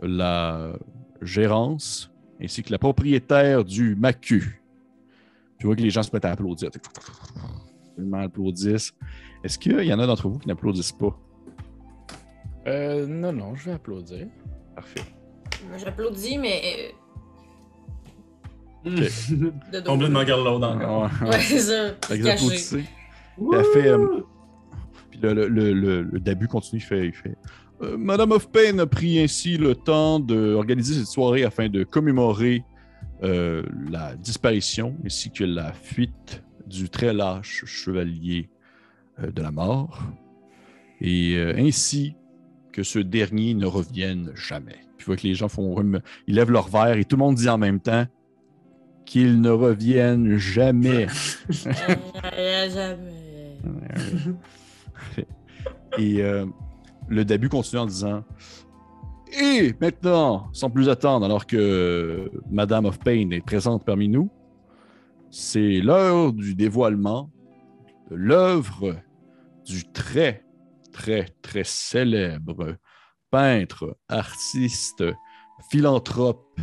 la 0.00 0.72
gérance 1.20 2.10
ainsi 2.40 2.62
que 2.62 2.72
la 2.72 2.78
propriétaire 2.78 3.64
du 3.64 3.94
Macu. 3.96 4.62
Puis 5.58 5.64
vous 5.64 5.68
voyez 5.68 5.76
que 5.76 5.82
les 5.82 5.90
gens 5.90 6.02
se 6.02 6.10
mettent 6.14 6.24
à 6.24 6.30
applaudir. 6.30 6.70
Tellement 7.96 8.20
applaudissent. 8.20 8.94
Est-ce 9.44 9.58
qu'il 9.58 9.80
y 9.84 9.92
en 9.94 9.98
a 10.00 10.06
d'entre 10.06 10.28
vous 10.28 10.38
qui 10.38 10.48
n'applaudissent 10.48 10.92
pas? 10.92 11.16
Euh, 12.66 13.06
non, 13.06 13.32
non, 13.32 13.54
je 13.54 13.66
vais 13.66 13.72
applaudir. 13.72 14.26
Parfait. 14.74 15.00
J'applaudis, 15.78 16.38
mais 16.38 16.92
Hmm. 18.84 18.94
de 19.72 19.80
dos. 19.80 19.90
Complètement 19.90 20.22
garde-l'autre 20.24 20.66
encore? 20.68 21.10
Ouais, 21.22 21.28
Ouais, 21.30 21.40
c'est 21.40 21.58
ça. 21.58 21.94
Fait 22.06 22.18
que 22.20 22.26
applaudissez. 22.28 22.84
Elle 23.52 23.64
fait, 23.72 23.88
euh, 23.88 24.22
puis 25.10 25.18
le, 25.20 25.34
le, 25.34 25.48
le, 25.48 25.72
le- 25.72 26.02
le 26.02 26.20
Dabu 26.20 26.46
continue, 26.48 26.80
il 26.80 26.84
fait, 26.84 27.06
il 27.06 27.12
fait 27.14 27.36
Euh, 27.82 27.96
Madame 27.96 28.32
of 28.32 28.50
Pain 28.50 28.78
a 28.78 28.86
pris 28.86 29.20
ainsi 29.20 29.56
le 29.56 29.74
temps 29.74 30.18
d'organiser 30.20 30.94
cette 30.94 31.06
soirée 31.08 31.44
afin 31.44 31.68
de 31.68 31.84
commémorer 31.84 32.64
euh, 33.22 33.62
la 33.90 34.14
disparition 34.16 34.96
ainsi 35.04 35.30
que 35.30 35.44
la 35.44 35.72
fuite 35.72 36.42
du 36.66 36.88
très 36.88 37.12
lâche 37.12 37.64
chevalier 37.66 38.48
euh, 38.52 38.57
de 39.20 39.42
la 39.42 39.50
mort, 39.50 40.02
et 41.00 41.36
euh, 41.36 41.54
ainsi 41.56 42.14
que 42.72 42.82
ce 42.82 42.98
dernier 42.98 43.54
ne 43.54 43.66
revienne 43.66 44.32
jamais. 44.34 44.76
Puis 44.96 45.04
vous 45.04 45.06
voyez 45.06 45.20
que 45.20 45.26
les 45.26 45.34
gens 45.34 45.48
font, 45.48 45.76
ils 46.26 46.34
lèvent 46.34 46.50
leur 46.50 46.68
verre 46.68 46.96
et 46.96 47.04
tout 47.04 47.16
le 47.16 47.20
monde 47.20 47.36
dit 47.36 47.48
en 47.48 47.58
même 47.58 47.80
temps 47.80 48.06
qu'il 49.04 49.40
ne 49.40 49.50
revienne 49.50 50.36
jamais. 50.36 51.06
Euh, 52.36 52.70
jamais. 52.70 53.56
Et 55.96 56.22
euh, 56.22 56.46
le 57.08 57.24
début 57.24 57.48
continue 57.48 57.80
en 57.80 57.86
disant 57.86 58.24
Et 59.40 59.74
maintenant, 59.80 60.48
sans 60.52 60.70
plus 60.70 60.88
attendre, 60.88 61.24
alors 61.24 61.46
que 61.46 62.30
Madame 62.50 62.84
of 62.84 62.98
Pain 62.98 63.30
est 63.30 63.44
présente 63.44 63.84
parmi 63.84 64.08
nous, 64.08 64.30
c'est 65.30 65.80
l'heure 65.80 66.32
du 66.32 66.54
dévoilement 66.54 67.30
de 68.10 68.16
l'œuvre 68.16 68.94
du 69.68 69.84
très, 69.92 70.44
très, 70.92 71.26
très 71.42 71.64
célèbre 71.64 72.76
peintre, 73.30 73.96
artiste, 74.08 75.04
philanthrope, 75.70 76.58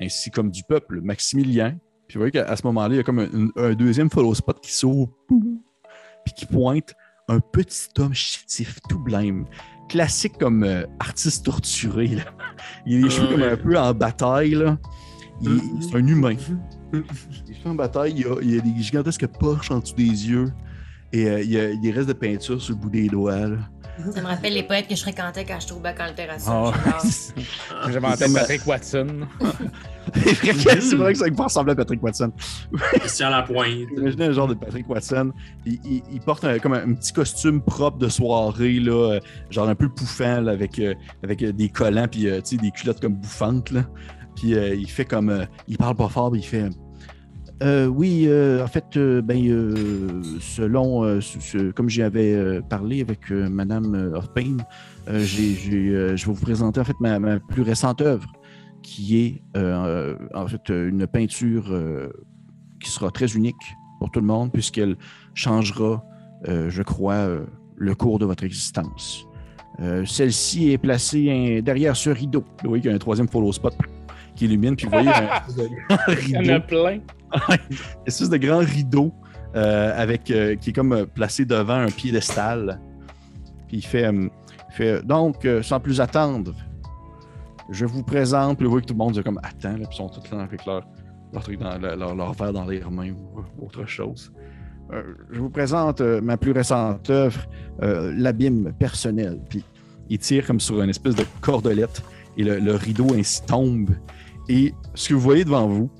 ainsi 0.00 0.30
comme 0.30 0.50
du 0.50 0.62
peuple, 0.68 1.00
Maximilien. 1.00 1.78
Puis 2.06 2.14
vous 2.16 2.20
voyez 2.20 2.32
qu'à 2.32 2.54
ce 2.56 2.66
moment-là, 2.66 2.94
il 2.94 2.96
y 2.98 3.00
a 3.00 3.02
comme 3.02 3.20
un, 3.20 3.48
un 3.56 3.72
deuxième 3.74 4.10
follow 4.10 4.34
spot 4.34 4.60
qui 4.60 4.72
s'ouvre, 4.72 5.10
puis 6.24 6.34
qui 6.36 6.46
pointe 6.46 6.94
un 7.28 7.38
petit 7.40 7.88
homme 7.98 8.12
chétif, 8.14 8.78
tout 8.88 8.98
blême, 8.98 9.46
classique 9.88 10.36
comme 10.38 10.64
euh, 10.64 10.84
artiste 10.98 11.44
torturé. 11.46 12.08
Là. 12.08 12.24
Il 12.86 12.98
a 13.02 13.06
les 13.06 13.10
cheveux 13.10 13.28
comme 13.28 13.42
un 13.42 13.56
peu 13.56 13.78
en 13.78 13.94
bataille. 13.94 14.50
Là. 14.50 14.76
Il- 15.40 15.60
C'est 15.80 15.96
un 15.96 16.06
humain. 16.06 16.34
Les 16.92 17.54
cheveux 17.54 17.70
en 17.70 17.74
bataille, 17.76 18.14
il 18.16 18.26
a, 18.26 18.34
il 18.42 18.58
a 18.58 18.60
des 18.60 18.82
gigantesques 18.82 19.26
poches 19.38 19.70
en 19.70 19.78
dessous 19.78 19.94
des 19.94 20.02
yeux. 20.28 20.52
Et 21.12 21.26
euh, 21.28 21.40
il 21.42 21.50
y 21.50 21.58
a 21.58 21.70
il 21.70 21.74
y 21.76 21.78
a 21.78 21.80
des 21.80 21.90
restes 21.92 22.08
de 22.08 22.12
peinture 22.14 22.60
sur 22.62 22.74
le 22.74 22.80
bout 22.80 22.90
des 22.90 23.08
doigts. 23.08 23.36
là. 23.48 23.56
Ça 24.14 24.22
me 24.22 24.26
rappelle 24.26 24.54
les 24.54 24.62
poètes 24.62 24.88
que 24.88 24.94
je 24.94 25.02
fréquentais 25.02 25.44
quand 25.44 25.60
je 25.60 25.66
trouvais 25.66 25.94
quand 25.94 26.06
le 26.06 26.14
terrasse. 26.14 26.46
Ah, 26.48 26.72
J'avais 27.90 28.06
en 28.06 28.16
tête 28.16 28.32
Patrick 28.32 28.66
Watson. 28.66 29.26
c'est 30.14 30.94
vrai 30.96 31.12
que 31.12 31.18
ça 31.18 31.26
me 31.28 31.42
ressemblait 31.42 31.72
à 31.72 31.76
Patrick 31.76 32.02
Watson. 32.02 32.32
Christian 32.94 33.28
Lapointe. 33.30 33.88
Imaginez 33.96 34.24
un 34.26 34.32
genre 34.32 34.48
de 34.48 34.54
Patrick 34.54 34.88
Watson. 34.88 35.32
Il, 35.66 35.78
il- 35.84 36.02
il 36.12 36.20
porte 36.20 36.44
un- 36.44 36.58
comme 36.58 36.72
un, 36.72 36.88
un 36.88 36.94
petit 36.94 37.12
costume 37.12 37.60
propre 37.60 37.98
de 37.98 38.08
soirée, 38.08 38.80
là, 38.80 39.12
euh, 39.16 39.20
genre 39.50 39.68
un 39.68 39.74
peu 39.74 39.88
pouffant, 39.88 40.40
là, 40.40 40.52
avec, 40.52 40.78
euh, 40.78 40.94
avec 41.22 41.42
euh, 41.42 41.52
des 41.52 41.68
collants, 41.68 42.08
puis 42.10 42.28
euh, 42.28 42.40
des 42.52 42.70
culottes 42.70 43.00
comme 43.00 43.14
bouffantes. 43.16 43.70
Là. 43.70 43.82
Puis 44.36 44.54
euh, 44.54 44.74
il 44.74 44.88
fait 44.90 45.04
comme. 45.04 45.28
euh, 45.28 45.44
il 45.68 45.76
parle 45.76 45.96
pas 45.96 46.08
fort, 46.08 46.30
puis 46.30 46.40
il 46.40 46.44
fait. 46.46 46.70
Euh, 47.62 47.86
oui, 47.86 48.24
euh, 48.26 48.64
en 48.64 48.66
fait, 48.66 48.96
euh, 48.96 49.20
ben, 49.20 49.38
euh, 49.46 50.22
selon, 50.40 51.04
parlé 52.70 53.02
avec 53.02 53.30
Madame 53.30 54.12
of 54.14 54.32
Pain, 54.32 54.56
j'ai- 55.06 55.54
j'ai, 55.54 55.88
euh, 55.90 56.16
je 56.16 56.26
vais 56.26 56.32
vous 56.32 56.40
présenter 56.40 56.80
en 56.80 56.84
fait 56.84 56.98
ma, 57.00 57.18
ma 57.18 57.38
plus 57.38 57.62
récente 57.62 58.00
œuvre, 58.00 58.26
qui 58.82 59.18
est 59.18 59.42
en 60.34 60.46
fait 60.46 60.68
une 60.70 61.06
peinture 61.06 61.70
qui 62.82 62.90
sera 62.90 63.10
très 63.10 63.26
unique 63.34 63.56
pour 63.98 64.10
tout 64.10 64.20
le 64.20 64.26
monde, 64.26 64.50
puisqu'elle 64.52 64.96
changera, 65.34 66.02
je 66.46 66.82
crois, 66.82 67.28
le 67.76 67.94
cours 67.94 68.18
de 68.18 68.24
votre 68.24 68.44
existence. 68.44 69.26
Celle-ci 70.06 70.70
est 70.72 70.78
placée 70.78 71.30
hein, 71.30 71.60
derrière 71.62 71.94
ce 71.94 72.08
rideau. 72.10 72.42
Vous 72.62 72.70
voyez 72.70 72.80
qu'il 72.82 72.90
y 72.90 72.92
a 72.92 72.96
un 72.96 72.98
troisième 72.98 73.28
follow 73.28 73.52
spot 73.52 73.74
qui 74.34 74.44
illumine, 74.46 74.76
puis 74.76 74.86
vous 74.86 74.92
voyez 74.92 75.08
un 75.08 75.36
espèce 75.36 75.56
de 75.56 75.68
grand 75.88 75.98
Il 76.22 76.30
y 76.30 76.36
en 76.36 76.40
rideau 76.40 76.54
a 76.54 76.60
plein. 76.60 76.98
espèce 78.06 78.30
de 78.30 78.36
grand 78.36 78.58
rideau 78.58 79.12
euh, 79.56 79.92
avec, 80.00 80.30
euh, 80.30 80.56
qui 80.56 80.70
est 80.70 80.72
comme 80.72 80.92
euh, 80.92 81.06
placé 81.06 81.44
devant 81.44 81.74
un 81.74 81.86
piédestal. 81.90 82.80
Puis 83.68 83.78
il 83.78 83.86
fait, 83.86 84.04
euh, 84.06 84.28
il 84.70 84.74
fait 84.74 85.02
donc, 85.04 85.44
euh, 85.44 85.62
sans 85.62 85.80
plus 85.80 86.00
attendre, 86.00 86.54
je 87.70 87.84
vous 87.86 88.02
présente. 88.02 88.56
Puis 88.58 88.64
vous 88.64 88.70
voyez 88.72 88.82
que 88.84 88.88
tout 88.88 88.94
le 88.94 88.98
monde 88.98 89.16
est 89.18 89.22
comme 89.22 89.40
attends, 89.42 89.70
là, 89.76 89.86
puis 89.86 89.88
ils 89.92 89.96
sont 89.96 90.08
tous 90.08 90.30
là 90.34 90.42
avec 90.42 90.64
leur, 90.66 90.86
leur, 91.32 91.42
truc 91.42 91.58
dans, 91.58 91.78
leur, 91.78 91.96
leur- 91.96 92.14
leur 92.14 92.32
verre 92.32 92.52
dans 92.52 92.64
les 92.64 92.80
mains 92.90 93.10
ou 93.10 93.64
autre 93.64 93.86
chose. 93.86 94.32
Euh, 94.92 95.02
je 95.30 95.38
vous 95.40 95.50
présente 95.50 96.00
euh, 96.00 96.20
ma 96.20 96.36
plus 96.36 96.50
récente 96.50 97.10
œuvre, 97.10 97.40
euh, 97.82 98.12
L'abîme 98.16 98.72
personnel. 98.76 99.38
Puis 99.48 99.64
il 100.08 100.18
tire 100.18 100.44
comme 100.46 100.58
sur 100.58 100.82
une 100.82 100.90
espèce 100.90 101.14
de 101.14 101.24
cordelette 101.40 102.02
et 102.36 102.44
le, 102.44 102.58
le 102.58 102.74
rideau 102.74 103.14
ainsi 103.14 103.42
tombe. 103.46 103.90
Et 104.48 104.74
ce 104.94 105.08
que 105.10 105.14
vous 105.14 105.20
voyez 105.20 105.44
devant 105.44 105.66
vous, 105.68 105.90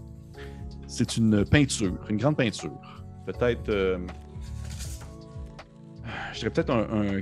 c'est 0.87 1.17
une 1.17 1.45
peinture, 1.45 1.95
une 2.09 2.17
grande 2.17 2.37
peinture. 2.37 2.73
Peut-être. 3.27 3.69
euh, 3.69 3.99
je 6.33 6.39
dirais 6.41 6.51
peut-être 6.51 6.71
un, 6.71 7.19
un 7.19 7.21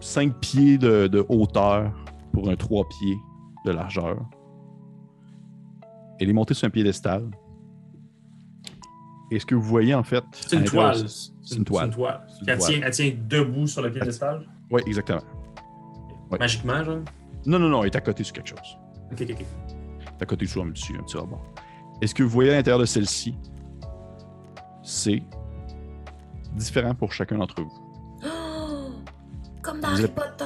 5 0.00 0.38
pieds 0.40 0.78
de, 0.78 1.06
de 1.06 1.24
hauteur 1.28 1.92
pour 2.32 2.48
un 2.48 2.56
3 2.56 2.86
pieds 2.88 3.16
de 3.66 3.72
largeur. 3.72 4.16
Elle 6.20 6.30
est 6.30 6.32
montée 6.32 6.54
sur 6.54 6.66
un 6.66 6.70
piédestal. 6.70 7.28
Et 9.30 9.38
ce 9.38 9.44
que 9.44 9.54
vous 9.54 9.62
voyez 9.62 9.94
en 9.94 10.02
fait. 10.04 10.24
C'est 10.32 10.56
une 10.56 10.64
toile. 10.64 10.96
C'est 11.42 11.56
une 11.56 11.64
toile. 11.64 11.90
C'est 11.90 11.90
une 11.90 11.94
toile. 11.94 12.26
C'est 12.28 12.40
une 12.42 12.48
Elle 12.48 12.58
toile. 12.58 12.70
tient, 12.70 12.80
elle 12.84 12.92
tient 12.92 13.12
debout 13.28 13.66
sur 13.66 13.82
le 13.82 13.92
piédestal? 13.92 14.46
Oui, 14.70 14.80
exactement. 14.86 15.20
Ouais. 16.30 16.38
Magiquement, 16.38 16.82
genre? 16.84 16.98
Non, 17.48 17.58
non, 17.58 17.68
non, 17.68 17.82
elle 17.82 17.86
est 17.90 17.96
à 17.96 18.00
côté 18.00 18.22
sur 18.24 18.32
quelque 18.34 18.48
chose. 18.50 18.78
Ok, 19.10 19.22
ok, 19.22 19.30
ok. 19.30 19.36
Elle 19.40 20.06
est 20.18 20.22
à 20.22 20.26
côté 20.26 20.46
sur 20.46 20.62
un 20.62 20.70
petit, 20.70 20.92
un 20.98 21.02
petit 21.02 21.16
rebord. 21.16 21.42
Et 22.02 22.06
ce 22.06 22.14
que 22.14 22.22
vous 22.22 22.28
voyez 22.28 22.50
à 22.52 22.54
l'intérieur 22.56 22.78
de 22.78 22.84
celle-ci, 22.84 23.34
c'est 24.82 25.22
différent 26.54 26.94
pour 26.94 27.12
chacun 27.12 27.38
d'entre 27.38 27.62
vous? 27.62 27.72
Oh, 28.24 28.90
comme 29.62 29.80
dans 29.80 29.88
Vous 29.88 29.94
Harry 29.94 30.04
êtes- 30.04 30.14
Potter. 30.14 30.44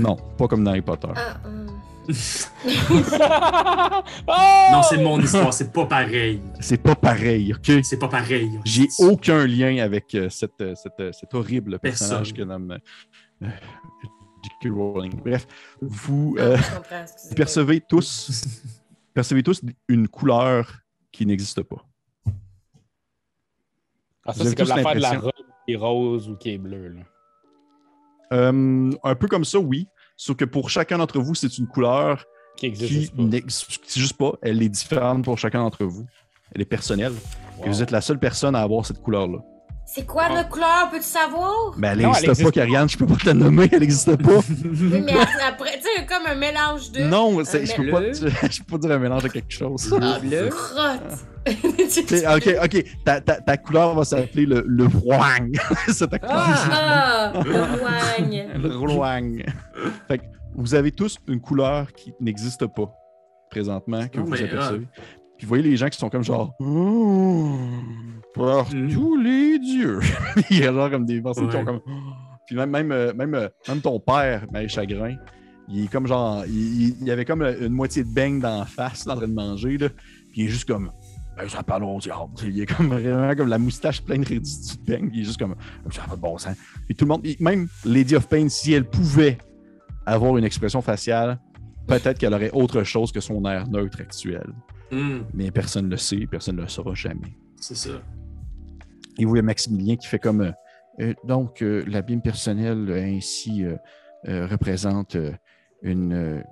Non, 0.00 0.16
pas 0.36 0.48
comme 0.48 0.64
dans 0.64 0.72
Harry 0.72 0.82
Potter. 0.82 1.08
Ah, 1.14 1.36
hum. 1.46 1.66
Oh! 4.26 4.32
Non, 4.72 4.82
c'est 4.82 4.98
mon 4.98 5.18
histoire, 5.20 5.52
c'est 5.54 5.72
pas 5.72 5.86
pareil. 5.86 6.42
C'est 6.60 6.82
pas 6.82 6.94
pareil, 6.94 7.54
OK? 7.54 7.70
C'est 7.82 7.98
pas 7.98 8.08
pareil. 8.08 8.50
J'ai 8.64 8.88
aucun 8.98 9.46
lien 9.46 9.78
avec 9.82 10.14
euh, 10.14 10.28
cette, 10.28 10.60
euh, 10.60 10.74
cette, 10.74 10.98
euh, 11.00 11.12
cet 11.12 11.32
horrible 11.34 11.78
personnage 11.78 12.32
Personne. 12.34 12.36
que 12.36 12.42
nomme 12.42 12.78
euh, 13.42 13.46
J.K. 14.44 14.72
Rowling. 14.72 15.14
Bref, 15.16 15.46
vous, 15.80 16.36
Ah, 16.38 16.42
euh, 16.42 16.56
vous 16.56 17.34
percevez 17.34 17.80
tous, 17.80 18.44
percevez 19.14 19.42
tous 19.42 19.62
une 19.88 20.08
couleur 20.08 20.80
qui 21.12 21.26
n'existe 21.26 21.62
pas. 21.62 21.84
Ah, 24.26 24.32
ça, 24.32 24.44
c'est 24.44 24.54
comme 24.56 24.68
l'affaire 24.68 24.94
de 24.94 25.00
la 25.00 25.18
robe 25.18 25.32
qui 25.66 25.74
est 25.74 25.76
rose 25.76 26.28
ou 26.28 26.36
qui 26.36 26.50
est 26.50 26.58
bleue. 26.58 26.88
Là. 26.88 27.00
Euh, 28.32 28.90
un 29.02 29.14
peu 29.14 29.28
comme 29.28 29.44
ça, 29.44 29.58
oui. 29.58 29.86
Sauf 30.16 30.36
que 30.36 30.44
pour 30.44 30.70
chacun 30.70 30.98
d'entre 30.98 31.18
vous, 31.20 31.34
c'est 31.34 31.58
une 31.58 31.66
couleur 31.66 32.24
Qui 32.56 32.70
n'existe 32.70 33.98
juste 33.98 34.16
pas. 34.16 34.32
Elle 34.42 34.62
est 34.62 34.68
différente 34.68 35.24
pour 35.24 35.38
chacun 35.38 35.60
d'entre 35.60 35.84
vous. 35.84 36.06
Elle 36.54 36.62
est 36.62 36.66
personnelle. 36.66 37.14
Et 37.64 37.68
vous 37.68 37.82
êtes 37.82 37.90
la 37.90 38.00
seule 38.00 38.18
personne 38.18 38.54
à 38.54 38.60
avoir 38.60 38.86
cette 38.86 39.00
couleur-là. 39.00 39.38
C'est 39.86 40.06
quoi 40.06 40.28
notre 40.30 40.48
couleur, 40.48 40.88
peux-tu 40.90 41.04
savoir? 41.04 41.72
Mais 41.76 41.88
elle 41.88 41.98
n'existe 41.98 42.42
pas, 42.42 42.50
Karianne, 42.50 42.88
je 42.88 42.96
peux 42.96 43.06
pas 43.06 43.16
te 43.16 43.26
la 43.26 43.34
nommer, 43.34 43.68
elle 43.70 43.80
n'existe 43.80 44.16
pas. 44.16 44.32
Oui, 44.64 45.02
mais 45.04 45.12
après, 45.46 45.78
tu 45.78 45.82
sais, 45.82 46.06
comme 46.06 46.26
un 46.26 46.34
mélange 46.34 46.90
de. 46.90 47.02
non, 47.04 47.38
je 47.44 47.76
peux 47.76 47.90
pas, 47.90 48.00
je 48.50 48.58
peux 48.62 48.64
pas 48.72 48.78
dire 48.78 48.92
un 48.96 48.98
mélange 48.98 49.22
de 49.24 49.28
quelque 49.28 49.52
chose. 49.52 49.94
Ah, 50.00 50.18
Le- 50.22 50.48
crotte. 50.48 51.26
C'est- 51.88 52.26
ok, 52.34 52.56
ok, 52.64 52.84
ta, 53.04 53.20
ta, 53.20 53.40
ta 53.40 53.56
couleur 53.58 53.94
va 53.94 54.04
s'appeler 54.04 54.46
le, 54.46 54.64
le 54.66 54.86
Wang. 55.04 55.54
c'est 55.88 56.08
ta 56.08 56.18
couleur. 56.18 56.34
Ah, 56.72 57.32
le 57.44 57.78
roigne. 57.78 58.48
Le 58.56 58.76
Wang. 58.96 59.44
fait 60.08 60.18
que 60.18 60.24
vous 60.56 60.74
avez 60.74 60.90
tous 60.92 61.18
une 61.28 61.40
couleur 61.40 61.92
qui 61.92 62.14
n'existe 62.20 62.66
pas 62.66 62.90
présentement, 63.50 64.08
que 64.08 64.18
Oh, 64.20 64.24
vous 64.24 64.34
apercevez. 64.42 64.86
Puis 65.36 65.46
vous 65.46 65.48
voyez 65.48 65.62
les 65.64 65.76
gens 65.76 65.88
qui 65.88 65.98
sont 65.98 66.08
comme 66.08 66.22
genre. 66.24 66.54
Oh, 66.60 67.56
par 68.34 68.68
tous 68.68 69.16
les 69.16 69.58
dieux. 69.58 70.00
Il 70.50 70.58
y 70.58 70.64
a 70.66 70.72
genre 70.72 70.90
comme 70.90 71.04
des 71.06 71.20
personnes 71.20 71.48
qui 71.48 71.56
ont 71.56 71.64
comme. 71.64 71.80
Puis 72.46 72.56
même, 72.56 72.70
même, 72.70 72.92
euh, 72.92 73.12
même, 73.14 73.34
euh, 73.34 73.48
même 73.68 73.80
ton 73.80 73.98
père, 73.98 74.46
Marie 74.52 74.68
Chagrin, 74.68 75.16
il 75.68 75.84
est 75.84 75.88
comme 75.88 76.06
genre. 76.06 76.44
Il, 76.46 77.00
il- 77.02 77.10
avait 77.10 77.24
comme 77.24 77.42
une 77.42 77.70
moitié 77.72 78.04
de 78.04 78.08
beigne 78.12 78.38
dans 78.38 78.60
la 78.60 78.66
face, 78.66 79.06
là, 79.06 79.14
en 79.14 79.16
train 79.16 79.28
de 79.28 79.32
manger, 79.32 79.78
là. 79.78 79.88
Puis 80.30 80.42
il 80.42 80.44
est 80.46 80.48
juste 80.48 80.68
comme. 80.68 80.90
Ben, 81.36 81.48
ça 81.48 81.62
parle 81.64 81.82
au 81.84 81.98
diable. 81.98 82.30
Il 82.44 82.60
est 82.60 82.66
comme 82.66 82.88
vraiment 82.88 83.34
comme 83.34 83.48
la 83.48 83.58
moustache 83.58 84.00
pleine 84.02 84.22
de 84.22 84.40
beigne. 84.86 85.10
Il 85.12 85.22
est 85.22 85.24
juste 85.24 85.38
comme. 85.40 85.56
Ça 85.90 86.02
n'a 86.02 86.08
pas 86.08 86.16
de 86.16 86.20
bon 86.20 86.38
sens. 86.38 86.54
Puis 86.86 86.94
tout 86.94 87.06
le 87.06 87.08
monde, 87.08 87.26
même 87.40 87.66
Lady 87.84 88.14
of 88.14 88.28
Pain, 88.28 88.48
si 88.48 88.72
elle 88.72 88.84
pouvait 88.84 89.38
avoir 90.06 90.36
une 90.36 90.44
expression 90.44 90.80
faciale, 90.82 91.40
peut-être 91.88 92.18
qu'elle 92.18 92.34
aurait 92.34 92.50
autre 92.52 92.82
chose 92.84 93.10
que 93.10 93.20
son 93.20 93.44
air 93.46 93.66
neutre 93.68 94.00
actuel. 94.00 94.46
Hmm, 94.90 95.20
Mais 95.32 95.50
personne 95.50 95.86
ne 95.86 95.90
le 95.92 95.96
sait, 95.96 96.26
personne 96.30 96.56
ne 96.56 96.62
le 96.62 96.68
saura 96.68 96.94
jamais. 96.94 97.36
c'est 97.60 97.74
ça. 97.76 97.90
Et 99.18 99.24
vous, 99.24 99.34
il 99.36 99.38
y 99.38 99.40
a 99.40 99.42
Maximilien 99.42 99.96
qui 99.96 100.06
fait 100.06 100.18
comme. 100.18 100.40
euh, 100.42 100.52
euh, 101.00 101.14
donc, 101.24 101.62
euh, 101.62 101.82
l'abîme 101.88 102.20
personnel 102.22 102.88
euh, 102.88 103.02
ainsi 103.16 103.64
euh, 103.64 104.46
représente 104.46 105.16
une, 105.82 106.42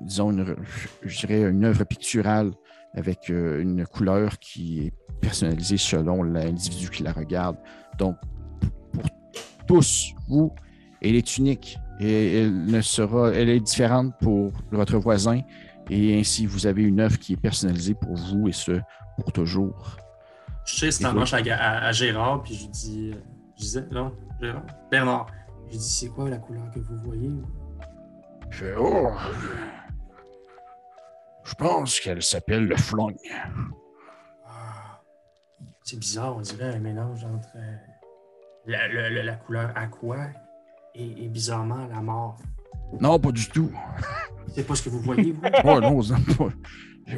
disons, 0.00 0.30
une, 0.30 0.56
je 1.02 1.18
dirais, 1.26 1.42
une 1.50 1.64
œuvre 1.64 1.84
picturale 1.84 2.52
avec 2.94 3.28
une 3.28 3.84
couleur 3.86 4.38
qui 4.38 4.86
est 4.86 4.92
personnalisée 5.20 5.76
selon 5.78 6.22
l'individu 6.22 6.88
qui 6.90 7.02
la 7.02 7.12
regarde. 7.12 7.56
Donc, 7.98 8.16
pour 8.92 9.04
tous, 9.66 10.12
vous, 10.28 10.52
elle 11.02 11.14
est 11.16 11.38
unique 11.38 11.78
et 12.00 12.40
elle 12.42 12.66
ne 12.66 12.80
sera, 12.80 13.30
elle 13.32 13.48
est 13.48 13.60
différente 13.60 14.14
pour 14.20 14.52
votre 14.70 14.96
voisin 14.98 15.40
et 15.90 16.18
ainsi 16.18 16.46
vous 16.46 16.66
avez 16.66 16.82
une 16.82 17.00
œuvre 17.00 17.18
qui 17.18 17.32
est 17.34 17.40
personnalisée 17.40 17.94
pour 17.94 18.14
vous 18.14 18.48
et 18.48 18.52
ce 18.52 18.80
pour 19.16 19.32
toujours. 19.32 19.96
Je 20.64 20.74
sais, 20.76 20.90
c'est 20.90 21.02
Et 21.04 21.06
en 21.06 21.10
toi? 21.12 21.20
manche 21.20 21.32
à, 21.34 21.38
à- 21.38 21.86
à 21.86 21.92
Gérard, 21.92 22.42
puis 22.42 22.54
je 22.54 22.60
lui 22.62 22.68
dis. 22.68 23.10
euh, 23.14 23.18
Je 23.56 23.62
disais, 23.62 23.84
non, 23.90 24.14
Gérard? 24.40 24.62
Bernard. 24.90 25.26
Je 25.66 25.72
lui 25.72 25.78
dis, 25.78 25.90
c'est 25.90 26.08
quoi 26.08 26.28
la 26.30 26.38
couleur 26.38 26.70
que 26.72 26.78
vous 26.80 26.96
voyez? 26.98 27.30
Je 28.50 28.56
fais, 28.64 28.74
oh, 28.78 29.10
je 31.44 31.54
pense 31.54 32.00
qu'elle 32.00 32.22
s'appelle 32.22 32.66
le 32.66 32.76
flogne. 32.76 33.16
Ah, 34.46 35.00
c'est 35.82 35.98
bizarre, 35.98 36.36
on 36.36 36.40
dirait 36.40 36.74
un 36.74 36.78
mélange 36.78 37.24
entre 37.24 37.48
euh, 37.56 37.76
la, 38.66 38.88
la- 38.88 39.10
la- 39.10 39.22
la 39.22 39.34
couleur 39.36 39.72
aqua 39.74 40.26
et, 40.94 41.24
et 41.24 41.28
bizarrement 41.28 41.86
la 41.86 42.00
mort. 42.00 42.38
Non, 43.00 43.18
pas 43.18 43.32
du 43.32 43.48
tout. 43.48 43.70
C'est 44.54 44.66
pas 44.66 44.74
ce 44.74 44.82
que 44.82 44.88
vous 44.90 45.00
voyez, 45.00 45.32
vous? 45.32 45.40
Oh 45.64 45.80
non, 45.80 46.02
non, 46.02 46.20
pas- 46.36 46.52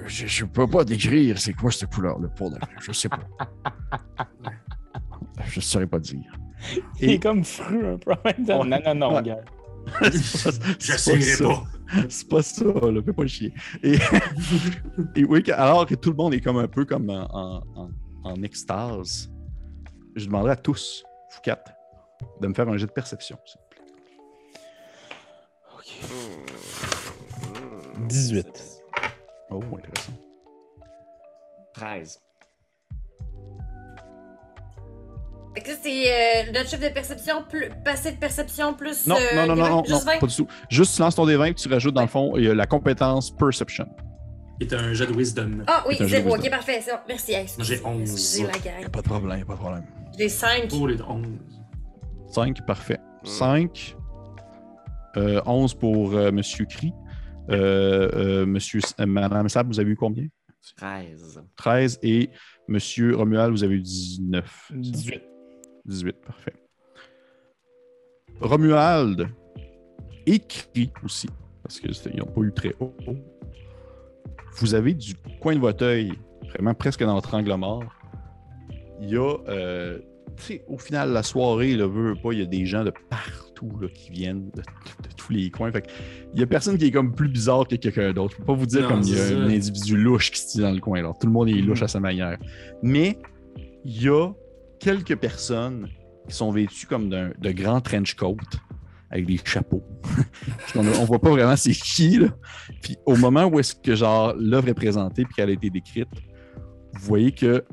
je, 0.07 0.27
je 0.27 0.45
peux 0.45 0.68
pas 0.68 0.85
décrire 0.85 1.39
c'est 1.39 1.53
quoi 1.53 1.71
cette 1.71 1.93
couleur-là 1.93 2.29
pour 2.29 2.51
de. 2.51 2.59
Je 2.81 2.93
sais 2.93 3.09
pas. 3.09 3.21
Je 5.47 5.59
ne 5.59 5.62
saurais 5.62 5.87
pas 5.87 5.99
dire. 5.99 6.33
Il 7.01 7.11
Et- 7.11 7.14
est 7.14 7.18
comme 7.18 7.43
fru 7.45 7.87
un 7.87 7.97
peu. 7.99 8.12
Non, 8.47 8.64
non, 8.64 8.95
non, 8.95 9.14
Ouais. 9.16 9.23
gars. 9.23 9.41
J'essayerai 10.79 11.23
ça. 11.23 11.45
pas. 11.45 11.64
C'est 12.09 12.29
pas 12.29 12.43
ça, 12.43 12.64
là, 12.64 13.01
fais 13.05 13.12
pas 13.12 13.27
chier. 13.27 13.53
Et, 13.83 13.97
et 15.16 15.25
oui, 15.25 15.43
alors 15.51 15.87
que 15.87 15.95
tout 15.95 16.11
le 16.11 16.16
monde 16.16 16.35
est 16.35 16.41
comme 16.41 16.59
un 16.59 16.68
peu 16.68 16.85
comme 16.85 17.09
en, 17.11 17.27
en- 17.35 17.62
en- 17.75 17.91
en 18.23 18.43
extase, 18.43 19.31
je 20.14 20.27
demanderai 20.27 20.53
à 20.53 20.57
tous, 20.57 21.03
vous 21.35 21.41
quatre, 21.43 21.73
de 22.41 22.47
me 22.47 22.55
faire 22.55 22.68
un 22.68 22.77
jet 22.77 22.87
de 22.87 22.93
perception. 22.93 23.39
18. 28.09 28.46
Oh, 29.51 29.61
intéressant. 29.76 30.12
13. 31.74 32.20
Fait 35.55 35.61
que 35.62 35.70
c'est 35.82 36.07
euh, 36.48 36.53
notre 36.53 36.68
chiffre 36.70 36.82
de 36.82 36.94
perception, 36.94 37.42
plus, 37.48 37.70
passé 37.84 38.12
de 38.12 38.18
perception 38.18 38.72
plus. 38.74 39.07
Non, 39.07 39.16
euh, 39.16 39.34
non, 39.34 39.46
non, 39.48 39.57
non, 39.57 39.68
non, 39.68 39.84
juste 39.84 40.07
non, 40.07 40.12
20. 40.12 40.18
pas 40.20 40.26
du 40.26 40.36
tout. 40.36 40.46
Juste 40.68 40.94
tu 40.94 41.03
lances 41.03 41.16
ton 41.16 41.26
D20 41.26 41.48
et 41.51 41.55
tu 41.55 41.68
rajoutes 41.68 41.94
dans 41.94 42.03
le 42.03 42.07
fond 42.07 42.32
il 42.36 42.44
y 42.44 42.48
a 42.48 42.55
la 42.55 42.66
compétence 42.66 43.32
Perception. 43.32 43.88
C'est 44.61 44.72
un 44.74 44.92
jet 44.92 45.07
de 45.07 45.12
wisdom. 45.12 45.64
Ah 45.66 45.82
oui, 45.88 45.96
jeu 45.96 46.07
zéro. 46.07 46.36
Ok, 46.36 46.48
parfait. 46.51 46.84
bon. 46.86 46.98
Merci. 47.09 47.32
Hey, 47.32 47.46
J'ai 47.59 47.80
11. 47.84 48.01
Excusez 48.03 48.42
la 48.44 48.53
Y 48.53 48.68
a 48.68 48.80
gang. 48.82 48.90
pas 48.90 49.01
de 49.01 49.09
problème, 49.09 49.38
y 49.38 49.42
a 49.42 49.44
pas 49.44 49.55
de 49.55 49.59
problème. 49.59 49.84
J'ai 50.16 50.28
5. 50.28 50.68
Pour 50.68 50.86
les 50.86 51.01
11. 51.03 51.26
5, 52.28 52.66
parfait. 52.66 53.01
5. 53.24 53.96
11 55.16 55.74
pour 55.74 56.12
euh, 56.14 56.30
Monsieur 56.30 56.66
Cri. 56.66 56.92
Euh, 57.51 58.11
euh, 58.14 58.46
Monsieur, 58.46 58.80
euh, 59.01 59.07
Madame 59.07 59.48
Sab, 59.48 59.66
vous 59.68 59.80
avez 59.80 59.90
eu 59.90 59.96
combien? 59.96 60.26
13. 60.76 61.42
13. 61.57 61.98
Et 62.03 62.30
Monsieur 62.68 63.16
Romuald, 63.16 63.53
vous 63.53 63.64
avez 63.64 63.76
eu 63.76 63.80
19. 63.80 64.72
18. 64.74 65.22
18, 65.84 66.16
parfait. 66.24 66.55
Romuald 68.40 69.28
écrit 70.26 70.92
aussi, 71.05 71.28
parce 71.62 71.80
qu'ils 71.80 72.16
n'ont 72.16 72.26
pas 72.26 72.40
eu 72.42 72.53
très 72.53 72.74
haut. 72.80 72.94
Vous 74.57 74.74
avez 74.74 74.94
du 74.94 75.14
coin 75.40 75.55
de 75.55 75.61
votre 75.61 75.84
œil, 75.84 76.12
vraiment 76.51 76.74
presque 76.74 77.03
dans 77.03 77.14
votre 77.14 77.34
angle 77.34 77.55
mort, 77.55 77.84
il 79.01 79.11
y 79.11 79.16
a, 79.16 79.36
euh, 79.48 79.98
tu 80.36 80.42
sais, 80.42 80.64
au 80.68 80.78
final, 80.78 81.12
la 81.12 81.22
soirée, 81.22 81.74
le 81.74 81.84
veut, 81.84 82.11
veut 82.11 82.20
pas, 82.20 82.32
il 82.32 82.40
y 82.40 82.42
a 82.42 82.46
des 82.46 82.66
gens 82.66 82.84
de 82.84 82.92
partout 83.09 83.49
là, 83.81 83.89
qui 83.89 84.11
viennent 84.11 84.51
de, 84.51 84.57
de- 84.61 85.09
de 85.09 85.15
tous 85.17 85.33
les 85.33 85.51
coins. 85.51 85.71
Fait 85.73 85.87
il 86.35 86.41
y 86.41 86.43
a 86.43 86.47
personne 86.47 86.79
qui 86.79 86.87
est 86.87 86.91
comme 86.91 87.15
plus 87.15 87.29
bizarre 87.29 87.67
que 87.67 87.75
quelqu'un 87.77 88.13
d'autre. 88.13 88.33
Je 88.35 88.39
peux 88.39 88.45
pas 88.47 88.55
vous 88.55 88.67
dire 88.67 88.83
Non, 88.83 88.89
comme 88.89 89.03
il 89.03 89.17
y 89.17 89.21
a 89.21 89.37
un 89.39 89.49
individu 89.51 89.97
louche 89.97 90.31
qui 90.31 90.41
se 90.41 90.49
tient 90.53 90.63
dans 90.63 90.73
le 90.75 90.81
coin. 90.81 91.03
Tout 91.21 91.27
le 91.27 91.33
monde 91.33 91.49
est 91.49 91.55
louche 91.55 91.81
Mhm. 91.81 91.85
à 91.85 91.89
sa 91.89 92.01
manière. 92.01 92.39
Mais 92.83 93.19
il 93.85 94.03
y 94.03 94.09
a 94.09 94.31
quelques 94.79 95.17
personnes 95.17 95.89
qui 96.29 96.35
sont 96.37 96.51
vêtues 96.51 96.87
comme 96.87 97.09
de 97.11 97.51
grands 97.53 97.81
trench 97.81 98.15
coats 98.15 98.37
avec 99.11 99.27
des 99.27 99.39
chapeaux. 99.45 99.83
On, 100.77 100.81
on 100.81 101.05
voit 101.05 101.19
pas 101.19 101.31
vraiment 101.31 101.57
c'est 101.57 101.73
qui, 101.73 102.19
là. 102.19 102.29
Puis 102.81 102.97
au 103.07 103.17
moment 103.17 103.45
où 103.47 103.59
est-ce 103.59 103.75
que 103.75 103.95
genre 103.97 104.35
l'œuvre 104.39 104.69
est 104.69 104.75
présentée 104.75 105.25
puis 105.25 105.35
qu'elle 105.35 105.49
a 105.51 105.53
été 105.53 105.69
décrite, 105.71 106.09
vous 106.95 107.01
voyez 107.07 107.33
que 107.33 107.65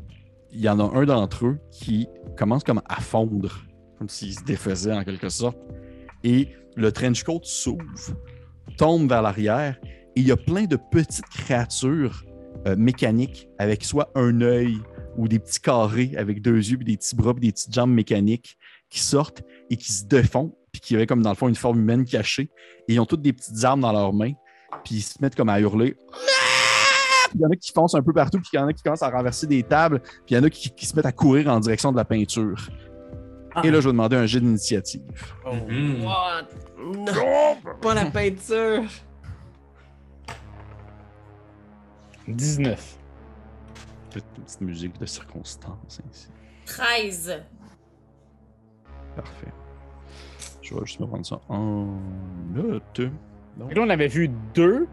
il 0.52 0.62
y 0.62 0.70
en 0.70 0.80
a 0.80 0.98
un 0.98 1.06
d'entre 1.06 1.46
eux 1.46 1.60
qui 1.72 2.08
commence 2.38 2.64
comme 2.64 2.82
à 2.90 3.00
fondre, 3.02 3.64
comme 3.98 4.10
s'il 4.10 4.34
se 4.34 4.44
défaisait 4.44 4.94
en 4.94 5.04
quelque 5.04 5.30
sorte. 5.30 5.58
Et 6.24 6.50
le 6.76 6.92
trench 6.92 7.24
coat 7.24 7.42
s'ouvre, 7.44 7.84
tombe 8.78 9.10
vers 9.10 9.22
l'arrière, 9.22 9.78
et 10.16 10.22
il 10.22 10.28
y 10.28 10.32
a 10.32 10.38
plein 10.38 10.66
de 10.66 10.78
petites 10.92 11.28
créatures 11.30 12.24
euh, 12.68 12.76
mécaniques 12.76 13.50
avec 13.58 13.84
soit 13.84 14.12
un 14.16 14.42
œil 14.42 14.78
ou 15.18 15.28
des 15.28 15.40
petits 15.40 15.60
carrés 15.60 16.14
avec 16.18 16.42
deux 16.42 16.58
yeux, 16.58 16.78
puis 16.78 16.86
des 16.86 16.98
petits 16.98 17.16
bras, 17.16 17.34
puis 17.34 17.48
des 17.48 17.52
petites 17.52 17.74
jambes 17.74 17.92
mécaniques 17.92 18.58
qui 18.90 19.00
sortent 19.00 19.42
et 19.70 19.78
qui 19.78 19.92
se 19.92 20.06
défont, 20.06 20.56
puis 20.72 20.82
qui 20.82 20.96
auraient 20.96 21.08
comme 21.08 21.22
dans 21.22 21.32
le 21.32 21.36
fond 21.36 21.48
une 21.48 21.56
forme 21.56 21.80
humaine 21.80 22.06
cachée. 22.06 22.50
Et 22.88 22.94
ils 22.94 23.00
ont 23.00 23.06
toutes 23.06 23.22
des 23.22 23.34
petites 23.34 23.64
armes 23.64 23.82
dans 23.82 23.92
leurs 23.92 24.14
mains, 24.14 24.34
puis 24.84 24.96
ils 24.96 25.02
se 25.02 25.22
mettent 25.22 25.36
comme 25.36 25.50
à 25.50 25.60
hurler. 25.60 25.96
Il 27.36 27.42
y 27.42 27.46
en 27.46 27.50
a 27.50 27.56
qui 27.56 27.72
foncent 27.72 27.96
un 27.96 28.02
peu 28.02 28.14
partout, 28.14 28.40
puis 28.40 28.50
il 28.54 28.58
y 28.58 28.60
en 28.60 28.68
a 28.68 28.74
qui 28.74 28.84
commencent 28.84 29.04
à 29.04 29.10
renverser 29.10 29.48
des 29.48 29.64
tables, 29.64 30.00
puis 30.00 30.32
il 30.32 30.36
y 30.36 30.38
en 30.40 30.44
a 30.44 30.50
qui 30.50 30.86
se 30.86 30.96
mettent 30.96 31.06
à 31.06 31.12
courir 31.12 31.48
en 31.50 31.60
direction 31.60 31.92
de 31.92 31.98
la 31.98 32.06
peinture. 32.06 32.70
Ah. 33.56 33.62
Et 33.64 33.72
là, 33.72 33.80
je 33.80 33.86
vais 33.88 33.92
demander 33.92 34.16
un 34.16 34.26
jet 34.26 34.40
d'initiative. 34.40 35.02
Mhm. 35.46 36.04
What? 36.04 36.48
Non! 36.80 37.58
Pas 37.82 37.94
la 37.94 38.06
peinture! 38.06 38.84
19. 42.28 42.98
Petite, 44.10 44.26
petite 44.34 44.62
musique 44.62 45.00
de 45.00 45.06
circonstance 45.06 46.02
ainsi. 46.08 46.30
13. 46.66 47.42
Parfait. 49.16 49.54
Je 50.62 50.74
vais 50.76 50.86
juste 50.86 51.00
me 51.00 51.08
prendre 51.08 51.26
ça 51.26 51.40
en 51.50 51.88
note. 52.54 52.84
Que 52.94 53.04
Là, 53.74 53.82
on 53.82 53.90
avait 53.90 54.08
vu 54.08 54.30
deux 54.54 54.88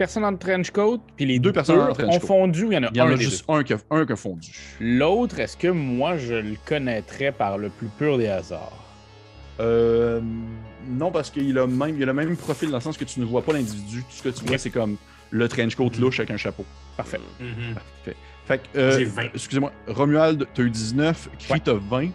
personnes 0.00 0.24
en 0.24 0.34
trench 0.34 0.70
coat, 0.70 0.98
puis 1.14 1.26
les 1.26 1.38
Deux 1.38 1.50
deux, 1.50 1.52
personnes 1.52 1.78
en 1.78 1.92
trench 1.92 2.16
ont 2.16 2.20
fondu, 2.20 2.64
il 2.70 2.72
y 2.72 2.78
en 2.78 2.84
a 2.84 2.88
Il 2.90 2.96
y 2.96 3.00
en 3.02 3.08
a 3.08 3.16
juste 3.16 3.44
un 3.48 3.62
qui 3.62 3.74
a, 3.74 3.78
un 3.90 4.06
qui 4.06 4.12
a 4.12 4.16
fondu. 4.16 4.50
L'autre, 4.80 5.38
est-ce 5.40 5.58
que 5.58 5.68
moi, 5.68 6.16
je 6.16 6.32
le 6.34 6.56
connaîtrais 6.64 7.32
par 7.32 7.58
le 7.58 7.68
plus 7.68 7.88
pur 7.98 8.16
des 8.16 8.28
hasards? 8.28 8.82
Euh, 9.60 10.22
non, 10.88 11.10
parce 11.10 11.28
qu'il 11.28 11.58
a, 11.58 11.66
même, 11.66 11.96
il 11.96 12.02
a 12.02 12.06
le 12.06 12.14
même 12.14 12.34
profil 12.34 12.70
dans 12.70 12.78
le 12.78 12.82
sens 12.82 12.96
que 12.96 13.04
tu 13.04 13.20
ne 13.20 13.26
vois 13.26 13.42
pas 13.42 13.52
l'individu. 13.52 13.98
Tout 14.08 14.16
ce 14.16 14.22
que 14.22 14.28
tu 14.30 14.42
vois, 14.46 14.56
c'est 14.56 14.70
comme 14.70 14.96
le 15.28 15.48
trench 15.48 15.74
coat 15.74 15.90
louche 16.00 16.18
avec 16.20 16.30
un 16.30 16.38
chapeau. 16.38 16.64
Parfait. 16.96 17.20
Mhm. 17.38 17.74
Parfait. 17.74 18.16
Fait 18.46 18.58
que, 18.58 18.78
euh, 18.78 18.98
J'ai 18.98 19.04
20. 19.04 19.22
excusez-moi, 19.34 19.70
Romuald, 19.86 20.46
t'as 20.54 20.62
eu 20.62 20.70
19, 20.70 21.28
Cri, 21.38 21.52
Ouais. 21.52 21.60
t'as 21.62 21.74
20. 21.74 22.08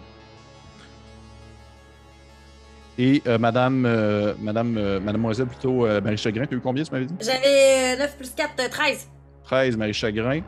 Et 2.98 3.22
euh, 3.26 3.38
Madame, 3.38 3.84
euh, 3.84 4.34
Madame, 4.40 4.76
euh, 4.78 5.00
Mademoiselle 5.00 5.46
plutôt, 5.46 5.86
euh, 5.86 6.00
Marie 6.00 6.16
Chagrin, 6.16 6.46
tu 6.46 6.54
as 6.54 6.58
eu 6.58 6.60
combien, 6.60 6.82
tu 6.82 6.90
m'avais 6.92 7.06
dit? 7.06 7.14
J'avais 7.20 7.94
euh, 7.94 7.98
9 7.98 8.16
plus 8.16 8.30
4, 8.34 8.54
euh, 8.58 8.68
13. 8.70 9.08
13, 9.44 9.76
Marie 9.76 9.92
Chagrin. 9.92 10.40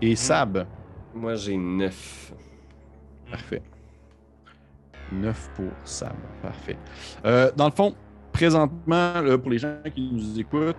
Et 0.00 0.16
Sab? 0.16 0.66
Moi, 1.14 1.34
j'ai 1.34 1.56
9. 1.56 2.32
Parfait. 3.30 3.62
9 5.12 5.50
pour 5.54 5.66
Sam. 5.84 6.16
Parfait. 6.42 6.76
Euh, 7.24 7.50
dans 7.54 7.66
le 7.66 7.72
fond, 7.72 7.94
présentement, 8.32 9.20
là, 9.20 9.36
pour 9.36 9.50
les 9.50 9.58
gens 9.58 9.76
qui 9.94 10.10
nous 10.10 10.40
écoutent, 10.40 10.76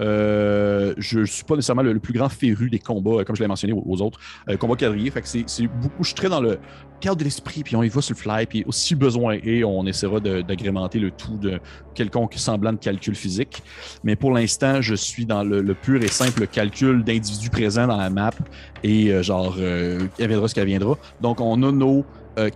euh, 0.00 0.94
je 0.96 1.20
ne 1.20 1.24
suis 1.26 1.44
pas 1.44 1.54
nécessairement 1.56 1.82
le, 1.82 1.98
plus 1.98 2.14
grand 2.14 2.28
féru 2.28 2.70
des 2.70 2.78
combats, 2.78 3.20
euh, 3.20 3.24
comme 3.24 3.36
je 3.36 3.42
l'ai 3.42 3.48
mentionné 3.48 3.74
aux, 3.74 4.02
autres, 4.02 4.18
euh, 4.48 4.56
combats 4.56 4.76
quadrillés. 4.76 5.10
Fait 5.10 5.20
que 5.20 5.28
c'est 5.28 5.66
beaucoup, 5.66 6.02
je 6.02 6.08
suis 6.08 6.14
très 6.14 6.28
dans 6.28 6.40
le 6.40 6.58
cadre 7.00 7.16
de 7.16 7.24
l'esprit, 7.24 7.62
puis 7.62 7.76
on 7.76 7.82
y 7.82 7.88
va 7.88 8.00
sur 8.00 8.14
le 8.14 8.20
fly, 8.20 8.46
puis 8.46 8.64
aussi 8.66 8.94
besoin 8.94 9.38
et 9.42 9.64
on 9.64 9.86
essaiera 9.86 10.20
d'agrémenter 10.20 10.98
le 10.98 11.10
tout 11.10 11.36
de 11.36 11.60
quelconque 11.94 12.34
semblant 12.36 12.72
de 12.72 12.78
calcul 12.78 13.14
physique. 13.14 13.62
Mais 14.04 14.16
pour 14.16 14.32
l'instant, 14.32 14.80
je 14.80 14.94
suis 14.94 15.26
dans 15.26 15.42
le, 15.42 15.74
pur 15.74 16.02
et 16.02 16.08
simple 16.08 16.46
calcul 16.46 17.04
d'individus 17.04 17.50
présents 17.50 17.86
dans 17.86 17.96
la 17.96 18.10
map 18.10 18.32
et 18.82 19.22
genre, 19.22 19.56
il 19.58 20.26
viendra 20.26 20.48
ce 20.48 20.54
qu'elle 20.54 20.66
viendra. 20.66 20.98
Donc, 21.22 21.40
on 21.40 21.62
a 21.62 21.72
nos 21.72 22.04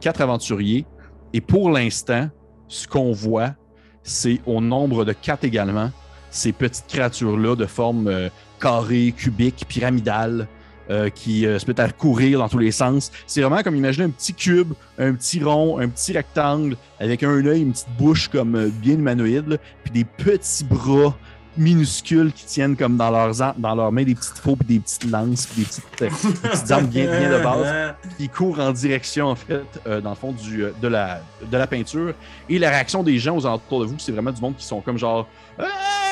quatre 0.01 0.21
aventuriers 0.21 0.85
et 1.33 1.41
pour 1.41 1.71
l'instant, 1.71 2.29
ce 2.69 2.87
qu'on 2.87 3.13
voit, 3.13 3.55
c'est 4.03 4.41
au 4.47 4.61
nombre 4.61 5.07
de 5.07 5.13
quatre 5.13 5.45
également, 5.45 5.91
ces 6.35 6.53
petites 6.53 6.87
créatures-là 6.89 7.55
de 7.57 7.67
forme 7.67 8.09
euh, 8.09 8.29
carrée, 8.61 9.15
cubique, 9.17 9.65
pyramidale, 9.69 10.49
euh, 10.91 11.09
qui 11.09 11.47
euh, 11.47 11.59
se 11.59 11.67
mettent 11.67 11.81
à 11.81 11.89
courir 11.89 12.41
dans 12.41 12.49
tous 12.49 12.59
les 12.59 12.73
sens. 12.73 13.11
C'est 13.27 13.41
vraiment 13.41 13.63
comme 13.63 13.77
imaginer 13.77 14.05
un 14.05 14.11
petit 14.11 14.35
cube, 14.35 14.75
un 14.99 15.15
petit 15.15 15.43
rond, 15.43 15.79
un 15.79 15.89
petit 15.89 16.13
rectangle, 16.13 16.77
avec 16.99 17.23
un 17.23 17.47
œil, 17.47 17.63
une 17.63 17.73
petite 17.73 17.97
bouche 17.97 18.29
comme 18.29 18.57
euh, 18.57 18.69
bien 18.69 18.95
humanoïde, 18.95 19.49
là, 19.49 19.57
puis 19.83 19.93
des 19.93 20.05
petits 20.05 20.65
bras 20.65 21.17
minuscules 21.57 22.33
qui 22.33 22.47
tiennent 22.47 22.77
comme 22.77 22.97
dans 22.97 23.11
leurs, 23.11 23.55
dans 23.57 23.75
leurs 23.75 23.93
mains 23.93 24.05
des 24.05 24.15
petites 24.15 24.39
faux, 24.39 24.57
puis 24.57 24.67
des 24.67 24.81
petites 24.81 25.11
lances, 25.11 25.47
puis 25.47 25.63
des 25.63 25.69
petites, 25.69 26.03
euh, 26.03 26.51
petites 26.51 26.71
armes 26.71 26.87
bien, 26.87 27.07
bien 27.07 27.39
de 27.39 27.43
base 27.43 27.95
qui 28.19 28.29
court 28.29 28.59
en 28.61 28.73
direction, 28.73 29.29
en 29.29 29.37
fait, 29.37 29.65
euh, 29.87 30.01
dans 30.01 30.11
le 30.11 30.17
fond, 30.17 30.33
du, 30.33 30.65
euh, 30.65 30.73
de, 30.83 30.89
la, 30.89 31.23
de 31.51 31.57
la 31.57 31.67
peinture. 31.67 32.15
Et 32.49 32.59
la 32.59 32.71
réaction 32.71 33.03
des 33.03 33.19
gens 33.19 33.37
aux 33.37 33.47
alentours 33.47 33.81
de 33.81 33.87
vous, 33.87 33.95
c'est 33.99 34.13
vraiment 34.13 34.33
du 34.33 34.41
monde 34.41 34.57
qui 34.57 34.67
sont 34.67 34.81
comme 34.81 34.99
genre. 34.99 35.29
Ah! 35.59 36.04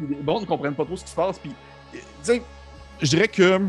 Les 0.00 0.16
gens 0.24 0.40
ne 0.40 0.46
comprennent 0.46 0.74
pas 0.74 0.84
trop 0.84 0.96
ce 0.96 1.04
qui 1.04 1.10
se 1.10 1.16
passe. 1.16 1.38
Puis, 1.38 1.52
euh, 2.28 2.38
je 3.00 3.08
dirais 3.08 3.28
que. 3.28 3.60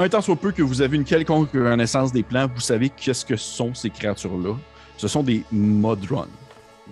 Un 0.00 0.08
temps 0.08 0.20
soit 0.20 0.36
peu 0.36 0.52
que 0.52 0.62
vous 0.62 0.80
avez 0.80 0.96
une 0.96 1.04
quelconque 1.04 1.50
connaissance 1.50 2.12
des 2.12 2.22
plans, 2.22 2.46
vous 2.54 2.60
savez 2.60 2.88
qu'est-ce 2.88 3.26
que 3.26 3.36
sont 3.36 3.74
ces 3.74 3.90
créatures-là. 3.90 4.54
Ce 4.96 5.08
sont 5.08 5.24
des 5.24 5.42
modrons. 5.50 6.28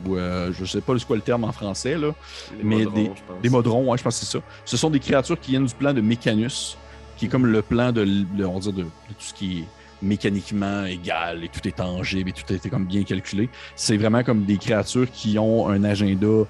Ou 0.05 0.17
euh, 0.17 0.53
je 0.53 0.65
sais 0.65 0.81
pas 0.81 0.99
c'est 0.99 1.07
quoi 1.07 1.17
le 1.17 1.23
terme 1.23 1.45
en 1.45 1.53
français, 1.53 1.97
là. 1.97 2.13
Les 2.59 2.65
Mais 2.65 2.85
modrons, 2.85 2.95
des-. 2.95 3.13
Des 3.43 3.49
modrons, 3.49 3.91
ouais, 3.91 3.99
je 3.99 4.03
pense 4.03 4.19
que 4.19 4.27
c'est 4.27 4.39
ça. 4.39 4.45
Ce 4.65 4.77
sont 4.77 4.91
des 4.91 4.99
créatures 4.99 5.39
qui 5.39 5.53
viennent 5.53 5.67
du 5.67 5.75
plan 5.75 5.93
de 5.93 6.01
Mécanus, 6.01 6.77
qui 7.17 7.27
est 7.27 7.29
comme 7.29 7.47
le 7.47 7.63
plan 7.63 7.93
de, 7.93 8.05
on 8.45 8.55
va 8.55 8.59
dire 8.59 8.73
de, 8.73 8.83
de 8.83 8.85
tout 8.85 9.15
ce 9.21 9.35
qui 9.35 9.61
est 9.61 9.65
mécaniquement 10.03 10.85
égal 10.85 11.45
et 11.45 11.49
tout 11.49 11.67
est 11.67 11.77
tangible 11.77 12.31
et 12.31 12.33
tout 12.33 12.45
a 12.53 12.57
été 12.57 12.69
comme 12.69 12.85
bien 12.85 13.03
calculé. 13.05 13.49
C'est 13.75 13.97
vraiment 13.97 14.23
comme 14.23 14.45
des 14.45 14.59
créatures 14.59 15.11
qui 15.11 15.39
ont 15.39 15.69
un 15.69 15.85
agenda 15.85 16.47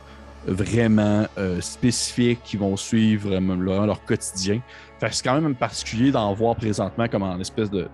vraiment 0.47 1.27
euh, 1.39 1.61
spécifique, 1.61 2.41
qui 2.45 2.57
vont 2.57 2.77
suivre 2.77 3.29
vraiment 3.29 3.55
leur, 3.55 4.05
quotidien. 4.05 4.61
C'est 5.01 5.23
quand 5.23 5.41
même 5.41 5.55
particulier 5.55 6.11
d'en 6.11 6.33
voir 6.35 6.57
présentement 6.57 7.09
comme 7.09 7.23
en 7.23 7.39
espèce 7.41 7.71
de 7.71 7.89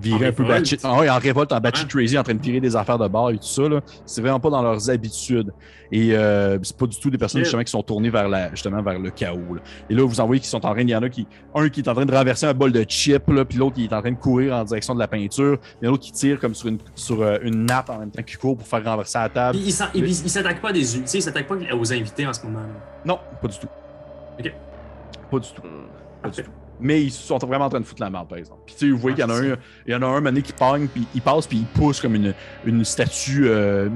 virer 0.00 0.26
En 0.26 0.28
un 0.30 0.32
peu 0.32 0.44
batshit. 0.44 0.80
Ah 0.84 0.92
en 0.92 1.18
révolte, 1.18 1.52
en 1.52 1.60
batshit 1.60 1.84
Ouais. 1.94 2.02
crazy, 2.02 2.18
en 2.18 2.22
train 2.22 2.34
de 2.34 2.40
tirer 2.40 2.60
des 2.60 2.74
affaires 2.76 2.98
de 2.98 3.08
bar 3.08 3.30
et 3.30 3.36
tout 3.36 3.42
ça. 3.44 3.68
là. 3.68 3.80
C'est 4.06 4.20
vraiment 4.22 4.40
pas 4.40 4.50
dans 4.50 4.62
leurs 4.62 4.88
habitudes. 4.90 5.52
Et 5.94 6.14
euh, 6.16 6.58
c'est 6.62 6.76
pas 6.76 6.86
du 6.86 6.98
tout 6.98 7.10
des 7.10 7.18
personnes 7.18 7.40
Yeah. 7.40 7.44
justement 7.44 7.62
qui 7.64 7.70
sont 7.70 7.82
tournées 7.82 8.08
vers 8.08 8.26
la, 8.28 8.48
justement 8.50 8.80
vers 8.82 8.98
le 8.98 9.10
chaos. 9.10 9.54
là. 9.56 9.60
Et 9.90 9.94
là, 9.94 10.06
vous 10.06 10.20
en 10.20 10.26
voyez 10.26 10.40
qui 10.40 10.46
sont 10.48 10.64
en 10.64 10.72
train, 10.72 10.80
il 10.80 10.88
y 10.88 10.96
en 10.96 11.02
a 11.02 11.08
qui, 11.10 11.26
un 11.54 11.68
qui 11.68 11.80
est 11.80 11.88
en 11.88 11.94
train 11.94 12.06
de 12.06 12.14
renverser 12.14 12.46
un 12.46 12.54
bol 12.54 12.72
de 12.72 12.84
chip, 12.88 13.28
là, 13.28 13.44
puis 13.44 13.58
l'autre 13.58 13.74
qui 13.74 13.84
est 13.84 13.92
en 13.92 14.00
train 14.00 14.10
de 14.12 14.16
courir 14.16 14.54
en 14.54 14.64
direction 14.64 14.94
de 14.94 14.98
la 15.00 15.08
peinture, 15.08 15.58
il 15.80 15.84
y 15.84 15.86
en 15.86 15.90
a 15.90 15.92
l'autre 15.92 16.04
qui 16.04 16.12
tire 16.12 16.40
comme 16.40 16.54
sur 16.54 16.68
une, 16.68 16.78
sur 16.94 17.20
euh, 17.20 17.36
une 17.42 17.66
nappe 17.66 17.90
en 17.90 17.98
même 17.98 18.10
temps 18.10 18.22
qu'il 18.22 18.38
court 18.38 18.56
pour 18.56 18.66
faire 18.66 18.82
renverser 18.82 19.18
la 19.18 19.28
table. 19.28 19.58
Puis 19.58 19.66
il 19.68 19.72
s'en- 19.72 19.84
il 19.94 20.04
il 20.08 20.14
s'attaque 20.14 20.62
pas 20.62 20.70
à 20.70 20.72
des, 20.72 20.80
tu 20.80 21.02
sais, 21.04 21.18
il 21.18 21.22
s'attaque 21.22 21.46
pas 21.46 21.56
aux 21.74 21.92
invités 21.92 22.26
en 22.26 22.32
ce 22.32 22.42
moment. 22.46 22.60
Non, 23.04 23.18
pas 23.42 23.48
du 23.48 23.58
tout. 23.58 23.68
Ok. 24.40 24.52
Pas 25.30 25.38
du 25.38 25.48
tout. 25.52 25.62
Pas 26.22 26.28
du 26.30 26.42
tout. 26.42 26.50
Mais 26.80 27.02
ils 27.02 27.12
sont 27.12 27.38
vraiment 27.38 27.66
en 27.66 27.68
train 27.68 27.80
de 27.80 27.84
foutre 27.84 28.02
la 28.02 28.10
merde, 28.10 28.28
par 28.28 28.38
exemple. 28.38 28.60
Puis 28.66 28.74
tu 28.76 28.86
sais, 28.86 28.90
vous 28.92 28.98
voyez 28.98 29.16
Ah, 29.20 29.24
qu'il 29.26 29.34
y 29.34 29.38
en 29.38 29.40
a 29.40 29.52
un, 29.52 29.56
il 29.86 29.92
y 29.92 29.94
en 29.94 30.02
a 30.02 30.06
un 30.06 30.20
mané 30.20 30.42
qui 30.42 30.52
pogne, 30.52 30.88
puis 30.88 31.06
il 31.14 31.22
passe, 31.22 31.46
puis 31.46 31.58
il 31.58 31.66
pousse 31.66 32.00
comme 32.00 32.14
une, 32.16 32.34
une 32.64 32.84
statue. 32.84 33.46
euh, 33.46 33.88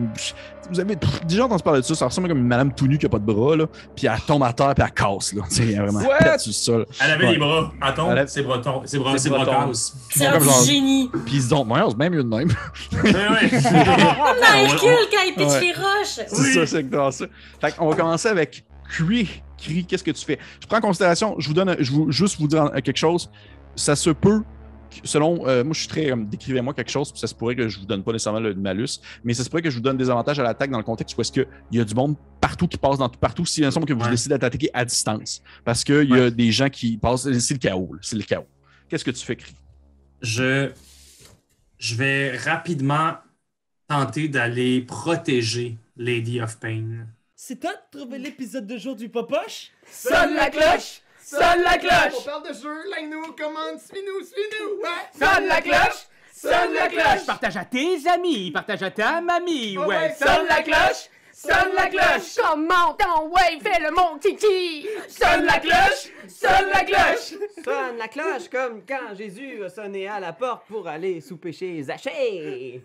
vous 0.71 0.81
avez 0.81 0.97
pff, 0.97 1.25
déjà 1.27 1.45
entendu 1.45 1.63
parler 1.63 1.81
de 1.81 1.85
ça, 1.87 1.95
ça 1.95 2.07
ressemble 2.07 2.29
comme 2.29 2.39
une 2.39 2.47
madame 2.47 2.73
tout 2.75 2.87
nue 2.89 2.99
qui 2.99 3.07
a 3.07 3.09
pas 3.09 3.19
de 3.21 3.25
bras, 3.25 3.57
là, 3.57 3.67
puis 3.95 4.07
elle 4.09 4.21
tombe 4.27 4.43
à 4.43 4.53
terre, 4.53 4.75
puis 4.75 4.85
elle 4.85 4.93
casse, 4.93 5.33
là. 5.33 5.43
Tu 5.49 5.55
sais, 5.57 5.73
elle 5.73 5.83
vraiment 5.83 6.01
What? 6.01 6.19
pète 6.19 6.41
sur 6.41 6.51
le 6.51 6.55
sol. 6.55 6.87
Elle 7.01 7.11
avait 7.13 7.25
Ouais. 7.27 7.33
les 7.33 7.39
bras. 7.39 7.73
Attends, 7.81 8.11
Elle 8.13 8.19
a- 8.19 8.27
c'est 8.27 8.43
breton. 8.43 8.83
C'est 8.85 8.99
bras, 8.99 9.13
C'est 9.13 9.19
c'est 9.19 9.29
breton. 9.31 9.45
brocas. 9.53 9.67
Puis 10.09 10.19
C'est 10.21 10.27
un 10.27 10.39
genre- 10.41 10.65
génie. 10.65 11.11
Puis 11.25 11.35
ils 11.37 11.43
se 11.43 11.49
disent, 11.49 11.53
ouais, 11.53 11.81
c'est 11.89 11.97
même 11.99 12.13
mieux 12.15 12.25
de 12.25 12.29
même. 12.29 12.49
Ouais, 12.93 13.13
ouais. 13.13 13.51
Comme 13.51 13.73
dans 13.73 14.59
Hercule 14.59 15.09
quand 15.13 15.23
il 15.27 15.35
pitch 15.37 15.49
Ouais. 15.49 15.61
les 15.61 15.73
roches. 15.73 16.07
C'est 16.15 16.29
ça, 16.29 16.45
c'est 16.53 16.61
exactement 16.61 17.11
ça. 17.11 17.27
Fait 17.61 17.77
qu'on 17.77 17.89
va 17.89 17.97
commencer 17.97 18.29
avec 18.29 18.65
Cri. 18.89 19.43
Cri, 19.59 19.85
qu'est-ce 19.85 20.05
que 20.05 20.11
tu 20.11 20.25
fais? 20.25 20.39
Je 20.61 20.67
prends 20.67 20.79
en 20.79 20.83
considération, 20.83 21.35
je 21.39 21.49
vous 21.49 21.55
donne, 21.55 21.77
je 21.79 21.91
vous, 21.93 22.11
juste 22.11 22.39
vous 22.41 22.49
dire 22.49 22.71
quelque 22.85 22.97
chose. 22.97 23.31
Ça 23.75 23.97
se 23.97 24.11
peut, 24.11 24.43
selon, 25.05 25.47
euh, 25.47 25.65
moi 25.65 25.73
je 25.75 25.81
suis 25.81 25.89
très, 25.89 26.11
euh, 26.13 26.17
décrivez-moi 26.17 26.73
quelque 26.75 26.91
chose, 26.91 27.11
puis 27.11 27.21
ça 27.21 27.27
se 27.27 27.35
pourrait 27.35 27.57
que 27.57 27.69
je 27.69 27.79
vous 27.81 27.87
donne 27.87 28.03
pas 28.03 28.13
nécessairement 28.13 28.41
le 28.41 28.55
malus, 28.55 29.01
mais 29.25 29.35
ça 29.35 29.45
se 29.45 29.51
pourrait 29.51 29.63
que 29.63 29.71
je 29.71 29.77
vous 29.77 29.83
donne 29.83 29.97
des 29.97 30.09
avantages 30.11 30.39
à 30.39 30.43
l'attaque 30.43 30.71
dans 30.71 30.79
le 30.79 30.85
contexte 30.85 31.17
où 31.17 31.21
est-ce 31.21 31.33
qu'il 31.33 31.47
y 31.73 31.81
a 31.81 31.85
du 31.85 31.95
monde 31.95 32.17
partout 32.41 32.69
qui 32.69 32.77
passe 32.79 32.99
dans 32.99 33.09
tout 33.09 33.19
partout, 33.19 33.45
si 33.45 33.61
il 33.63 33.73
semble 33.73 33.87
que 33.87 33.93
vous 33.93 34.05
Ouais. 34.05 34.11
décidez 34.11 34.39
d'attaquer 34.39 34.71
à 34.73 34.85
distance. 34.85 35.43
Parce 35.65 35.85
qu'il 35.85 36.09
y 36.09 36.15
a 36.19 36.31
des 36.31 36.53
gens 36.53 36.69
qui 36.69 36.97
passent, 36.97 37.23
c'est 37.39 37.55
le 37.55 37.59
chaos, 37.59 37.91
c'est 38.01 38.17
le 38.17 38.23
chaos. 38.23 38.47
Qu'est-ce 38.89 39.05
que 39.05 39.11
tu 39.11 39.25
fais, 39.25 39.37
Cri? 39.37 39.53
je, 40.23 40.71
je 41.79 41.95
vais 41.95 42.37
rapidement 42.39 43.15
tenter 43.89 44.29
d'aller 44.29 44.81
protéger 44.81 45.77
Lady 45.97 46.41
of 46.41 46.59
Pain. 46.59 47.07
C'est 47.39 47.61
toi 47.61 47.73
de 47.93 47.99
trouver 47.99 48.19
l'épisode 48.19 48.67
de 48.67 48.79
jour 48.79 48.97
du 48.97 49.11
Popoche? 49.11 49.71
Sonne 49.91 50.35
la 50.35 50.49
cloche! 50.49 51.03
Sonne 51.23 51.61
la 51.63 51.75
On 51.75 51.79
cloche! 51.79 52.25
parle 52.25 52.49
de 52.49 52.55
jeu, 52.55 52.75
like-nous, 52.91 53.33
commande, 53.33 53.79
suis-nous, 53.79 54.25
suis-nous, 54.25 54.81
ouais! 54.81 54.89
Sonne 55.13 55.47
la 55.47 55.61
cloche! 55.61 56.07
Sonne 56.33 56.73
la 56.73 56.89
cloche! 56.89 57.27
Partage 57.27 57.57
à 57.59 57.65
tes 57.67 58.09
amis, 58.09 58.51
partage 58.53 58.83
à 58.83 58.91
ta 58.91 59.21
mamie, 59.21 59.77
Ouais, 59.77 59.87
ouais. 59.87 60.15
Sonne 60.19 60.47
la 60.49 60.63
cloche! 60.63 61.11
Sonne 61.31 61.75
la 61.75 61.89
cloche! 61.89 62.37
Comment 62.43 62.95
ton 62.95 63.29
ouais, 63.29 63.59
fais 63.63 63.83
le 63.83 63.91
mon 63.91 64.17
titi! 64.19 64.87
Sonne 65.07 65.45
la 65.45 65.59
cloche! 65.59 66.11
Sonne 66.29 66.71
la 66.73 66.85
cloche! 66.85 67.35
Sonne 67.63 67.99
la 67.99 68.09
cloche 68.09 68.49
comme 68.51 68.83
quand 68.89 69.15
Jésus 69.15 69.63
a 69.63 69.69
sonné 69.69 70.09
à 70.09 70.21
la 70.21 70.33
porte 70.33 70.67
pour 70.69 70.89
aller 70.89 71.21
souper 71.21 71.53
chez 71.53 71.83
Zachée. 71.83 72.81